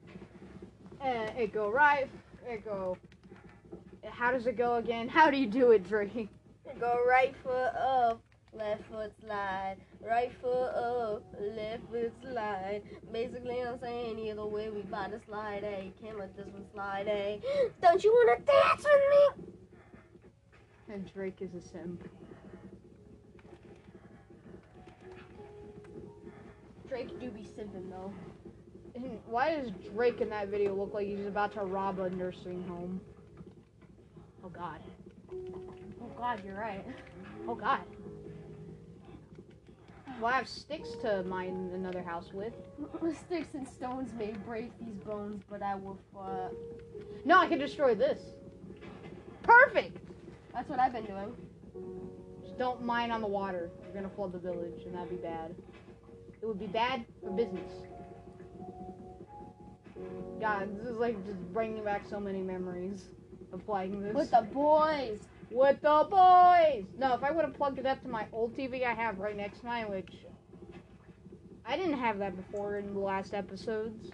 Uh, 1.02 1.32
it 1.38 1.54
go 1.54 1.70
right, 1.70 2.10
it 2.48 2.66
go. 2.66 2.98
How 4.04 4.32
does 4.32 4.46
it 4.46 4.58
go 4.58 4.76
again? 4.76 5.08
How 5.08 5.32
do 5.32 5.38
you 5.38 5.48
do 5.48 5.72
it, 5.72 5.88
Drake? 5.88 6.30
Go 6.80 7.00
right 7.08 7.34
foot 7.44 7.74
up, 7.76 8.22
left 8.56 8.84
foot 8.92 9.12
slide. 9.24 9.78
Right 10.02 10.32
foot 10.42 10.70
up, 10.76 11.24
left 11.40 11.84
foot 11.92 12.14
slide. 12.22 12.82
Basically, 13.12 13.62
I'm 13.62 13.80
saying 13.80 14.20
either 14.20 14.46
way 14.46 14.70
we 14.70 14.82
bout 14.82 15.12
to 15.12 15.20
slide. 15.26 15.64
Hey, 15.64 15.94
can't 16.02 16.18
let 16.18 16.36
this 16.36 16.48
one 16.48 16.66
slide. 16.74 17.08
Hey, 17.08 17.42
don't 17.82 18.04
you 18.04 18.14
wanna 18.14 18.40
dance 18.42 18.84
with 18.84 19.38
me? 19.38 20.94
And 20.94 21.14
Drake 21.14 21.42
is 21.42 21.54
a 21.56 21.62
simp. 21.62 22.08
Drake 26.88 27.20
do 27.20 27.30
be 27.32 27.42
simping 27.42 27.90
though. 27.90 28.14
Why 29.26 29.56
does 29.56 29.72
Drake 29.96 30.22
in 30.22 30.30
that 30.30 30.50
video 30.50 30.76
look 30.76 30.94
like 30.94 31.08
he's 31.08 31.26
about 31.26 31.54
to 31.54 31.62
rob 31.62 32.00
a 32.00 32.10
nursing 32.12 32.64
home? 32.68 33.02
Oh 34.44 34.50
God. 34.50 34.80
Oh 35.32 36.12
God, 36.16 36.44
you're 36.46 36.60
right. 36.60 36.86
Oh 37.48 37.56
God. 37.56 37.80
Well, 40.22 40.32
I 40.32 40.38
have 40.38 40.48
sticks 40.48 40.90
to 41.02 41.24
mine 41.24 41.72
another 41.74 42.02
house 42.02 42.32
with. 42.34 42.54
Sticks 43.26 43.54
and 43.54 43.68
stones 43.68 44.12
may 44.18 44.32
break 44.46 44.72
these 44.80 44.96
bones, 45.06 45.44
but 45.50 45.62
I 45.62 45.76
will. 45.76 45.98
Uh, 46.18 46.50
No, 47.26 47.40
I 47.40 47.48
can 47.48 47.60
destroy 47.60 47.94
this. 47.96 48.20
Perfect. 49.42 49.98
that's 50.54 50.70
what 50.70 50.80
I've 50.80 50.94
been 50.94 51.06
doing. 51.06 51.36
Just 52.44 52.58
don't 52.58 52.84
mine 52.84 53.12
on 53.12 53.22
the 53.22 53.28
water. 53.28 53.70
You're 53.84 53.94
gonna 53.94 54.14
flood 54.16 54.32
the 54.32 54.40
village, 54.40 54.84
and 54.86 54.96
that'd 54.96 55.10
be 55.10 55.16
bad. 55.18 55.54
It 56.42 56.46
would 56.46 56.60
be 56.60 56.68
bad 56.68 57.06
for 57.22 57.32
business. 57.32 57.72
God, 60.40 60.78
this 60.78 60.88
is 60.88 60.98
like 60.98 61.24
just 61.26 61.40
bringing 61.54 61.84
back 61.84 62.04
so 62.10 62.20
many 62.20 62.42
memories 62.42 63.06
of 63.52 63.66
playing 63.66 64.02
this. 64.02 64.14
With 64.14 64.32
the 64.32 64.42
boys. 64.54 65.20
With 65.54 65.82
the 65.82 66.08
boys! 66.10 66.86
No, 66.98 67.14
if 67.14 67.24
I 67.24 67.30
would 67.30 67.46
have 67.46 67.54
plugged 67.54 67.78
it 67.78 67.86
up 67.86 68.02
to 68.02 68.08
my 68.10 68.26
old 68.34 68.58
TV 68.58 68.84
I 68.84 68.96
have 68.96 69.20
right 69.20 69.38
next 69.38 69.60
to 69.60 69.68
mine, 69.68 69.88
which 69.88 70.10
I 71.64 71.78
didn't 71.78 72.00
have 72.00 72.18
that 72.18 72.36
before 72.36 72.78
in 72.78 72.92
the 72.92 73.00
last 73.00 73.36
episodes. 73.36 74.10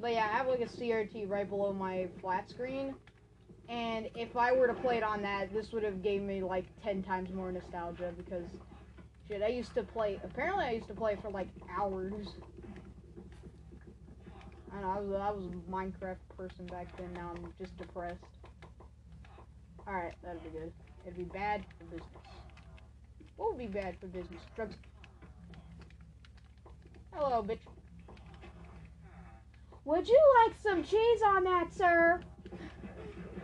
But 0.00 0.12
yeah, 0.12 0.24
I 0.24 0.38
have 0.38 0.46
like 0.46 0.62
a 0.62 0.64
CRT 0.64 1.28
right 1.28 1.46
below 1.46 1.74
my 1.74 2.08
flat 2.22 2.48
screen. 2.48 2.94
And 3.68 4.08
if 4.16 4.34
I 4.34 4.52
were 4.52 4.66
to 4.68 4.72
play 4.72 4.96
it 4.96 5.02
on 5.02 5.20
that, 5.20 5.52
this 5.52 5.70
would 5.72 5.82
have 5.82 6.02
gave 6.02 6.22
me 6.22 6.42
like 6.42 6.64
10 6.82 7.02
times 7.02 7.30
more 7.34 7.52
nostalgia 7.52 8.14
because 8.16 8.48
shit, 9.28 9.42
I 9.42 9.48
used 9.48 9.74
to 9.74 9.82
play 9.82 10.18
apparently 10.24 10.64
I 10.64 10.70
used 10.70 10.88
to 10.88 10.94
play 10.94 11.14
for 11.20 11.30
like 11.30 11.48
hours. 11.78 12.26
I 14.74 14.80
know, 14.80 14.88
I 14.88 14.98
was 14.98 15.20
I 15.20 15.30
was 15.30 15.44
a 15.44 15.70
Minecraft 15.70 16.16
person 16.38 16.64
back 16.68 16.86
then, 16.96 17.12
now 17.14 17.32
I'm 17.34 17.52
just 17.60 17.76
depressed. 17.76 18.41
Alright, 19.86 20.14
that'd 20.22 20.42
be 20.44 20.50
good. 20.50 20.72
It'd 21.04 21.16
be 21.16 21.24
bad 21.24 21.64
for 21.78 21.84
business. 21.84 22.08
What 23.36 23.50
would 23.50 23.58
be 23.58 23.66
bad 23.66 23.96
for 24.00 24.06
business? 24.06 24.40
Drugs. 24.54 24.76
Hello, 27.12 27.42
bitch. 27.42 27.58
Would 29.84 30.08
you 30.08 30.20
like 30.44 30.54
some 30.62 30.84
cheese 30.84 31.20
on 31.26 31.44
that, 31.44 31.72
sir? 31.72 32.20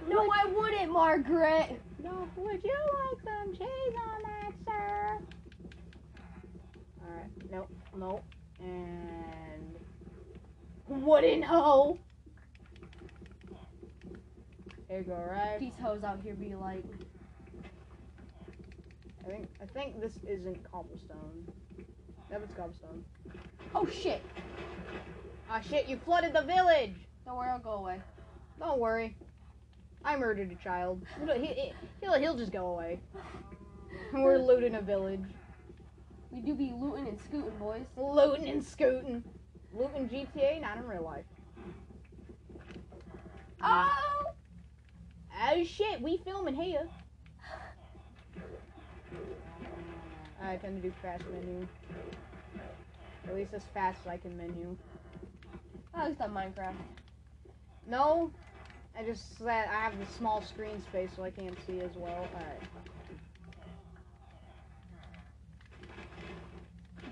No, 0.09 0.31
I 0.33 0.45
wouldn't, 0.47 0.93
Margaret. 0.93 1.81
No, 2.03 2.29
would 2.37 2.63
you 2.63 2.77
like 2.95 3.25
some 3.25 3.53
cheese 3.53 3.95
on 4.07 4.23
that, 4.23 4.53
sir? 4.65 5.19
Alright, 7.05 7.51
nope, 7.51 7.71
nope. 7.97 8.25
And 8.61 9.75
wooden 10.87 11.45
oh. 11.45 11.47
hoe. 11.47 11.99
There 14.89 14.99
you 14.99 15.05
go, 15.05 15.23
right? 15.31 15.61
These 15.61 15.77
hoes 15.83 16.03
out 16.03 16.21
here 16.23 16.35
be 16.35 16.55
like, 16.55 16.85
I 19.23 19.31
think 19.31 19.49
I 19.63 19.67
think 19.67 20.01
this 20.01 20.15
isn't 20.27 20.59
cobblestone. 20.71 21.47
Yep, 22.31 22.43
it's 22.45 22.55
cobblestone. 22.55 23.05
oh 23.75 23.87
shit. 23.87 24.23
Ah 25.51 25.61
shit, 25.61 25.89
you 25.89 25.99
flooded 25.99 26.33
the 26.33 26.43
village! 26.43 26.95
Don't 27.27 27.37
worry, 27.37 27.51
I'll 27.51 27.59
go 27.59 27.73
away. 27.73 28.01
Don't 28.59 28.79
worry. 28.79 29.15
I 30.05 30.17
murdered 30.17 30.51
a 30.51 30.55
child. 30.63 31.05
He, 31.35 31.47
he, 31.47 31.73
he'll, 32.01 32.15
he'll 32.15 32.37
just 32.37 32.53
go 32.53 32.69
away. 32.69 33.01
We're 34.13 34.39
looting 34.39 34.75
a 34.77 34.81
village. 34.81 35.25
We 36.31 36.41
do 36.41 36.55
be 36.55 36.73
looting 36.75 37.09
and 37.09 37.21
scooting, 37.21 37.59
boys. 37.59 37.85
Looting 37.97 38.49
and 38.49 38.65
scooting. 38.65 39.25
Looting 39.73 40.09
GTA? 40.09 40.61
Not 40.61 40.79
in 40.79 40.87
real 40.87 41.03
life. 41.03 41.25
Oh! 43.63 44.38
Oh 45.41 45.65
shit, 45.65 46.01
we 46.01 46.19
filming 46.25 46.55
here. 46.55 46.89
I 50.43 50.57
tend 50.57 50.83
to 50.83 50.89
do 50.89 50.95
fast 51.01 51.23
menu. 51.33 51.67
At 53.27 53.35
least 53.35 53.55
as 53.55 53.63
fast 53.73 54.01
as 54.05 54.07
I 54.09 54.17
can 54.17 54.37
menu. 54.37 54.77
At 55.95 56.09
least 56.09 56.21
on 56.21 56.33
Minecraft. 56.33 56.75
No, 57.87 58.33
I 58.99 59.05
just 59.05 59.39
that 59.41 59.69
I 59.69 59.75
have 59.75 59.99
the 59.99 60.07
small 60.17 60.43
screen 60.43 60.83
space 60.83 61.11
so 61.15 61.23
I 61.23 61.31
can't 61.31 61.57
see 61.67 61.81
as 61.81 61.95
well. 61.95 62.27
Alright. 62.35 62.63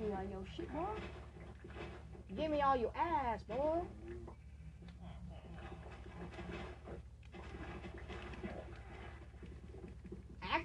You 0.03 0.09
got 0.09 0.29
your 0.31 0.43
shit, 0.57 0.73
boy. 0.73 0.85
Give 2.37 2.51
me 2.51 2.61
all 2.61 2.77
your 2.77 2.93
ass, 2.97 3.43
boy. 3.45 3.83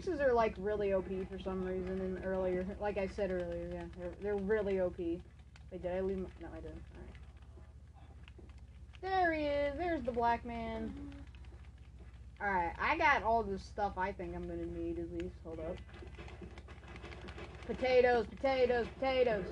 Axes 0.01 0.19
are 0.19 0.33
like 0.33 0.55
really 0.57 0.93
OP 0.93 1.09
for 1.29 1.37
some 1.43 1.63
reason. 1.63 2.01
And 2.01 2.25
earlier, 2.25 2.65
like 2.81 2.97
I 2.97 3.07
said 3.15 3.29
earlier, 3.29 3.69
yeah, 3.71 3.83
they're, 3.99 4.13
they're 4.23 4.35
really 4.35 4.79
OP. 4.79 4.97
Wait, 4.97 5.21
did 5.71 5.91
I 5.91 6.01
leave? 6.01 6.17
My, 6.17 6.27
no, 6.41 6.47
I 6.51 6.59
didn't. 6.59 6.81
All 9.03 9.11
right. 9.11 9.21
There 9.21 9.31
he 9.31 9.43
is. 9.43 9.77
There's 9.77 10.03
the 10.03 10.11
black 10.11 10.43
man. 10.43 10.87
Mm-hmm. 10.89 12.43
All 12.43 12.51
right, 12.51 12.73
I 12.81 12.97
got 12.97 13.21
all 13.21 13.43
the 13.43 13.59
stuff 13.59 13.93
I 13.95 14.11
think 14.11 14.35
I'm 14.35 14.47
gonna 14.47 14.65
need 14.65 14.97
at 14.97 15.13
least. 15.13 15.35
Hold 15.45 15.59
up. 15.59 15.75
Potatoes, 17.67 18.25
potatoes, 18.35 18.87
potatoes. 18.99 19.45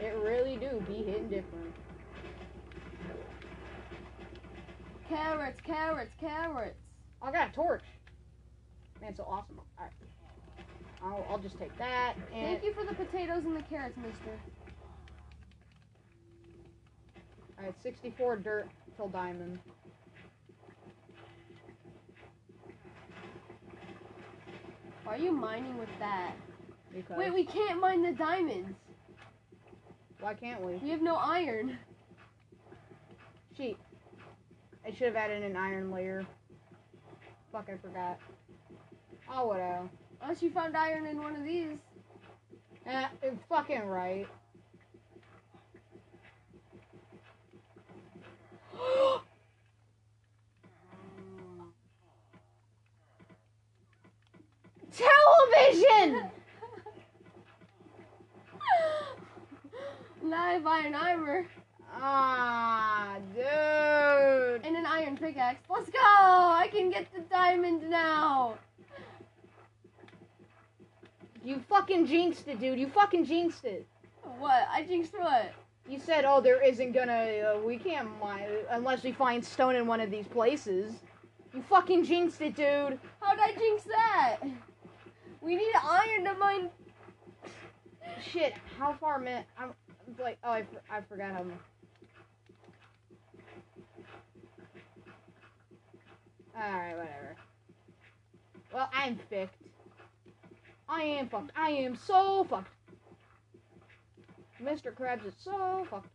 It 0.00 0.16
really 0.24 0.56
do 0.56 0.82
be 0.88 1.02
hitting 1.02 1.28
different. 1.28 1.74
Carrots, 5.10 5.60
carrots, 5.66 6.12
carrots. 6.20 6.78
I 7.20 7.32
got 7.32 7.50
a 7.50 7.52
torch. 7.52 7.82
Man, 9.02 9.14
so 9.16 9.24
awesome. 9.24 9.60
Alright. 9.76 9.92
I'll, 11.02 11.26
I'll 11.28 11.38
just 11.38 11.58
take 11.58 11.76
that 11.78 12.14
and 12.32 12.46
Thank 12.46 12.62
you 12.62 12.72
for 12.74 12.84
the 12.84 12.94
potatoes 12.94 13.44
and 13.44 13.56
the 13.56 13.62
carrots, 13.62 13.96
mister. 13.96 14.38
alright, 17.58 17.74
64 17.82 18.36
dirt 18.36 18.68
till 18.96 19.08
diamond. 19.08 19.58
Why 25.04 25.14
are 25.14 25.18
you 25.18 25.32
mining 25.32 25.76
with 25.76 25.88
that? 25.98 26.34
Because 26.94 27.16
Wait, 27.16 27.34
we 27.34 27.44
can't 27.44 27.80
mine 27.80 28.02
the 28.02 28.12
diamonds. 28.12 28.76
why 30.20 30.34
can't 30.34 30.60
we? 30.62 30.74
We 30.74 30.90
have 30.90 31.02
no 31.02 31.16
iron. 31.16 31.78
Cheat. 33.56 33.76
I 34.86 34.90
should 34.92 35.08
have 35.08 35.16
added 35.16 35.42
an 35.42 35.56
iron 35.56 35.90
layer. 35.90 36.26
Fuck, 37.52 37.68
I 37.68 37.76
forgot. 37.76 38.18
Oh, 39.32 39.46
whatever. 39.48 39.88
Unless 40.22 40.42
you 40.42 40.50
found 40.50 40.76
iron 40.76 41.06
in 41.06 41.22
one 41.22 41.36
of 41.36 41.44
these. 41.44 41.78
Eh, 42.86 43.06
you're 43.22 43.38
fucking 43.48 43.82
right. 43.82 44.26
Television! 54.92 56.30
have 60.60 60.66
iron 60.66 60.94
armor 60.94 61.46
Ah, 61.94 63.16
dude. 63.34 64.64
and 64.64 64.76
an 64.76 64.86
iron 64.86 65.16
pickaxe. 65.16 65.62
Let's 65.68 65.90
go! 65.90 65.98
I 65.98 66.68
can 66.70 66.90
get 66.90 67.12
the 67.12 67.20
diamond 67.22 67.88
now. 67.88 68.54
You 71.44 71.62
fucking 71.68 72.06
jinxed 72.06 72.48
it, 72.48 72.60
dude. 72.60 72.78
You 72.78 72.88
fucking 72.88 73.24
jinxed 73.24 73.64
it. 73.64 73.86
What? 74.38 74.68
I 74.70 74.82
jinxed 74.82 75.14
what? 75.18 75.52
You 75.88 75.98
said, 75.98 76.24
oh, 76.24 76.40
there 76.40 76.62
isn't 76.62 76.92
gonna, 76.92 77.56
uh, 77.56 77.60
we 77.64 77.76
can't 77.76 78.08
mine 78.20 78.48
unless 78.70 79.02
we 79.02 79.12
find 79.12 79.44
stone 79.44 79.74
in 79.74 79.86
one 79.86 80.00
of 80.00 80.10
these 80.10 80.26
places. 80.28 80.94
You 81.54 81.62
fucking 81.62 82.04
jinxed 82.04 82.40
it, 82.42 82.54
dude. 82.54 83.00
How'd 83.20 83.38
I 83.40 83.52
jinx 83.58 83.84
that? 83.84 84.38
We 85.40 85.56
need 85.56 85.72
iron 85.82 86.24
to 86.26 86.34
mine. 86.34 86.70
Shit, 88.22 88.54
how 88.78 88.92
far, 88.92 89.18
man? 89.18 89.44
I'm 89.58 89.72
I'm 90.06 90.24
like, 90.24 90.38
oh, 90.44 90.50
I, 90.50 90.64
I 90.90 91.00
forgot 91.08 91.32
how. 91.32 91.44
Alright, 96.56 96.96
whatever. 96.96 97.36
Well, 98.72 98.88
I'm 98.92 99.18
fucked. 99.30 99.54
I 100.88 101.02
am 101.02 101.28
fucked. 101.28 101.52
I 101.56 101.70
am 101.70 101.96
so 101.96 102.44
fucked. 102.44 102.70
Mr. 104.62 104.92
Krabs 104.92 105.26
is 105.26 105.34
so 105.38 105.86
fucked. 105.90 106.08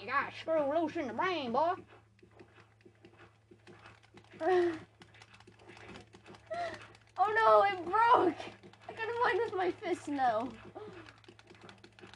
You 0.00 0.06
got 0.06 0.32
a 0.32 0.40
screw 0.40 0.80
loose 0.80 0.96
in 0.96 1.08
the 1.08 1.12
brain, 1.12 1.52
boy. 1.52 1.72
oh 4.40 4.72
no, 7.18 7.64
it 7.64 7.84
broke! 7.84 8.38
I 8.88 8.92
gotta 8.92 9.12
mine 9.24 9.38
with 9.44 9.54
my 9.56 9.72
fist 9.72 10.06
now. 10.06 10.48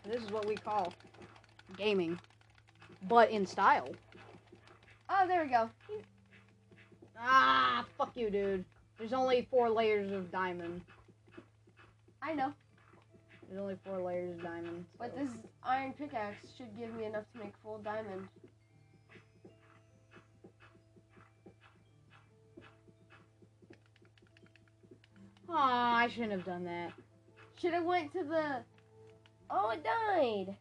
This 0.05 0.23
is 0.23 0.31
what 0.31 0.47
we 0.47 0.55
call 0.55 0.95
gaming, 1.77 2.19
but 3.09 3.31
in 3.31 3.45
style. 3.45 3.89
Oh, 5.15 5.27
there 5.29 5.45
we 5.45 5.51
go. 5.51 5.69
Ah, 7.19 7.85
fuck 7.99 8.17
you, 8.17 8.31
dude. 8.31 8.65
There's 8.99 9.13
only 9.13 9.47
four 9.51 9.69
layers 9.69 10.11
of 10.11 10.33
diamond. 10.33 10.81
I 12.23 12.35
know, 12.35 12.53
There's 13.49 13.61
only 13.61 13.77
four 13.85 14.01
layers 14.01 14.31
of 14.39 14.43
diamond. 14.43 14.87
but 14.99 15.15
this 15.17 15.29
iron 15.65 15.93
pickaxe 15.93 16.47
should 16.57 16.77
give 16.79 16.95
me 16.95 17.05
enough 17.05 17.25
to 17.33 17.39
make 17.41 17.53
full 17.63 17.79
diamond. 17.79 18.29
Aw, 25.49 25.97
I 25.97 26.09
shouldn't 26.09 26.33
have 26.33 26.45
done 26.45 26.65
that. 26.65 26.93
Should 27.57 27.75
have 27.75 27.85
went 27.85 28.13
to 28.13 28.25
the. 28.25 28.63
Oh, 29.51 29.71
it 29.71 29.85
died. 29.85 30.57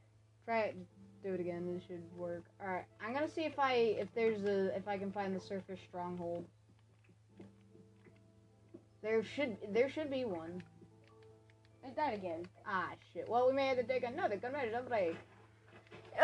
Try 0.45 0.59
it. 0.61 0.77
Do 1.23 1.33
it 1.33 1.39
again. 1.39 1.71
This 1.71 1.83
should 1.87 2.01
work. 2.17 2.43
All 2.61 2.67
right. 2.67 2.85
I'm 3.03 3.13
gonna 3.13 3.29
see 3.29 3.43
if 3.43 3.59
I 3.59 3.73
if 3.73 4.07
there's 4.15 4.43
a 4.43 4.75
if 4.75 4.87
I 4.87 4.97
can 4.97 5.11
find 5.11 5.35
the 5.35 5.39
surface 5.39 5.79
stronghold. 5.87 6.45
There 9.03 9.23
should 9.23 9.57
there 9.71 9.89
should 9.89 10.09
be 10.09 10.25
one. 10.25 10.63
It 11.83 11.95
died 11.95 12.15
again. 12.15 12.45
Ah 12.65 12.89
shit. 13.13 13.29
Well, 13.29 13.47
we 13.47 13.53
may 13.53 13.67
have 13.67 13.77
to 13.77 13.83
take 13.83 14.03
another 14.03 14.37
commercial 14.37 14.81
break. 14.87 15.15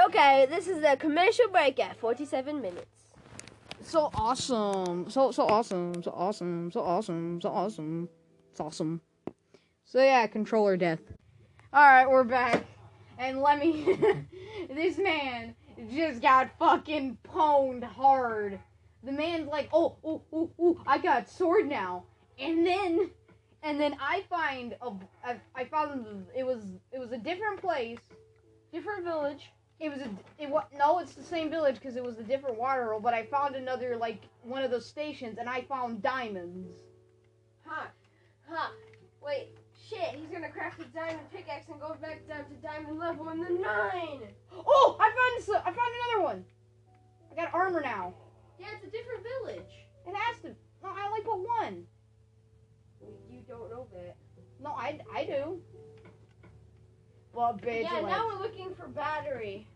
Okay, 0.05 0.47
this 0.49 0.67
is 0.67 0.81
the 0.81 0.97
commercial 0.99 1.47
break 1.49 1.79
at 1.79 1.97
47 1.97 2.61
minutes. 2.61 2.85
So 3.81 4.09
awesome. 4.15 5.09
So 5.09 5.31
so 5.31 5.47
awesome. 5.47 6.01
So 6.01 6.11
awesome. 6.11 6.71
So 6.71 6.81
awesome. 6.81 7.39
So 7.41 7.49
awesome. 7.49 8.09
It's 8.51 8.59
awesome. 8.59 9.01
So 9.85 10.03
yeah, 10.03 10.25
controller 10.27 10.75
death. 10.75 11.01
All 11.71 11.83
right, 11.83 12.09
we're 12.09 12.23
back. 12.23 12.65
And 13.17 13.41
let 13.41 13.59
me 13.59 13.97
this 14.69 14.97
man 14.97 15.55
just 15.91 16.21
got 16.21 16.49
fucking 16.59 17.17
pwned 17.23 17.83
hard. 17.83 18.59
The 19.03 19.11
man's 19.11 19.47
like, 19.47 19.69
"Oh, 19.73 19.95
oh, 20.03 20.21
oh, 20.33 20.51
oh, 20.59 20.81
I 20.85 20.97
got 20.97 21.29
sword 21.29 21.67
now." 21.67 22.03
And 22.39 22.65
then 22.65 23.09
and 23.63 23.79
then 23.79 23.95
I 23.99 24.23
find 24.29 24.75
a 24.81 24.91
I, 25.55 25.65
found 25.65 26.25
it 26.35 26.45
was 26.45 26.63
it 26.91 26.99
was 26.99 27.11
a 27.11 27.17
different 27.17 27.59
place, 27.59 27.99
different 28.71 29.03
village. 29.03 29.51
It 29.79 29.89
was 29.89 29.99
a 29.99 30.09
it 30.39 30.49
was 30.49 30.63
no, 30.77 30.99
it's 30.99 31.13
the 31.13 31.23
same 31.23 31.49
village 31.49 31.75
because 31.75 31.95
it 31.95 32.03
was 32.03 32.17
a 32.17 32.23
different 32.23 32.57
water 32.57 32.91
hole. 32.91 32.99
But 32.99 33.13
I 33.13 33.25
found 33.25 33.55
another 33.55 33.97
like 33.97 34.23
one 34.43 34.63
of 34.63 34.71
those 34.71 34.85
stations, 34.85 35.37
and 35.39 35.49
I 35.49 35.61
found 35.61 36.01
diamonds. 36.01 36.69
Huh. 37.65 37.87
Huh. 38.49 38.69
Wait. 39.21 39.49
Shit, 39.87 40.19
he's 40.19 40.29
gonna 40.31 40.49
craft 40.49 40.81
a 40.81 40.85
diamond 40.85 41.31
pickaxe 41.31 41.67
and 41.69 41.79
go 41.79 41.95
back 42.01 42.27
down 42.27 42.43
to 42.45 42.55
diamond 42.61 42.99
level 42.99 43.29
in 43.29 43.39
the 43.39 43.49
nine. 43.49 44.19
Oh, 44.51 44.97
I 44.99 45.05
found 45.05 45.37
this, 45.37 45.49
I 45.49 45.63
found 45.63 45.77
another 45.77 46.23
one. 46.23 46.45
I 47.31 47.35
got 47.35 47.53
armor 47.53 47.81
now. 47.81 48.13
Yeah, 48.59 48.67
it's 48.75 48.83
a 48.83 48.89
different 48.89 49.23
village. 49.23 49.87
It 50.05 50.15
has 50.15 50.41
to. 50.41 50.49
No, 50.83 50.89
I 50.89 51.07
only 51.07 51.21
put 51.21 51.37
one. 51.39 51.83
You 53.29 53.39
don't 53.47 53.69
know 53.69 53.87
that. 53.93 54.17
No, 54.61 54.71
I 54.71 54.99
I 55.13 55.23
do. 55.23 55.61
Well, 57.33 57.57
bitch. 57.61 57.83
yeah, 57.83 58.01
now 58.01 58.27
we're 58.27 58.41
looking 58.41 58.73
for 58.75 58.87
battery. 58.87 59.67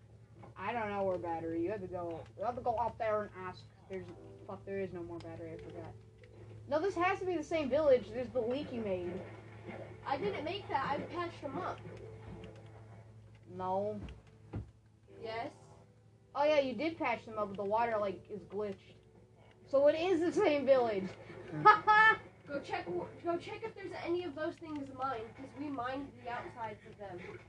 I 0.58 0.74
don't 0.74 0.90
know 0.90 1.04
where 1.04 1.18
battery. 1.18 1.62
You 1.64 1.72
have 1.72 1.82
to 1.82 1.88
go. 1.88 2.22
You 2.38 2.46
have 2.46 2.56
to 2.56 2.62
go 2.62 2.76
out 2.80 2.98
there 2.98 3.22
and 3.22 3.48
ask. 3.48 3.60
There's 3.90 4.06
fuck. 4.46 4.66
There 4.66 4.80
is 4.80 4.92
no 4.92 5.04
more 5.04 5.20
battery. 5.20 5.52
I 5.54 5.58
forgot. 5.58 5.94
No, 6.70 6.82
this 6.82 6.96
has 6.96 7.20
to 7.20 7.26
be 7.26 7.38
the 7.38 7.44
same 7.44 7.70
village. 7.70 8.06
There's 8.14 8.30
the 8.30 8.42
leak 8.42 8.68
you 8.74 8.82
made. 8.82 9.12
I 10.08 10.18
didn't 10.18 10.44
make 10.44 10.68
that. 10.70 10.86
I 10.90 10.98
patched 11.16 11.42
them 11.42 11.58
up. 11.58 11.80
No. 13.58 14.00
Yes. 15.24 15.52
Oh 16.36 16.44
yeah, 16.44 16.60
you 16.60 16.74
did 16.74 16.98
patch 16.98 17.26
them 17.26 17.38
up, 17.38 17.50
but 17.50 17.58
the 17.58 17.70
water 17.70 17.96
like 18.00 18.20
is 18.34 18.42
glitched. 18.44 18.76
So 19.70 19.88
it 19.88 19.96
is 19.96 20.20
the 20.20 20.32
same 20.32 20.66
village. 20.66 21.08
Haha. 21.64 22.16
Go 22.48 22.60
check. 22.60 22.86
Go 23.24 23.38
check 23.38 23.62
if 23.64 23.74
there's 23.76 23.94
any 24.06 24.26
of 24.26 24.36
those 24.36 24.56
things 24.56 24.88
mined, 24.98 25.24
because 25.36 25.52
we 25.60 25.70
mined 25.70 26.08
the 26.24 26.30
outsides 26.30 26.80
of 26.90 26.98
them. 26.98 27.40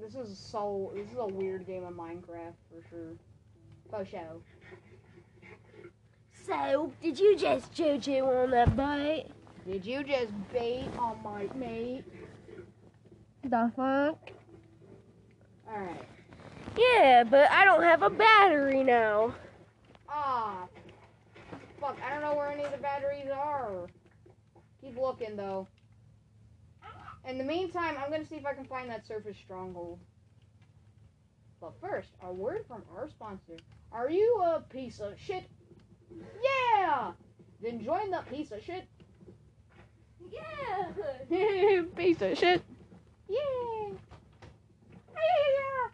this 0.00 0.14
is 0.14 0.38
so. 0.38 0.92
This 0.94 1.10
is 1.10 1.18
a 1.18 1.26
weird 1.26 1.66
game 1.66 1.84
of 1.84 1.94
Minecraft 1.94 2.54
for 2.70 2.88
sure. 2.88 3.16
For 3.90 4.04
show. 4.04 4.42
So, 6.46 6.92
did 7.02 7.18
you 7.18 7.36
just 7.36 7.72
choo 7.72 7.98
choo 7.98 8.24
on 8.24 8.50
that 8.50 8.76
bite? 8.76 9.26
Did 9.66 9.86
you 9.86 10.02
just 10.02 10.32
bait 10.52 10.88
on 10.98 11.22
my 11.22 11.48
mate? 11.54 12.04
The 13.44 13.70
fuck? 13.76 14.30
All 15.68 15.78
right. 15.78 16.08
Yeah, 16.76 17.24
but 17.24 17.50
I 17.50 17.64
don't 17.64 17.82
have 17.82 18.02
a 18.02 18.10
battery 18.10 18.82
now. 18.82 19.34
Ah. 20.08 20.66
Fuck. 21.80 21.96
I 22.04 22.10
don't 22.10 22.22
know 22.22 22.34
where 22.34 22.50
any 22.50 22.64
of 22.64 22.72
the 22.72 22.78
batteries 22.78 23.30
are. 23.30 23.86
Keep 24.80 24.98
looking 24.98 25.36
though. 25.36 25.68
In 27.28 27.38
the 27.38 27.44
meantime, 27.44 27.96
I'm 28.02 28.10
gonna 28.10 28.26
see 28.26 28.36
if 28.36 28.46
I 28.46 28.54
can 28.54 28.64
find 28.64 28.90
that 28.90 29.06
surface 29.06 29.36
stronghold. 29.36 30.00
But 31.60 31.74
first, 31.80 32.10
a 32.22 32.32
word 32.32 32.64
from 32.66 32.82
our 32.96 33.08
sponsor. 33.08 33.56
Are 33.92 34.10
you 34.10 34.42
a 34.44 34.60
piece 34.60 34.98
of 34.98 35.14
shit? 35.18 35.44
Yeah! 36.42 37.12
Then 37.62 37.82
join 37.82 38.10
the 38.10 38.24
piece 38.28 38.50
of 38.50 38.60
shit. 38.64 38.88
Yeah. 40.30 41.82
piece 41.96 42.20
of 42.22 42.38
shit. 42.38 42.62
Yeah! 43.28 43.94
Yeah! 45.14 45.88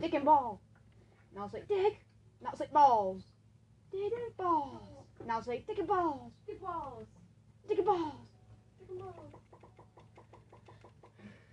Dick 0.00 0.14
and 0.14 0.24
ball. 0.24 0.60
Now 1.34 1.48
say 1.48 1.62
dick. 1.68 2.00
Now 2.42 2.52
say 2.54 2.66
balls. 2.72 3.22
Dick 3.92 4.12
and 4.12 4.36
balls. 4.36 4.80
Now 5.26 5.40
say 5.40 5.64
dick 5.66 5.78
and 5.78 5.88
balls. 5.88 6.32
Stick 6.44 6.60
balls. 6.60 7.06
Dick 7.68 7.78
and 7.78 7.86
balls. 7.86 8.14
Stick 8.76 8.98
balls. 8.98 9.14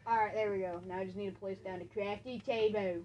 Alright, 0.08 0.34
there 0.34 0.52
we 0.52 0.60
go. 0.60 0.82
Now 0.88 1.00
I 1.00 1.06
just 1.06 1.18
need 1.18 1.34
to 1.34 1.40
place 1.40 1.58
down 1.66 1.82
a 1.82 1.86
crafty 1.86 2.40
table. 2.40 3.04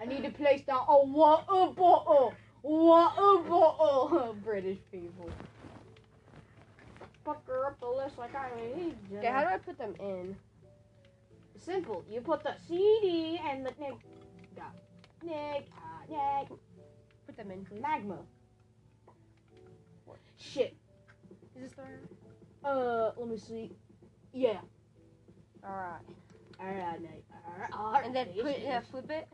I 0.00 0.06
need 0.06 0.22
to 0.22 0.30
place 0.30 0.62
down 0.62 0.86
a 0.88 1.04
water 1.04 1.74
bottle. 1.74 2.32
Water 2.62 3.42
bottle. 3.48 4.36
British 4.44 4.78
people. 4.90 5.30
Fucker 7.26 7.66
up 7.66 7.80
the 7.80 7.86
list 7.86 8.18
like 8.18 8.34
I 8.36 8.50
need. 8.56 8.94
Okay, 9.18 9.26
how 9.26 9.40
do 9.40 9.48
I 9.48 9.58
put 9.58 9.76
them 9.76 9.94
in? 9.98 10.36
Simple. 11.58 12.04
You 12.08 12.20
put 12.20 12.44
the 12.44 12.54
CD 12.68 13.40
and 13.44 13.66
the 13.66 13.72
Nick. 13.80 13.96
Nick. 15.24 15.68
Uh, 15.76 16.40
Nick. 16.40 16.48
Put 17.26 17.36
them 17.36 17.50
in, 17.50 17.64
please. 17.64 17.82
Magma. 17.82 18.18
Shit. 20.38 20.76
Is 21.56 21.62
this 21.62 21.72
the 21.72 21.82
right? 21.82 22.72
Uh, 22.72 23.12
let 23.16 23.28
me 23.28 23.38
see. 23.38 23.72
Yeah. 24.32 24.60
Alright. 25.64 26.02
Alright, 26.60 27.00
Nick. 27.00 27.24
Alright. 27.44 27.72
Alright. 27.72 28.06
And 28.06 28.14
then 28.14 28.28
put 28.40 28.60
yeah, 28.60 28.80
flip 28.90 29.10
it. 29.10 29.26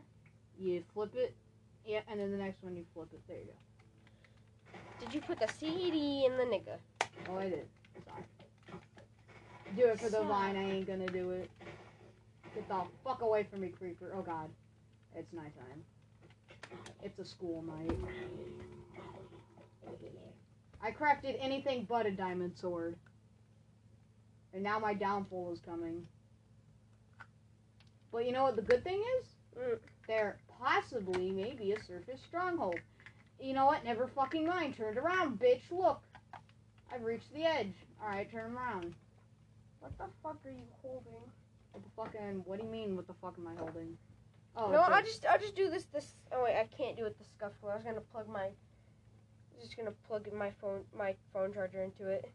You 0.57 0.83
flip 0.93 1.13
it. 1.15 1.35
Yeah, 1.85 1.99
and 2.09 2.19
then 2.19 2.31
the 2.31 2.37
next 2.37 2.63
one 2.63 2.75
you 2.75 2.85
flip 2.93 3.09
it. 3.13 3.21
There 3.27 3.37
you 3.37 3.45
go. 3.45 5.05
Did 5.05 5.13
you 5.13 5.21
put 5.21 5.39
the 5.39 5.47
CD 5.47 6.25
in 6.25 6.37
the 6.37 6.43
nigga? 6.43 6.77
Oh, 7.29 7.37
I 7.37 7.49
did. 7.49 7.67
Sorry. 8.05 8.23
Do 9.75 9.85
it 9.87 9.99
for 9.99 10.05
the 10.05 10.17
Sorry. 10.17 10.27
vine. 10.27 10.57
I 10.57 10.71
ain't 10.71 10.87
gonna 10.87 11.07
do 11.07 11.31
it. 11.31 11.49
Get 12.55 12.67
the 12.67 12.81
fuck 13.03 13.21
away 13.21 13.47
from 13.49 13.61
me, 13.61 13.69
creeper. 13.69 14.13
Oh 14.15 14.21
god. 14.21 14.49
It's 15.15 15.31
nighttime. 15.33 15.83
It's 17.01 17.19
a 17.19 17.25
school 17.25 17.63
night. 17.63 17.97
I 20.81 20.91
crafted 20.91 21.37
anything 21.39 21.85
but 21.89 22.05
a 22.05 22.11
diamond 22.11 22.57
sword. 22.57 22.97
And 24.53 24.61
now 24.63 24.79
my 24.79 24.93
downfall 24.93 25.51
is 25.53 25.59
coming. 25.59 26.05
But 28.11 28.25
you 28.25 28.31
know 28.31 28.43
what 28.43 28.55
the 28.55 28.61
good 28.61 28.83
thing 28.83 29.01
is? 29.19 29.27
Mm. 29.57 29.79
There 30.07 30.37
possibly 30.61 31.31
may 31.31 31.53
be 31.53 31.71
a 31.71 31.83
surface 31.83 32.21
stronghold. 32.27 32.79
You 33.39 33.53
know 33.53 33.65
what? 33.65 33.83
Never 33.83 34.07
fucking 34.07 34.45
mind. 34.45 34.77
Turned 34.77 34.97
around, 34.97 35.39
bitch. 35.39 35.61
Look. 35.71 36.01
I've 36.93 37.03
reached 37.03 37.33
the 37.33 37.43
edge. 37.43 37.73
Alright, 38.01 38.31
turn 38.31 38.53
around. 38.55 38.93
What 39.79 39.97
the 39.97 40.05
fuck 40.21 40.37
are 40.45 40.51
you 40.51 40.63
holding? 40.81 41.13
What 41.71 41.83
the 41.83 41.89
fucking 41.95 42.43
what 42.45 42.59
do 42.59 42.65
you 42.65 42.71
mean 42.71 42.95
what 42.95 43.07
the 43.07 43.13
fuck 43.21 43.35
am 43.37 43.47
I 43.47 43.55
holding? 43.55 43.97
Oh 44.55 44.69
no, 44.71 44.81
it's 44.81 44.89
a- 44.89 44.93
I 44.93 45.01
just 45.01 45.25
I'll 45.25 45.39
just 45.39 45.55
do 45.55 45.69
this 45.69 45.85
this. 45.85 46.15
Oh 46.31 46.43
wait, 46.43 46.55
I 46.55 46.67
can't 46.77 46.95
do 46.95 47.05
it 47.05 47.17
the 47.17 47.25
scuffle. 47.25 47.69
I 47.69 47.75
was 47.75 47.83
gonna 47.83 48.01
plug 48.01 48.29
my. 48.29 48.49
Just 49.59 49.75
gonna 49.75 49.93
plug 50.07 50.31
my 50.33 50.51
phone 50.61 50.81
my 50.95 51.15
phone 51.33 51.53
charger 51.53 51.81
into 51.83 52.07
it. 52.07 52.31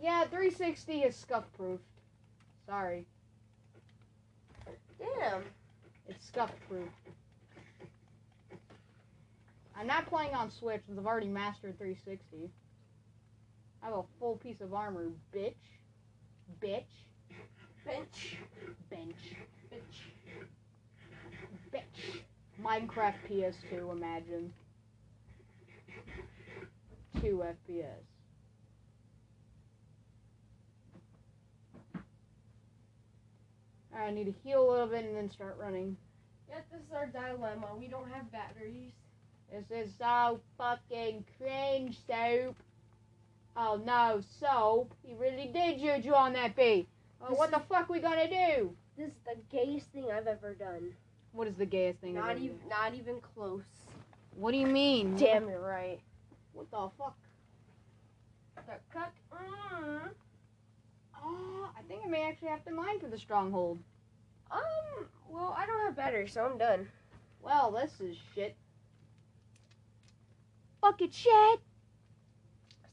Yeah, 0.00 0.24
360 0.24 1.02
is 1.02 1.16
scuff 1.16 1.44
proofed. 1.56 1.82
Sorry. 2.66 3.06
Damn. 4.98 5.42
It's 6.08 6.26
scuff 6.26 6.52
proof. 6.68 6.88
I'm 9.76 9.86
not 9.86 10.06
playing 10.06 10.34
on 10.34 10.50
Switch 10.50 10.82
since 10.86 10.98
I've 10.98 11.06
already 11.06 11.28
mastered 11.28 11.78
360. 11.78 12.50
I 13.82 13.86
have 13.86 13.94
a 13.96 14.02
full 14.20 14.36
piece 14.36 14.60
of 14.60 14.74
armor, 14.74 15.08
bitch. 15.34 15.54
Bitch. 16.60 16.84
Bench. 17.84 18.36
Bench. 18.88 19.36
Bench. 19.70 19.82
Bitch. 21.72 22.20
Minecraft 22.62 23.14
PS2, 23.28 23.90
imagine. 23.90 24.52
2 27.20 27.44
FPS. 27.44 28.12
I 33.94 34.10
need 34.10 34.24
to 34.24 34.34
heal 34.44 34.68
a 34.68 34.70
little 34.70 34.86
bit 34.86 35.04
and 35.04 35.16
then 35.16 35.30
start 35.30 35.56
running. 35.60 35.96
Yes, 36.48 36.62
this 36.70 36.80
is 36.80 36.92
our 36.94 37.06
dilemma. 37.06 37.68
We 37.78 37.88
don't 37.88 38.10
have 38.10 38.30
batteries. 38.32 38.92
This 39.50 39.86
is 39.86 39.92
so 39.98 40.40
fucking 40.56 41.24
cringe, 41.38 41.98
Soap. 42.06 42.56
Oh 43.56 43.80
no, 43.84 44.20
so 44.40 44.88
he 45.02 45.14
really 45.14 45.50
did 45.52 45.78
juju 45.78 46.12
on 46.14 46.32
that 46.32 46.56
bee. 46.56 46.86
Oh, 47.20 47.34
what 47.34 47.50
the 47.50 47.60
fuck 47.60 47.88
we 47.88 48.00
gonna 48.00 48.28
do? 48.28 48.74
This 48.96 49.08
is 49.08 49.14
the 49.24 49.36
gayest 49.50 49.86
thing 49.92 50.10
I've 50.10 50.26
ever 50.26 50.54
done. 50.54 50.92
What 51.32 51.48
is 51.48 51.54
the 51.56 51.66
gayest 51.66 52.00
thing? 52.00 52.14
Not 52.14 52.30
ever? 52.30 52.40
even 52.40 52.58
not 52.68 52.94
even 52.94 53.20
close. 53.20 53.62
What 54.36 54.52
do 54.52 54.58
you 54.58 54.66
mean? 54.66 55.16
Damn, 55.16 55.48
you're 55.48 55.60
right. 55.60 56.00
What 56.52 56.70
the 56.70 56.88
fuck? 56.98 57.16
The 58.56 58.74
cuck. 58.92 59.12
Mm. 59.32 60.10
Oh, 61.22 61.70
I 61.78 61.82
think 61.82 62.02
I 62.04 62.08
may 62.08 62.22
actually 62.22 62.48
have 62.48 62.64
to 62.64 62.72
mine 62.72 63.00
for 63.00 63.08
the 63.08 63.18
stronghold. 63.18 63.78
Um. 64.50 64.60
Well, 65.28 65.54
I 65.56 65.66
don't 65.66 65.80
have 65.80 65.96
batteries, 65.96 66.32
so 66.32 66.44
I'm 66.44 66.58
done. 66.58 66.88
Well, 67.42 67.70
this 67.70 68.00
is 68.00 68.16
shit. 68.34 68.54
Fucking 70.80 71.10
shit. 71.10 71.60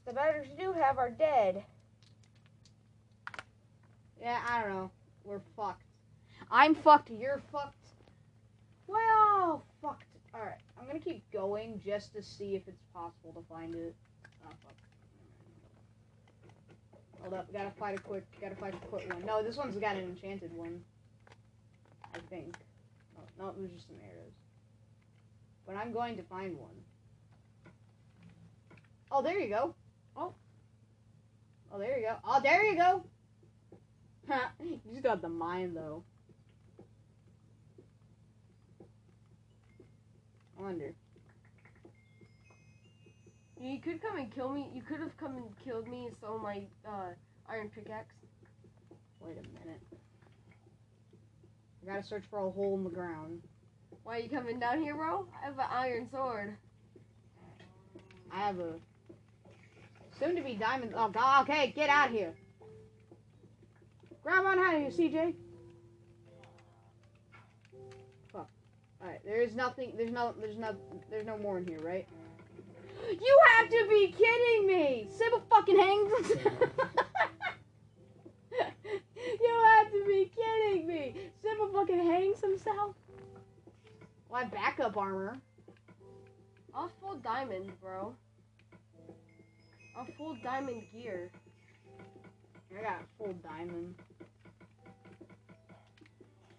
The 0.06 0.12
batteries 0.12 0.48
we 0.50 0.64
do 0.64 0.72
have 0.72 0.98
are 0.98 1.10
dead. 1.10 1.62
Yeah, 4.20 4.40
I 4.48 4.62
don't 4.62 4.70
know. 4.70 4.90
We're 5.24 5.40
fucked. 5.56 5.84
I'm 6.50 6.74
fucked. 6.74 7.10
You're 7.10 7.40
fucked. 7.52 7.88
We're 8.86 9.58
fucked. 9.80 10.04
Alright, 10.34 10.60
I'm 10.78 10.86
gonna 10.86 11.00
keep 11.00 11.28
going 11.32 11.80
just 11.84 12.14
to 12.14 12.22
see 12.22 12.54
if 12.54 12.68
it's 12.68 12.82
possible 12.94 13.32
to 13.32 13.42
find 13.48 13.74
it. 13.74 13.94
Oh, 14.46 14.50
fuck. 14.62 14.74
Hold 17.20 17.34
up, 17.34 17.52
gotta 17.52 17.72
fight 17.72 17.98
a 17.98 18.02
quick, 18.02 18.24
gotta 18.40 18.54
fight 18.54 18.74
a 18.74 18.86
quick 18.86 19.12
one. 19.12 19.24
No, 19.26 19.42
this 19.42 19.56
one's 19.56 19.76
got 19.76 19.96
an 19.96 20.04
enchanted 20.04 20.52
one. 20.56 20.80
I 22.14 22.18
think. 22.30 22.54
No, 23.16 23.44
no, 23.44 23.50
it 23.50 23.60
was 23.60 23.70
just 23.72 23.88
some 23.88 23.96
arrows. 24.02 24.32
But 25.66 25.76
I'm 25.76 25.92
going 25.92 26.16
to 26.16 26.22
find 26.22 26.56
one. 26.56 26.76
Oh, 29.10 29.22
there 29.22 29.38
you 29.38 29.48
go. 29.48 29.74
Oh. 31.72 31.78
There 31.78 31.98
you 31.98 32.06
go. 32.06 32.16
Oh, 32.24 32.40
there 32.42 32.64
you 32.64 32.76
go. 32.76 33.04
you 34.62 34.78
just 34.92 35.02
got 35.02 35.22
the 35.22 35.28
mind 35.28 35.76
though. 35.76 36.02
I 40.58 40.62
wonder. 40.62 40.94
You 43.60 43.78
could 43.80 44.00
come 44.00 44.18
and 44.18 44.34
kill 44.34 44.48
me. 44.48 44.70
You 44.74 44.82
could 44.82 45.00
have 45.00 45.16
come 45.16 45.36
and 45.36 45.44
killed 45.64 45.86
me 45.86 46.06
and 46.06 46.16
stole 46.16 46.38
my 46.38 46.62
uh, 46.86 47.10
iron 47.48 47.70
pickaxe. 47.74 48.14
Wait 49.20 49.36
a 49.36 49.64
minute. 49.64 49.80
I 51.82 51.86
gotta 51.86 52.06
search 52.06 52.24
for 52.30 52.46
a 52.46 52.50
hole 52.50 52.76
in 52.76 52.84
the 52.84 52.90
ground. 52.90 53.42
Why 54.02 54.16
are 54.16 54.20
you 54.20 54.28
coming 54.28 54.58
down 54.58 54.82
here, 54.82 54.94
bro? 54.94 55.26
I 55.40 55.46
have 55.46 55.58
an 55.58 55.66
iron 55.70 56.08
sword. 56.10 56.56
I 58.32 58.38
have 58.38 58.58
a 58.58 58.74
soon 60.20 60.36
to 60.36 60.42
be 60.42 60.54
diamond. 60.54 60.92
Oh 60.94 61.08
God! 61.08 61.48
Okay, 61.48 61.72
get 61.74 61.88
out 61.88 62.08
of 62.08 62.14
here. 62.14 62.34
Grab 64.22 64.44
on 64.44 64.58
out 64.58 64.74
of 64.74 64.80
here, 64.80 64.90
CJ. 64.90 65.34
Fuck. 68.32 68.48
All 69.00 69.08
right. 69.08 69.24
There 69.24 69.40
is 69.40 69.54
nothing. 69.54 69.94
There's 69.96 70.12
no. 70.12 70.34
There's 70.38 70.58
no. 70.58 70.76
There's 71.10 71.26
no 71.26 71.38
more 71.38 71.58
in 71.58 71.66
here, 71.66 71.80
right? 71.80 72.06
You 73.08 73.38
have 73.56 73.70
to 73.70 73.86
be 73.88 74.14
kidding 74.16 74.66
me! 74.66 75.08
Sybil 75.10 75.42
fucking 75.50 75.78
hangs. 75.78 76.12
you 79.40 79.62
have 79.64 79.90
to 79.90 80.04
be 80.06 80.30
kidding 80.36 80.86
me! 80.86 81.16
Sybil 81.42 81.68
fucking 81.72 81.98
hangs 81.98 82.40
himself. 82.40 82.94
Well, 84.28 84.44
backup 84.52 84.96
armor. 84.96 85.38
I 86.74 86.82
was 86.82 86.92
full 87.00 87.16
diamond, 87.16 87.72
bro. 87.80 88.14
I'm 89.96 90.06
full 90.16 90.36
diamond 90.42 90.82
gear. 90.92 91.30
I 92.78 92.82
got 92.82 93.02
full 93.18 93.34
diamond. 93.42 93.94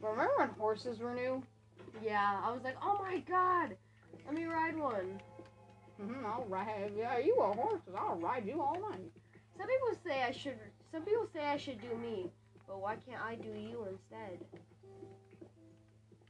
Remember 0.01 0.31
when 0.37 0.49
horses 0.49 0.99
were 0.99 1.13
new? 1.13 1.43
Yeah, 2.03 2.41
I 2.43 2.51
was 2.51 2.61
like, 2.63 2.75
oh 2.81 2.99
my 3.01 3.19
god, 3.19 3.75
let 4.25 4.33
me 4.33 4.45
ride 4.45 4.77
one. 4.77 5.21
Mm-hmm, 6.01 6.25
I'll 6.25 6.45
ride. 6.49 6.91
Yeah, 6.97 7.19
you 7.19 7.35
a 7.35 7.53
horse, 7.53 7.81
I'll 7.95 8.17
ride 8.17 8.45
you 8.45 8.61
all 8.61 8.79
night. 8.89 9.11
Some 9.57 9.67
people 9.67 10.01
say 10.03 10.23
I 10.23 10.31
should. 10.31 10.57
Some 10.91 11.03
people 11.03 11.27
say 11.33 11.41
I 11.45 11.57
should 11.57 11.79
do 11.81 11.95
me, 11.97 12.31
but 12.67 12.81
why 12.81 12.95
can't 12.95 13.21
I 13.23 13.35
do 13.35 13.49
you 13.49 13.87
instead? 13.89 14.43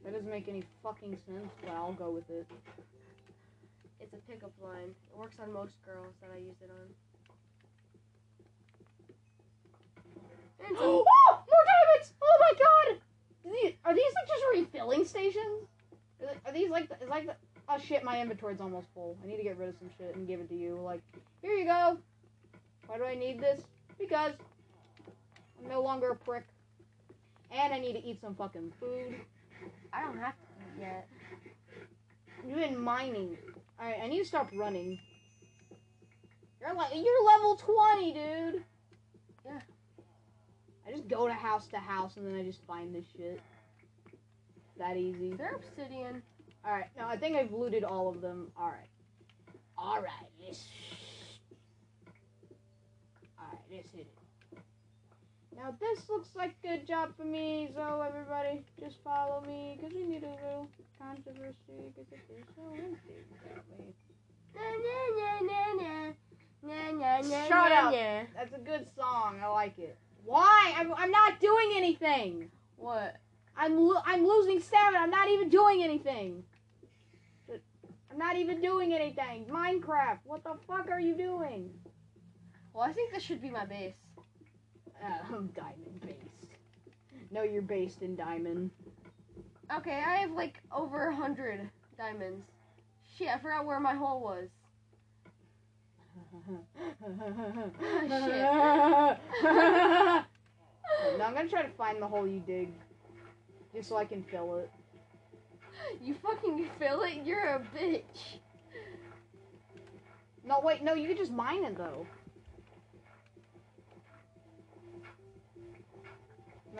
That 0.04 0.12
doesn't 0.12 0.30
make 0.30 0.48
any 0.48 0.64
fucking 0.82 1.16
sense, 1.26 1.50
but 1.62 1.72
I'll 1.72 1.92
go 1.92 2.10
with 2.10 2.28
it. 2.28 2.46
It's 4.12 4.22
a 4.22 4.30
pickup 4.30 4.52
line. 4.62 4.94
It 5.12 5.18
works 5.18 5.36
on 5.42 5.52
most 5.52 5.74
girls 5.84 6.14
that 6.20 6.30
I 6.34 6.38
use 6.38 6.56
it 6.60 6.70
on. 6.70 6.88
And 10.66 10.76
some- 10.76 10.84
oh, 10.86 11.04
more 11.30 11.64
diamonds! 11.72 12.12
Oh 12.22 12.36
my 12.40 12.52
god! 12.58 12.98
Are 13.44 13.52
these, 13.52 13.72
are 13.84 13.94
these 13.94 14.12
like 14.14 14.28
just 14.28 14.44
refilling 14.52 15.04
stations? 15.06 15.66
Are, 16.20 16.26
they- 16.26 16.50
are 16.50 16.52
these 16.52 16.70
like 16.70 16.88
the, 16.88 17.02
is 17.02 17.08
like 17.08 17.26
the, 17.26 17.36
oh 17.68 17.78
shit, 17.78 18.04
my 18.04 18.20
inventory's 18.20 18.60
almost 18.60 18.86
full. 18.94 19.16
I 19.22 19.26
need 19.26 19.38
to 19.38 19.42
get 19.42 19.56
rid 19.58 19.70
of 19.70 19.76
some 19.78 19.90
shit 19.96 20.14
and 20.14 20.26
give 20.26 20.40
it 20.40 20.48
to 20.50 20.54
you. 20.54 20.78
Like, 20.82 21.00
here 21.40 21.52
you 21.52 21.64
go. 21.64 21.98
Why 22.86 22.98
do 22.98 23.04
I 23.04 23.14
need 23.14 23.40
this? 23.40 23.62
Because 23.98 24.32
I'm 25.62 25.70
no 25.70 25.82
longer 25.82 26.10
a 26.10 26.16
prick. 26.16 26.44
And 27.50 27.72
I 27.72 27.78
need 27.78 27.94
to 27.94 28.04
eat 28.04 28.20
some 28.20 28.34
fucking 28.34 28.72
food. 28.78 29.14
I 29.92 30.02
don't 30.02 30.18
have 30.18 30.34
to 30.34 30.42
eat 30.60 30.80
yet. 30.80 31.08
You've 32.46 32.58
been 32.58 32.78
mining. 32.78 33.36
Alright, 33.82 33.98
I 34.00 34.06
need 34.06 34.20
to 34.20 34.24
stop 34.24 34.48
running. 34.54 35.00
You're 36.60 36.74
like 36.74 36.94
you're 36.94 37.24
level 37.26 37.56
twenty, 37.56 38.12
dude. 38.12 38.62
Yeah. 39.44 39.58
I 40.86 40.92
just 40.92 41.08
go 41.08 41.26
to 41.26 41.32
house 41.32 41.66
to 41.68 41.78
house 41.78 42.16
and 42.16 42.24
then 42.26 42.36
I 42.36 42.44
just 42.44 42.64
find 42.64 42.94
this 42.94 43.06
shit. 43.16 43.40
That 44.78 44.96
easy. 44.96 45.30
Is 45.30 45.38
there 45.38 45.56
obsidian? 45.56 46.22
Alright, 46.64 46.90
no, 46.96 47.08
I 47.08 47.16
think 47.16 47.36
I've 47.36 47.52
looted 47.52 47.82
all 47.82 48.08
of 48.08 48.20
them. 48.20 48.52
Alright. 48.56 48.88
Alright, 49.76 50.30
let's. 50.40 50.68
Alright, 53.36 53.58
let's 53.68 53.90
hit 53.90 54.02
it. 54.02 54.21
Now, 55.56 55.74
this 55.80 56.08
looks 56.08 56.30
like 56.34 56.54
a 56.64 56.68
good 56.68 56.86
job 56.86 57.10
for 57.16 57.24
me, 57.24 57.70
so 57.74 58.02
everybody 58.06 58.64
just 58.80 58.96
follow 59.04 59.42
me, 59.46 59.78
because 59.78 59.94
we 59.94 60.04
need 60.04 60.24
a 60.24 60.30
little 60.30 60.68
controversy, 60.98 61.92
because 61.94 62.10
it 62.12 62.20
is 62.38 62.44
so 62.56 62.62
empty 62.72 63.24
without 63.30 63.64
me. 63.78 63.94
Na, 64.54 64.62
na, 64.84 64.98
na, 65.18 65.40
na, 65.46 65.82
na. 65.82 66.12
Na, 66.64 66.92
na, 66.92 67.28
na, 67.28 67.48
Shut 67.48 67.72
up. 67.72 67.92
That's 68.34 68.54
a 68.54 68.58
good 68.58 68.86
song. 68.96 69.40
I 69.42 69.48
like 69.48 69.78
it. 69.78 69.96
Why? 70.24 70.74
I'm, 70.76 70.92
I'm 70.94 71.10
not 71.10 71.40
doing 71.40 71.72
anything. 71.76 72.50
What? 72.76 73.16
I'm 73.56 73.76
lo- 73.78 74.02
I'm 74.06 74.26
losing 74.26 74.60
stamina. 74.60 74.98
I'm 74.98 75.10
not 75.10 75.28
even 75.28 75.48
doing 75.48 75.82
anything. 75.82 76.44
I'm 78.10 78.18
not 78.18 78.36
even 78.36 78.60
doing 78.60 78.92
anything. 78.92 79.46
Minecraft. 79.50 80.18
What 80.24 80.44
the 80.44 80.54
fuck 80.68 80.90
are 80.90 81.00
you 81.00 81.14
doing? 81.14 81.70
Well, 82.72 82.84
I 82.84 82.92
think 82.92 83.12
this 83.12 83.22
should 83.22 83.42
be 83.42 83.50
my 83.50 83.64
base. 83.64 83.94
Uh, 85.04 85.36
diamond 85.54 86.00
based. 86.00 86.52
No, 87.30 87.42
you're 87.42 87.62
based 87.62 88.02
in 88.02 88.14
diamond. 88.14 88.70
Okay, 89.76 90.02
I 90.06 90.16
have 90.16 90.32
like 90.32 90.60
over 90.74 91.08
a 91.08 91.14
hundred 91.14 91.68
diamonds. 91.98 92.44
Shit, 93.16 93.28
I 93.28 93.38
forgot 93.38 93.64
where 93.64 93.80
my 93.80 93.94
hole 93.94 94.20
was. 94.20 94.48
no, 101.18 101.24
I'm 101.24 101.34
gonna 101.34 101.48
try 101.48 101.62
to 101.62 101.72
find 101.76 102.00
the 102.00 102.06
hole 102.06 102.26
you 102.26 102.42
dig, 102.46 102.68
just 103.74 103.88
so 103.88 103.96
I 103.96 104.04
can 104.04 104.22
fill 104.24 104.58
it. 104.58 104.70
You 106.00 106.14
fucking 106.22 106.68
fill 106.78 107.02
it? 107.02 107.24
You're 107.24 107.44
a 107.44 107.62
bitch. 107.76 108.38
No, 110.44 110.60
wait, 110.62 110.82
no, 110.82 110.94
you 110.94 111.08
can 111.08 111.16
just 111.16 111.32
mine 111.32 111.64
it 111.64 111.76
though. 111.76 112.06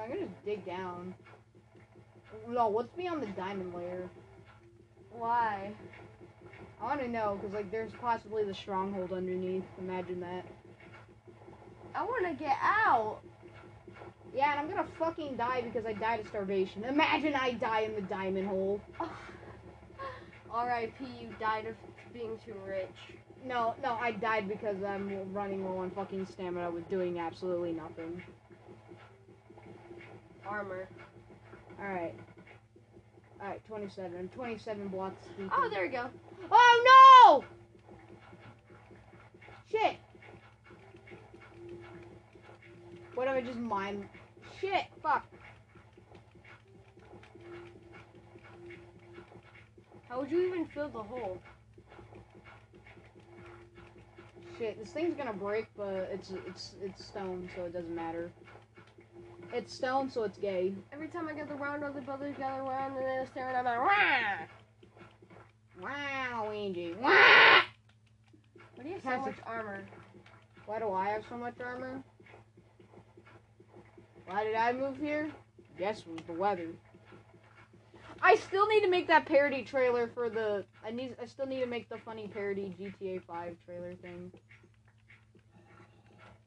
I'm 0.01 0.09
gonna 0.09 0.21
just 0.21 0.45
dig 0.45 0.65
down. 0.65 1.15
No, 2.49 2.69
what's 2.69 2.95
beyond 2.97 3.23
the 3.23 3.27
diamond 3.29 3.75
layer? 3.75 4.09
Why? 5.11 5.73
I 6.81 6.85
want 6.85 7.01
to 7.01 7.09
know 7.09 7.39
because 7.41 7.55
like 7.55 7.71
there's 7.71 7.93
possibly 8.01 8.45
the 8.45 8.55
stronghold 8.55 9.13
underneath. 9.13 9.65
Imagine 9.79 10.21
that. 10.21 10.45
I 11.95 12.05
want 12.05 12.27
to 12.27 12.35
get 12.43 12.57
out. 12.63 13.21
Yeah, 14.35 14.51
and 14.53 14.61
I'm 14.61 14.69
gonna 14.69 14.89
fucking 14.99 15.37
die 15.37 15.61
because 15.61 15.85
I 15.85 15.93
died 15.93 16.21
of 16.21 16.29
starvation. 16.29 16.85
Imagine 16.85 17.35
I 17.35 17.53
die 17.53 17.81
in 17.81 17.95
the 17.95 18.03
diamond 18.03 18.49
hole. 18.49 18.81
R.I.P. 20.51 21.05
You 21.21 21.29
died 21.39 21.67
of 21.67 21.77
being 22.13 22.39
too 22.45 22.55
rich. 22.67 23.19
No, 23.45 23.75
no, 23.83 23.95
I 23.95 24.13
died 24.13 24.49
because 24.49 24.83
I'm 24.83 25.33
running 25.33 25.65
low 25.65 25.79
on 25.79 25.91
fucking 25.91 26.27
stamina 26.27 26.71
with 26.71 26.89
doing 26.89 27.19
absolutely 27.19 27.73
nothing. 27.73 28.23
Armor. 30.47 30.89
Alright. 31.81 32.15
Alright, 33.41 33.67
27. 33.67 34.31
27 34.35 34.89
blocks 34.89 35.27
deep. 35.37 35.51
Oh, 35.53 35.69
there 35.71 35.83
we 35.83 35.89
go. 35.89 36.07
Oh 36.51 37.43
no! 37.43 37.45
Shit. 39.71 39.97
What 43.15 43.29
if 43.29 43.35
I 43.35 43.41
just 43.43 43.59
mine? 43.59 44.09
Shit, 44.61 44.85
fuck. 45.03 45.27
How 50.09 50.21
would 50.21 50.31
you 50.31 50.47
even 50.47 50.67
fill 50.67 50.89
the 50.89 51.03
hole? 51.03 51.39
Shit, 54.59 54.79
this 54.79 54.91
thing's 54.91 55.17
gonna 55.17 55.33
break, 55.33 55.67
but 55.77 56.11
it's 56.13 56.31
it's 56.47 56.75
it's 56.83 57.05
stone, 57.05 57.49
so 57.57 57.65
it 57.65 57.73
doesn't 57.73 57.95
matter. 57.95 58.31
It's 59.53 59.75
stone, 59.75 60.11
so 60.11 60.23
it's 60.23 60.39
gay. 60.39 60.73
Every 60.93 61.09
time 61.09 61.29
I 61.29 61.35
get 61.35 61.49
the 61.49 61.55
round, 61.55 61.85
other 61.85 62.01
brothers 62.01 62.35
gather 62.39 62.63
around 62.63 62.97
and 62.97 63.05
they're 63.05 63.27
staring 63.27 63.55
at 63.55 63.65
me. 63.65 63.71
Wah! 65.81 65.89
Wow, 65.89 66.49
Luigi. 66.49 66.95
Wow! 66.95 67.61
Why 68.75 68.83
do 68.83 68.89
you 68.89 68.99
have 69.05 69.21
so 69.25 69.31
much 69.31 69.39
armor? 69.47 69.85
Why 70.65 70.79
do 70.79 70.91
I 70.93 71.11
have 71.11 71.25
so 71.29 71.37
much 71.37 71.61
armor? 71.61 72.03
Why 74.27 74.45
did 74.45 74.55
I 74.55 74.73
move 74.73 74.97
here? 74.97 75.31
Guess 75.79 76.01
it 76.01 76.09
was 76.09 76.21
the 76.27 76.33
weather. 76.33 76.69
I 78.23 78.37
still 78.37 78.67
need 78.69 78.81
to 78.81 78.89
make 78.89 79.07
that 79.09 79.27
parody 79.27 79.63
trailer 79.63 80.09
for 80.15 80.31
the. 80.31 80.65
I 80.87 80.93
need. 80.93 81.15
I 81.21 81.27
still 81.27 81.47
need 81.47 81.61
to 81.61 81.67
make 81.67 81.89
the 81.89 81.99
funny 81.99 82.29
parody 82.29 82.75
GTA 82.81 83.23
5 83.25 83.57
trailer 83.67 83.95
thing. 83.97 84.33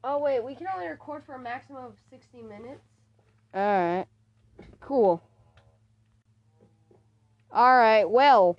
Oh 0.03 0.19
wait, 0.19 0.43
we 0.43 0.55
can 0.55 0.67
only 0.73 0.87
record 0.87 1.23
for 1.25 1.35
a 1.35 1.39
maximum 1.39 1.83
of 1.83 1.93
60 2.09 2.41
minutes. 2.43 2.94
All 3.55 3.61
right. 3.61 4.05
Cool. 4.81 5.23
All 7.51 7.77
right. 7.77 8.03
Well. 8.03 8.57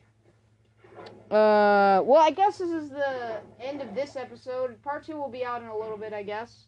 Uh. 1.31 2.01
Well, 2.05 2.23
I 2.23 2.31
guess 2.35 2.59
this 2.59 2.71
is 2.71 2.89
the 2.91 3.41
end 3.61 3.83
of 3.83 3.95
this 3.95 4.17
episode. 4.17 4.81
Part 4.83 5.05
two 5.07 5.17
will 5.17 5.29
be 5.29 5.45
out 5.45 5.63
in 5.63 5.69
a 5.69 5.77
little 5.77 5.99
bit, 5.99 6.13
I 6.13 6.23
guess. 6.23 6.67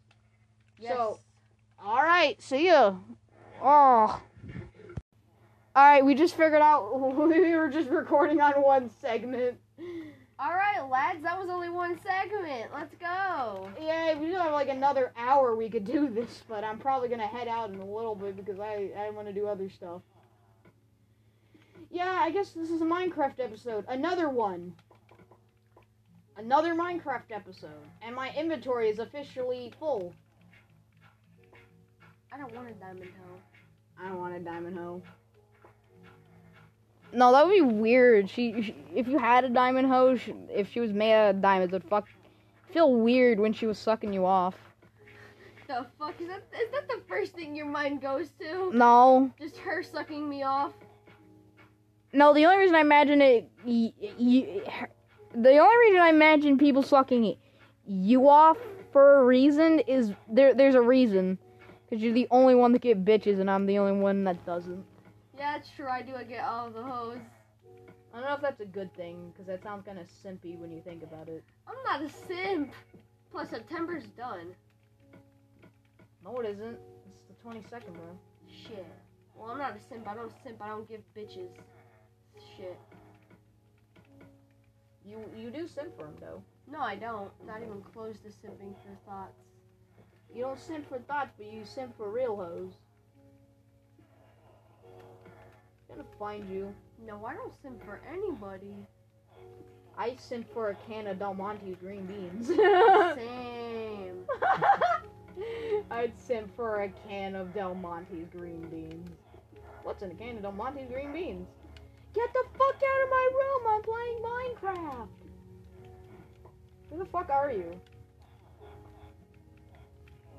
Yes. 0.79 0.95
So- 0.97 1.19
All 1.83 2.03
right, 2.03 2.41
see 2.43 2.67
ya. 2.67 2.95
Oh. 3.63 4.21
All 5.77 5.85
right, 5.85 6.05
we 6.05 6.15
just 6.15 6.35
figured 6.37 6.61
out 6.61 7.01
we 7.17 7.55
were 7.55 7.69
just 7.69 7.89
recording 7.89 8.41
on 8.41 8.53
one 8.63 8.91
segment. 9.01 9.59
All 10.41 10.53
right, 10.53 10.81
lads, 10.89 11.23
that 11.25 11.37
was 11.37 11.51
only 11.51 11.69
one 11.69 11.99
segment. 12.01 12.71
Let's 12.73 12.95
go. 12.95 13.69
Yeah, 13.81 14.15
we 14.15 14.29
still 14.29 14.41
have 14.41 14.53
like 14.53 14.69
another 14.69 15.13
hour 15.17 15.57
we 15.57 15.69
could 15.69 15.85
do 15.85 16.09
this, 16.09 16.45
but 16.49 16.63
I'm 16.63 16.79
probably 16.79 17.09
gonna 17.09 17.27
head 17.27 17.49
out 17.49 17.71
in 17.71 17.81
a 17.81 17.85
little 17.85 18.15
bit 18.15 18.37
because 18.37 18.61
I 18.61 18.91
I 18.97 19.11
want 19.11 19.27
to 19.27 19.33
do 19.33 19.49
other 19.49 19.69
stuff. 19.69 20.03
Yeah, 21.91 22.21
I 22.21 22.31
guess 22.31 22.51
this 22.51 22.71
is 22.71 22.83
a 22.83 22.85
Minecraft 22.85 23.41
episode. 23.41 23.85
Another 23.89 24.29
one. 24.29 24.75
Another 26.37 26.73
Minecraft 26.73 27.33
episode, 27.33 27.89
and 28.01 28.15
my 28.15 28.33
inventory 28.37 28.89
is 28.91 29.01
officially 29.01 29.73
full. 29.81 30.15
I 32.33 32.39
don't 32.39 32.55
want 32.55 32.69
a 32.69 32.75
diamond 32.75 33.11
hoe. 33.27 33.41
I 34.01 34.09
don't 34.09 34.19
want 34.19 34.37
a 34.37 34.39
diamond 34.39 34.79
hoe. 34.79 35.03
No, 37.13 37.33
that 37.33 37.47
would 37.47 37.55
be 37.55 37.61
weird. 37.63 38.29
She, 38.29 38.63
she 38.63 38.77
if 38.95 39.09
you 39.09 39.19
had 39.19 39.45
a 39.45 39.49
diamond 39.49 39.89
hoe, 39.89 40.17
she, 40.17 40.35
if 40.51 40.71
she 40.71 40.81
was 40.81 40.93
made 40.93 41.13
out 41.15 41.35
of 41.37 41.41
diamonds, 41.43 41.73
it'd 41.75 41.89
fuck 41.89 42.07
feel 42.73 42.93
weird 42.95 43.41
when 43.41 43.53
she 43.53 43.67
was 43.67 43.79
sucking 43.79 44.13
you 44.13 44.27
off. 44.27 44.55
The 45.67 45.87
fuck 45.99 46.15
is 46.21 46.29
that? 46.29 46.43
Is 46.53 46.71
that 46.73 46.89
the 46.89 47.01
first 47.09 47.35
thing 47.35 47.55
your 47.55 47.67
mind 47.67 48.01
goes 48.01 48.31
to? 48.41 48.71
No, 48.75 49.31
Just 49.39 49.57
her 49.59 49.83
sucking 49.83 50.29
me 50.29 50.43
off. 50.43 50.73
no. 52.13 52.33
The 52.35 52.45
only 52.47 52.59
reason 52.59 52.75
I 52.77 52.81
imagine 52.81 53.21
it, 53.23 53.51
y- 53.65 53.93
y- 54.19 54.61
her- 54.71 54.91
the 55.35 55.59
only 55.59 55.77
reason 55.87 56.01
I 56.01 56.09
imagine 56.09 56.57
people 56.59 56.83
sucking 56.83 57.37
you 57.87 58.29
off 58.29 58.57
for 58.93 59.21
a 59.21 59.25
reason 59.25 59.81
is 59.81 60.13
there. 60.31 60.55
There's 60.55 60.75
a 60.75 60.81
reason, 60.81 61.39
because 61.89 62.03
you're 62.03 62.15
the 62.15 62.29
only 62.31 62.55
one 62.55 62.73
that 62.73 62.81
get 62.83 63.05
bitches, 63.05 63.39
and 63.41 63.51
I'm 63.51 63.67
the 63.67 63.79
only 63.79 64.01
one 64.01 64.25
that 64.25 64.45
doesn't. 64.47 64.85
Yeah, 65.39 65.59
true. 65.77 65.89
I 65.89 66.03
do. 66.03 66.17
I 66.17 66.25
get 66.25 66.45
all 66.45 66.71
the 66.71 66.83
hoes. 66.83 67.19
I 68.13 68.21
don't 68.21 68.29
know 68.29 68.35
if 68.35 68.41
that's 68.41 68.61
a 68.61 68.67
good 68.67 68.93
thing, 68.95 69.31
because 69.31 69.47
that 69.47 69.63
sounds 69.63 69.85
kind 69.87 69.99
of 69.99 70.07
simpy 70.07 70.59
when 70.59 70.73
you 70.73 70.81
think 70.81 71.03
about 71.03 71.29
it. 71.29 71.45
I'm 71.67 71.77
not 71.85 72.03
a 72.03 72.13
simp. 72.27 72.73
Plus, 73.31 73.51
September's 73.51 74.07
done. 74.17 74.55
No, 76.25 76.37
it 76.41 76.47
isn't. 76.47 76.79
It's 77.07 77.43
the 77.43 77.49
22nd, 77.49 77.93
bro. 77.93 78.19
Shit. 78.49 78.87
Well, 79.37 79.51
I'm 79.51 79.59
not 79.59 79.77
a 79.77 79.81
simp. 79.89 80.09
I 80.09 80.15
don't 80.15 80.33
simp. 80.43 80.61
I 80.61 80.69
don't 80.69 80.89
give 80.89 81.03
bitches. 81.17 81.51
Shit. 82.57 82.79
You 85.05 85.19
you 85.37 85.51
do 85.51 85.67
simp 85.69 85.97
for 85.97 86.07
him 86.07 86.17
though. 86.21 86.43
No, 86.71 86.81
I 86.81 86.97
don't. 86.97 87.31
Not 87.47 87.63
even 87.63 87.83
close 87.93 88.17
to 88.19 88.29
simping 88.29 88.75
for 88.83 89.11
thoughts. 89.11 89.39
You 90.35 90.43
don't 90.43 90.61
simp 90.61 90.89
for 90.89 90.99
thoughts, 90.99 91.31
but 91.39 91.47
you 91.51 91.65
simp 91.65 91.97
for 91.97 92.11
real 92.11 92.37
hoes. 92.37 92.73
Gonna 95.89 96.05
find 96.19 96.49
you. 96.51 96.75
No, 97.07 97.25
I 97.25 97.35
don't 97.35 97.53
simp 97.63 97.85
for 97.85 98.01
anybody. 98.13 98.75
I 99.97 100.17
simp 100.17 100.53
for 100.53 100.71
a 100.71 100.75
can 100.89 101.07
of 101.07 101.19
Del 101.19 101.35
Monte 101.35 101.77
green 101.81 102.07
beans. 102.07 102.47
Same. 103.17 104.25
I'd 105.91 106.19
simp 106.19 106.55
for 106.55 106.83
a 106.83 106.89
can 107.09 107.35
of 107.35 107.55
Del 107.55 107.75
Monte 107.75 108.27
green 108.37 108.67
beans. 108.71 109.11
What's 109.83 110.03
in 110.03 110.11
a 110.11 110.15
can 110.15 110.37
of 110.37 110.43
Del 110.43 110.53
Monte 110.53 110.85
green 110.85 111.13
beans? 111.13 111.49
Get 112.15 112.33
the 112.33 112.45
fuck 112.57 112.75
out 112.75 113.03
of 113.05 113.11
my 113.11 113.29
room! 113.35 113.63
I'm 113.69 113.83
playing 113.83 114.19
Minecraft! 114.23 115.09
Who 116.91 116.99
the 116.99 117.05
fuck 117.07 117.31
are 117.31 117.53
you? 117.53 117.79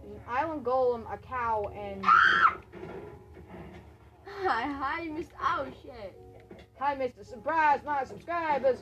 There's 0.04 0.16
an 0.16 0.22
island 0.28 0.66
golem, 0.66 1.12
a 1.14 1.18
cow, 1.18 1.72
and 1.76 2.04
Hi, 4.52 4.64
hi, 4.64 5.08
Mr. 5.10 5.28
Oh 5.44 5.68
shit. 5.84 6.20
hi, 6.80 6.96
Mr. 6.96 7.24
Surprise, 7.24 7.82
my 7.86 8.04
subscribers. 8.04 8.80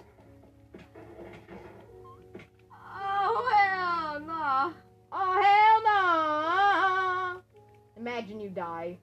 Oh 2.71 3.51
hell 3.53 4.19
no. 4.21 4.73
Oh 5.11 5.33
hell 5.43 5.81
no! 7.35 7.41
Imagine 7.97 8.39
you 8.39 8.47
die. 8.49 8.97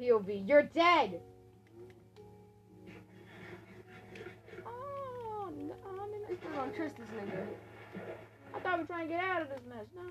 POV, 0.00 0.48
you're 0.48 0.62
dead. 0.62 1.20
Oh, 4.66 5.50
no, 5.54 5.74
I'm 6.00 6.14
in 6.14 6.22
I 6.24 6.36
still 6.36 6.52
don't 6.54 6.74
trust 6.74 6.96
this 6.96 7.06
nigga. 7.08 7.46
I 8.54 8.60
thought 8.60 8.78
we 8.78 8.80
were 8.80 8.86
trying 8.86 9.08
to 9.08 9.14
get 9.14 9.22
out 9.22 9.42
of 9.42 9.50
this 9.50 9.60
mess. 9.68 9.84
No. 9.94 10.10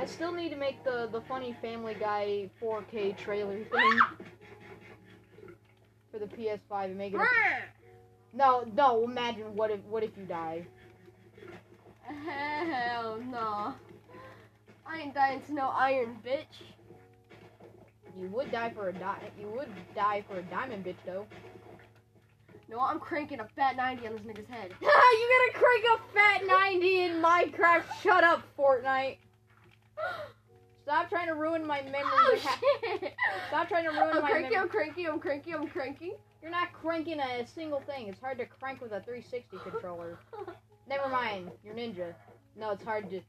I 0.00 0.06
still 0.06 0.32
need 0.32 0.48
to 0.48 0.56
make 0.56 0.82
the 0.82 1.08
the 1.12 1.20
funny 1.20 1.54
Family 1.62 1.94
Guy 1.94 2.50
4K 2.60 3.16
trailer 3.16 3.62
thing 3.62 4.00
for 6.12 6.18
the 6.18 6.26
PS5 6.26 6.84
and 6.84 6.98
make 6.98 7.14
it. 7.14 7.20
A, 7.20 8.36
no, 8.36 8.64
no. 8.76 9.04
Imagine 9.04 9.56
what 9.56 9.70
if 9.70 9.80
what 9.88 10.02
if 10.02 10.10
you 10.16 10.24
die? 10.24 10.64
Hell 12.04 13.18
no. 13.30 13.74
I 14.86 15.00
ain't 15.00 15.14
dying 15.14 15.40
to 15.46 15.54
no 15.54 15.68
iron 15.68 16.18
bitch. 16.24 16.60
You 18.20 18.28
would 18.28 18.52
die 18.52 18.70
for 18.74 18.90
a 18.90 18.92
di- 18.92 19.30
You 19.40 19.48
would 19.48 19.68
die 19.94 20.22
for 20.28 20.38
a 20.38 20.42
diamond 20.42 20.84
bitch 20.84 20.96
though. 21.06 21.26
No, 22.68 22.80
I'm 22.80 23.00
cranking 23.00 23.40
a 23.40 23.48
fat 23.56 23.76
90 23.76 24.06
on 24.06 24.12
this 24.14 24.22
nigga's 24.22 24.48
head. 24.48 24.72
you 24.80 24.88
gotta 24.88 25.58
crank 25.58 25.84
a 25.84 26.14
fat 26.14 26.46
90 26.46 27.00
in 27.00 27.22
Minecraft. 27.22 27.84
Shut 28.02 28.24
up, 28.24 28.42
Fortnite. 28.58 29.16
Stop 30.82 31.08
trying 31.08 31.28
to 31.28 31.34
ruin 31.34 31.66
my 31.66 31.80
memory. 31.82 32.00
Oh 32.04 32.36
shit! 32.82 33.14
Stop 33.48 33.68
trying 33.68 33.84
to 33.84 33.90
ruin 33.90 34.16
I'm 34.16 34.22
my 34.22 34.30
cranky, 34.30 34.50
memory. 34.50 34.56
I'm 34.56 34.68
cranky, 34.68 35.06
I'm 35.06 35.18
cranky, 35.20 35.54
I'm 35.54 35.68
cranky. 35.68 36.12
You're 36.42 36.50
not 36.50 36.72
cranking 36.72 37.20
a 37.20 37.46
single 37.46 37.80
thing. 37.80 38.08
It's 38.08 38.20
hard 38.20 38.38
to 38.38 38.46
crank 38.46 38.80
with 38.80 38.90
a 38.92 39.00
360 39.00 39.58
controller. 39.70 40.18
Never 40.88 41.08
mind. 41.08 41.50
You're 41.64 41.74
ninja. 41.74 42.14
No, 42.56 42.72
it's 42.72 42.82
hard 42.82 43.08
to 43.10 43.20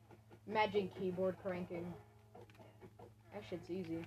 imagine 0.47 0.89
keyboard 0.99 1.35
cranking. 1.43 1.93
That 3.33 3.43
shit's 3.49 3.69
easy. 3.69 4.05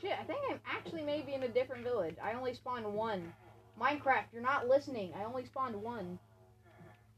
Shit, 0.00 0.12
I 0.20 0.24
think 0.24 0.40
I'm 0.50 0.58
actually 0.66 1.02
maybe 1.02 1.34
in 1.34 1.44
a 1.44 1.48
different 1.48 1.84
village. 1.84 2.16
I 2.22 2.32
only 2.32 2.54
spawned 2.54 2.92
one. 2.92 3.32
Minecraft, 3.80 4.24
you're 4.32 4.42
not 4.42 4.68
listening. 4.68 5.12
I 5.18 5.24
only 5.24 5.44
spawned 5.44 5.76
one. 5.80 6.18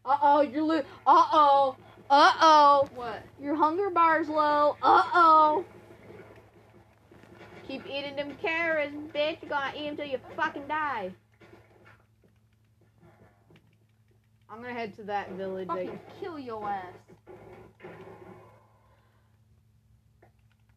Uh 0.04 0.18
oh, 0.20 0.40
you're 0.42 0.62
lo- 0.62 0.82
Uh 1.06 1.24
oh. 1.32 1.76
Uh 2.10 2.32
oh. 2.40 2.88
What? 2.94 3.22
Your 3.40 3.54
hunger 3.56 3.90
bar's 3.90 4.28
low. 4.28 4.76
Uh 4.82 5.02
oh. 5.14 5.64
Keep 7.66 7.86
eating 7.86 8.14
them 8.16 8.36
carrots, 8.42 8.94
bitch. 9.14 9.38
You're 9.42 9.48
gonna 9.50 9.72
eat 9.76 9.86
them 9.86 9.96
till 9.96 10.06
you 10.06 10.18
fucking 10.36 10.66
die. 10.68 11.12
I'm 14.50 14.60
gonna 14.60 14.74
head 14.74 14.94
to 14.96 15.04
that 15.04 15.32
village. 15.32 15.68
I- 15.70 15.86
Fucking 15.86 16.00
kill 16.20 16.38
your 16.38 16.68
ass. 16.68 16.92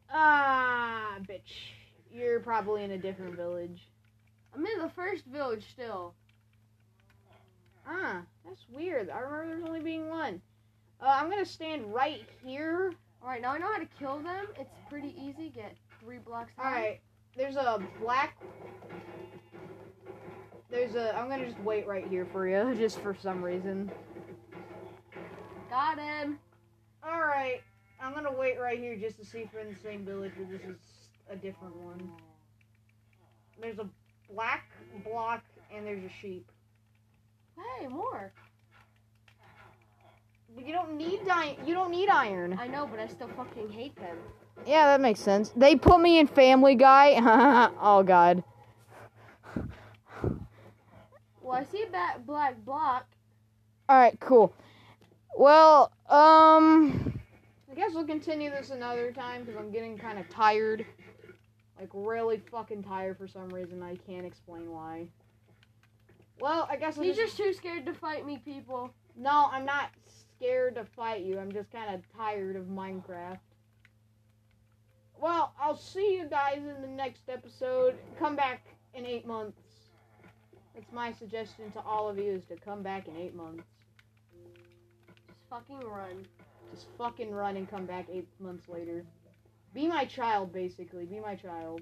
Ah, 0.09 1.17
bitch. 1.29 1.51
You're 2.11 2.39
probably 2.39 2.83
in 2.83 2.91
a 2.91 2.97
different 2.97 3.35
village. 3.35 3.81
I'm 4.55 4.65
in 4.65 4.79
the 4.79 4.89
first 4.95 5.25
village 5.25 5.65
still. 5.73 6.13
Ah, 7.85 8.21
that's 8.45 8.65
weird. 8.71 9.09
I 9.09 9.19
remember 9.19 9.47
there's 9.47 9.63
only 9.67 9.81
being 9.81 10.09
one. 10.09 10.41
Uh, 10.99 11.05
I'm 11.07 11.29
gonna 11.29 11.45
stand 11.45 11.93
right 11.93 12.23
here. 12.43 12.93
Alright, 13.21 13.41
now 13.41 13.51
I 13.51 13.57
know 13.57 13.71
how 13.71 13.79
to 13.79 13.87
kill 13.99 14.19
them. 14.19 14.47
It's 14.59 14.73
pretty 14.89 15.13
easy. 15.19 15.49
Get 15.49 15.75
three 16.01 16.17
blocks 16.17 16.53
down. 16.55 16.65
Alright, 16.65 17.01
there's 17.35 17.55
a 17.55 17.81
black. 18.01 18.37
There's 20.69 20.95
a. 20.95 21.15
I'm 21.15 21.29
gonna 21.29 21.45
just 21.45 21.59
wait 21.59 21.87
right 21.87 22.07
here 22.07 22.25
for 22.25 22.47
you, 22.47 22.75
just 22.79 22.99
for 22.99 23.15
some 23.15 23.43
reason. 23.43 23.91
Got 25.69 25.99
him. 25.99 26.39
Alright, 27.07 27.61
I'm 28.01 28.13
gonna 28.13 28.33
wait 28.33 28.59
right 28.59 28.79
here 28.79 28.95
just 28.95 29.19
to 29.19 29.25
see 29.25 29.39
if 29.39 29.53
we're 29.53 29.61
in 29.61 29.73
the 29.73 29.79
same 29.79 30.03
village 30.03 30.33
or 30.39 30.45
this 30.45 30.61
is 30.61 30.77
a 31.29 31.35
different 31.35 31.75
one. 31.75 32.11
There's 33.61 33.79
a 33.79 33.87
black 34.31 34.69
block 35.03 35.43
and 35.73 35.85
there's 35.85 36.03
a 36.03 36.13
sheep. 36.21 36.49
Hey, 37.55 37.87
more. 37.87 38.31
You 40.65 40.73
don't 40.73 40.97
need 40.97 41.25
di- 41.25 41.57
You 41.65 41.73
don't 41.73 41.91
need 41.91 42.09
iron. 42.09 42.57
I 42.59 42.67
know, 42.67 42.87
but 42.87 42.99
I 42.99 43.07
still 43.07 43.29
fucking 43.29 43.69
hate 43.69 43.95
them. 43.95 44.17
Yeah, 44.65 44.85
that 44.87 45.01
makes 45.01 45.19
sense. 45.19 45.49
They 45.55 45.75
put 45.75 46.01
me 46.01 46.19
in 46.19 46.27
Family 46.27 46.75
Guy. 46.75 47.15
oh 47.81 48.03
God. 48.03 48.43
Well, 51.41 51.53
I 51.53 51.63
see 51.63 51.83
a 51.83 51.87
ba- 51.87 52.19
black 52.25 52.57
block. 52.65 53.05
All 53.87 53.97
right, 53.97 54.19
cool. 54.19 54.53
Well, 55.37 55.91
um, 56.09 57.17
I 57.71 57.75
guess 57.75 57.93
we'll 57.93 58.05
continue 58.05 58.49
this 58.49 58.71
another 58.71 59.11
time 59.11 59.43
because 59.43 59.55
I'm 59.57 59.71
getting 59.71 59.97
kind 59.97 60.19
of 60.19 60.27
tired. 60.29 60.85
Like 61.79 61.89
really 61.93 62.41
fucking 62.51 62.83
tired 62.83 63.17
for 63.17 63.27
some 63.27 63.49
reason. 63.49 63.83
I 63.83 63.95
can't 63.95 64.25
explain 64.25 64.71
why. 64.71 65.07
Well, 66.41 66.67
I 66.69 66.75
guess 66.75 66.97
I'll 66.97 67.03
He's 67.03 67.15
just... 67.15 67.37
just 67.37 67.37
too 67.37 67.53
scared 67.53 67.85
to 67.85 67.93
fight 67.93 68.25
me, 68.25 68.41
people. 68.43 68.91
no. 69.15 69.47
I'm 69.51 69.63
not 69.65 69.91
scared 70.37 70.75
to 70.75 70.85
fight 70.85 71.23
you. 71.23 71.39
I'm 71.39 71.51
just 71.51 71.71
kind 71.71 71.93
of 71.93 72.01
tired 72.15 72.55
of 72.55 72.65
Minecraft. 72.65 73.39
Well, 75.19 75.53
I'll 75.59 75.77
see 75.77 76.15
you 76.15 76.25
guys 76.25 76.59
in 76.59 76.81
the 76.81 76.87
next 76.87 77.23
episode. 77.27 77.95
Come 78.19 78.35
back 78.35 78.67
in 78.93 79.05
eight 79.05 79.25
months. 79.25 79.61
That's 80.75 80.91
my 80.91 81.11
suggestion 81.11 81.71
to 81.71 81.79
all 81.81 82.07
of 82.07 82.17
you 82.17 82.31
is 82.31 82.45
to 82.45 82.55
come 82.55 82.83
back 82.83 83.07
in 83.07 83.15
eight 83.15 83.35
months. 83.35 83.63
Just 85.27 85.39
fucking 85.49 85.79
run. 85.79 86.27
Just 86.71 86.87
fucking 86.97 87.31
run 87.31 87.57
and 87.57 87.69
come 87.69 87.85
back 87.85 88.05
eight 88.11 88.27
months 88.39 88.69
later. 88.69 89.03
Be 89.73 89.87
my 89.87 90.05
child, 90.05 90.53
basically. 90.53 91.05
Be 91.05 91.19
my 91.19 91.35
child. 91.35 91.81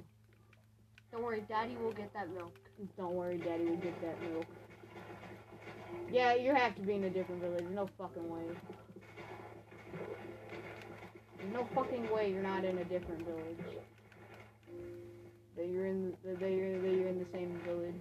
Don't 1.11 1.23
worry, 1.23 1.43
Daddy 1.49 1.75
will 1.81 1.91
get 1.91 2.13
that 2.13 2.29
milk. 2.33 2.57
Don't 2.97 3.13
worry, 3.13 3.37
Daddy 3.37 3.65
will 3.65 3.77
get 3.77 3.99
that 4.01 4.21
milk. 4.21 4.45
Yeah, 6.11 6.35
you 6.35 6.53
have 6.53 6.75
to 6.75 6.81
be 6.81 6.93
in 6.93 7.03
a 7.03 7.09
different 7.09 7.41
village. 7.41 7.65
No 7.71 7.89
fucking 7.97 8.29
way. 8.29 8.43
No 11.51 11.67
fucking 11.75 12.09
way 12.11 12.31
you're 12.31 12.43
not 12.43 12.63
in 12.63 12.77
a 12.77 12.83
different 12.85 13.25
village. 13.25 13.79
That 15.57 15.67
you're 15.67 15.85
in. 15.85 16.13
That 16.23 16.39
you're. 16.39 16.79
That 16.79 16.91
you're 16.91 17.07
in 17.07 17.19
the 17.19 17.25
same 17.31 17.59
village. 17.65 17.95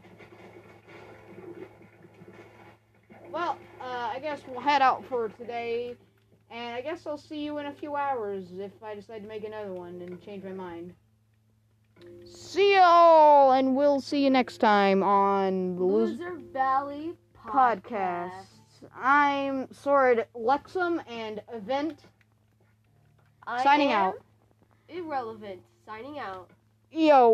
Well, 3.30 3.58
uh, 3.80 4.12
I 4.14 4.20
guess 4.20 4.42
we'll 4.46 4.60
head 4.60 4.80
out 4.80 5.04
for 5.06 5.28
today. 5.28 5.96
And 6.50 6.74
I 6.74 6.82
guess 6.82 7.04
I'll 7.06 7.18
see 7.18 7.44
you 7.44 7.58
in 7.58 7.66
a 7.66 7.72
few 7.72 7.96
hours 7.96 8.44
if 8.58 8.70
I 8.82 8.94
decide 8.94 9.22
to 9.22 9.28
make 9.28 9.44
another 9.44 9.72
one 9.72 10.00
and 10.02 10.22
change 10.22 10.44
my 10.44 10.52
mind. 10.52 10.94
See 12.24 12.76
y'all, 12.76 13.52
and 13.52 13.74
we'll 13.74 14.00
see 14.00 14.22
you 14.22 14.30
next 14.30 14.58
time 14.58 15.02
on 15.02 15.76
Loser 15.78 16.36
Valley 16.52 17.14
Podcast. 17.46 18.30
Podcast. 18.30 18.90
I'm 18.96 19.72
Sword 19.72 20.26
Lexum 20.34 21.00
and 21.08 21.42
Event 21.52 22.00
I 23.46 23.62
signing 23.62 23.92
out. 23.92 24.14
Irrelevant. 24.88 25.60
Signing 25.86 26.18
out. 26.18 26.50
Yo. 26.90 27.32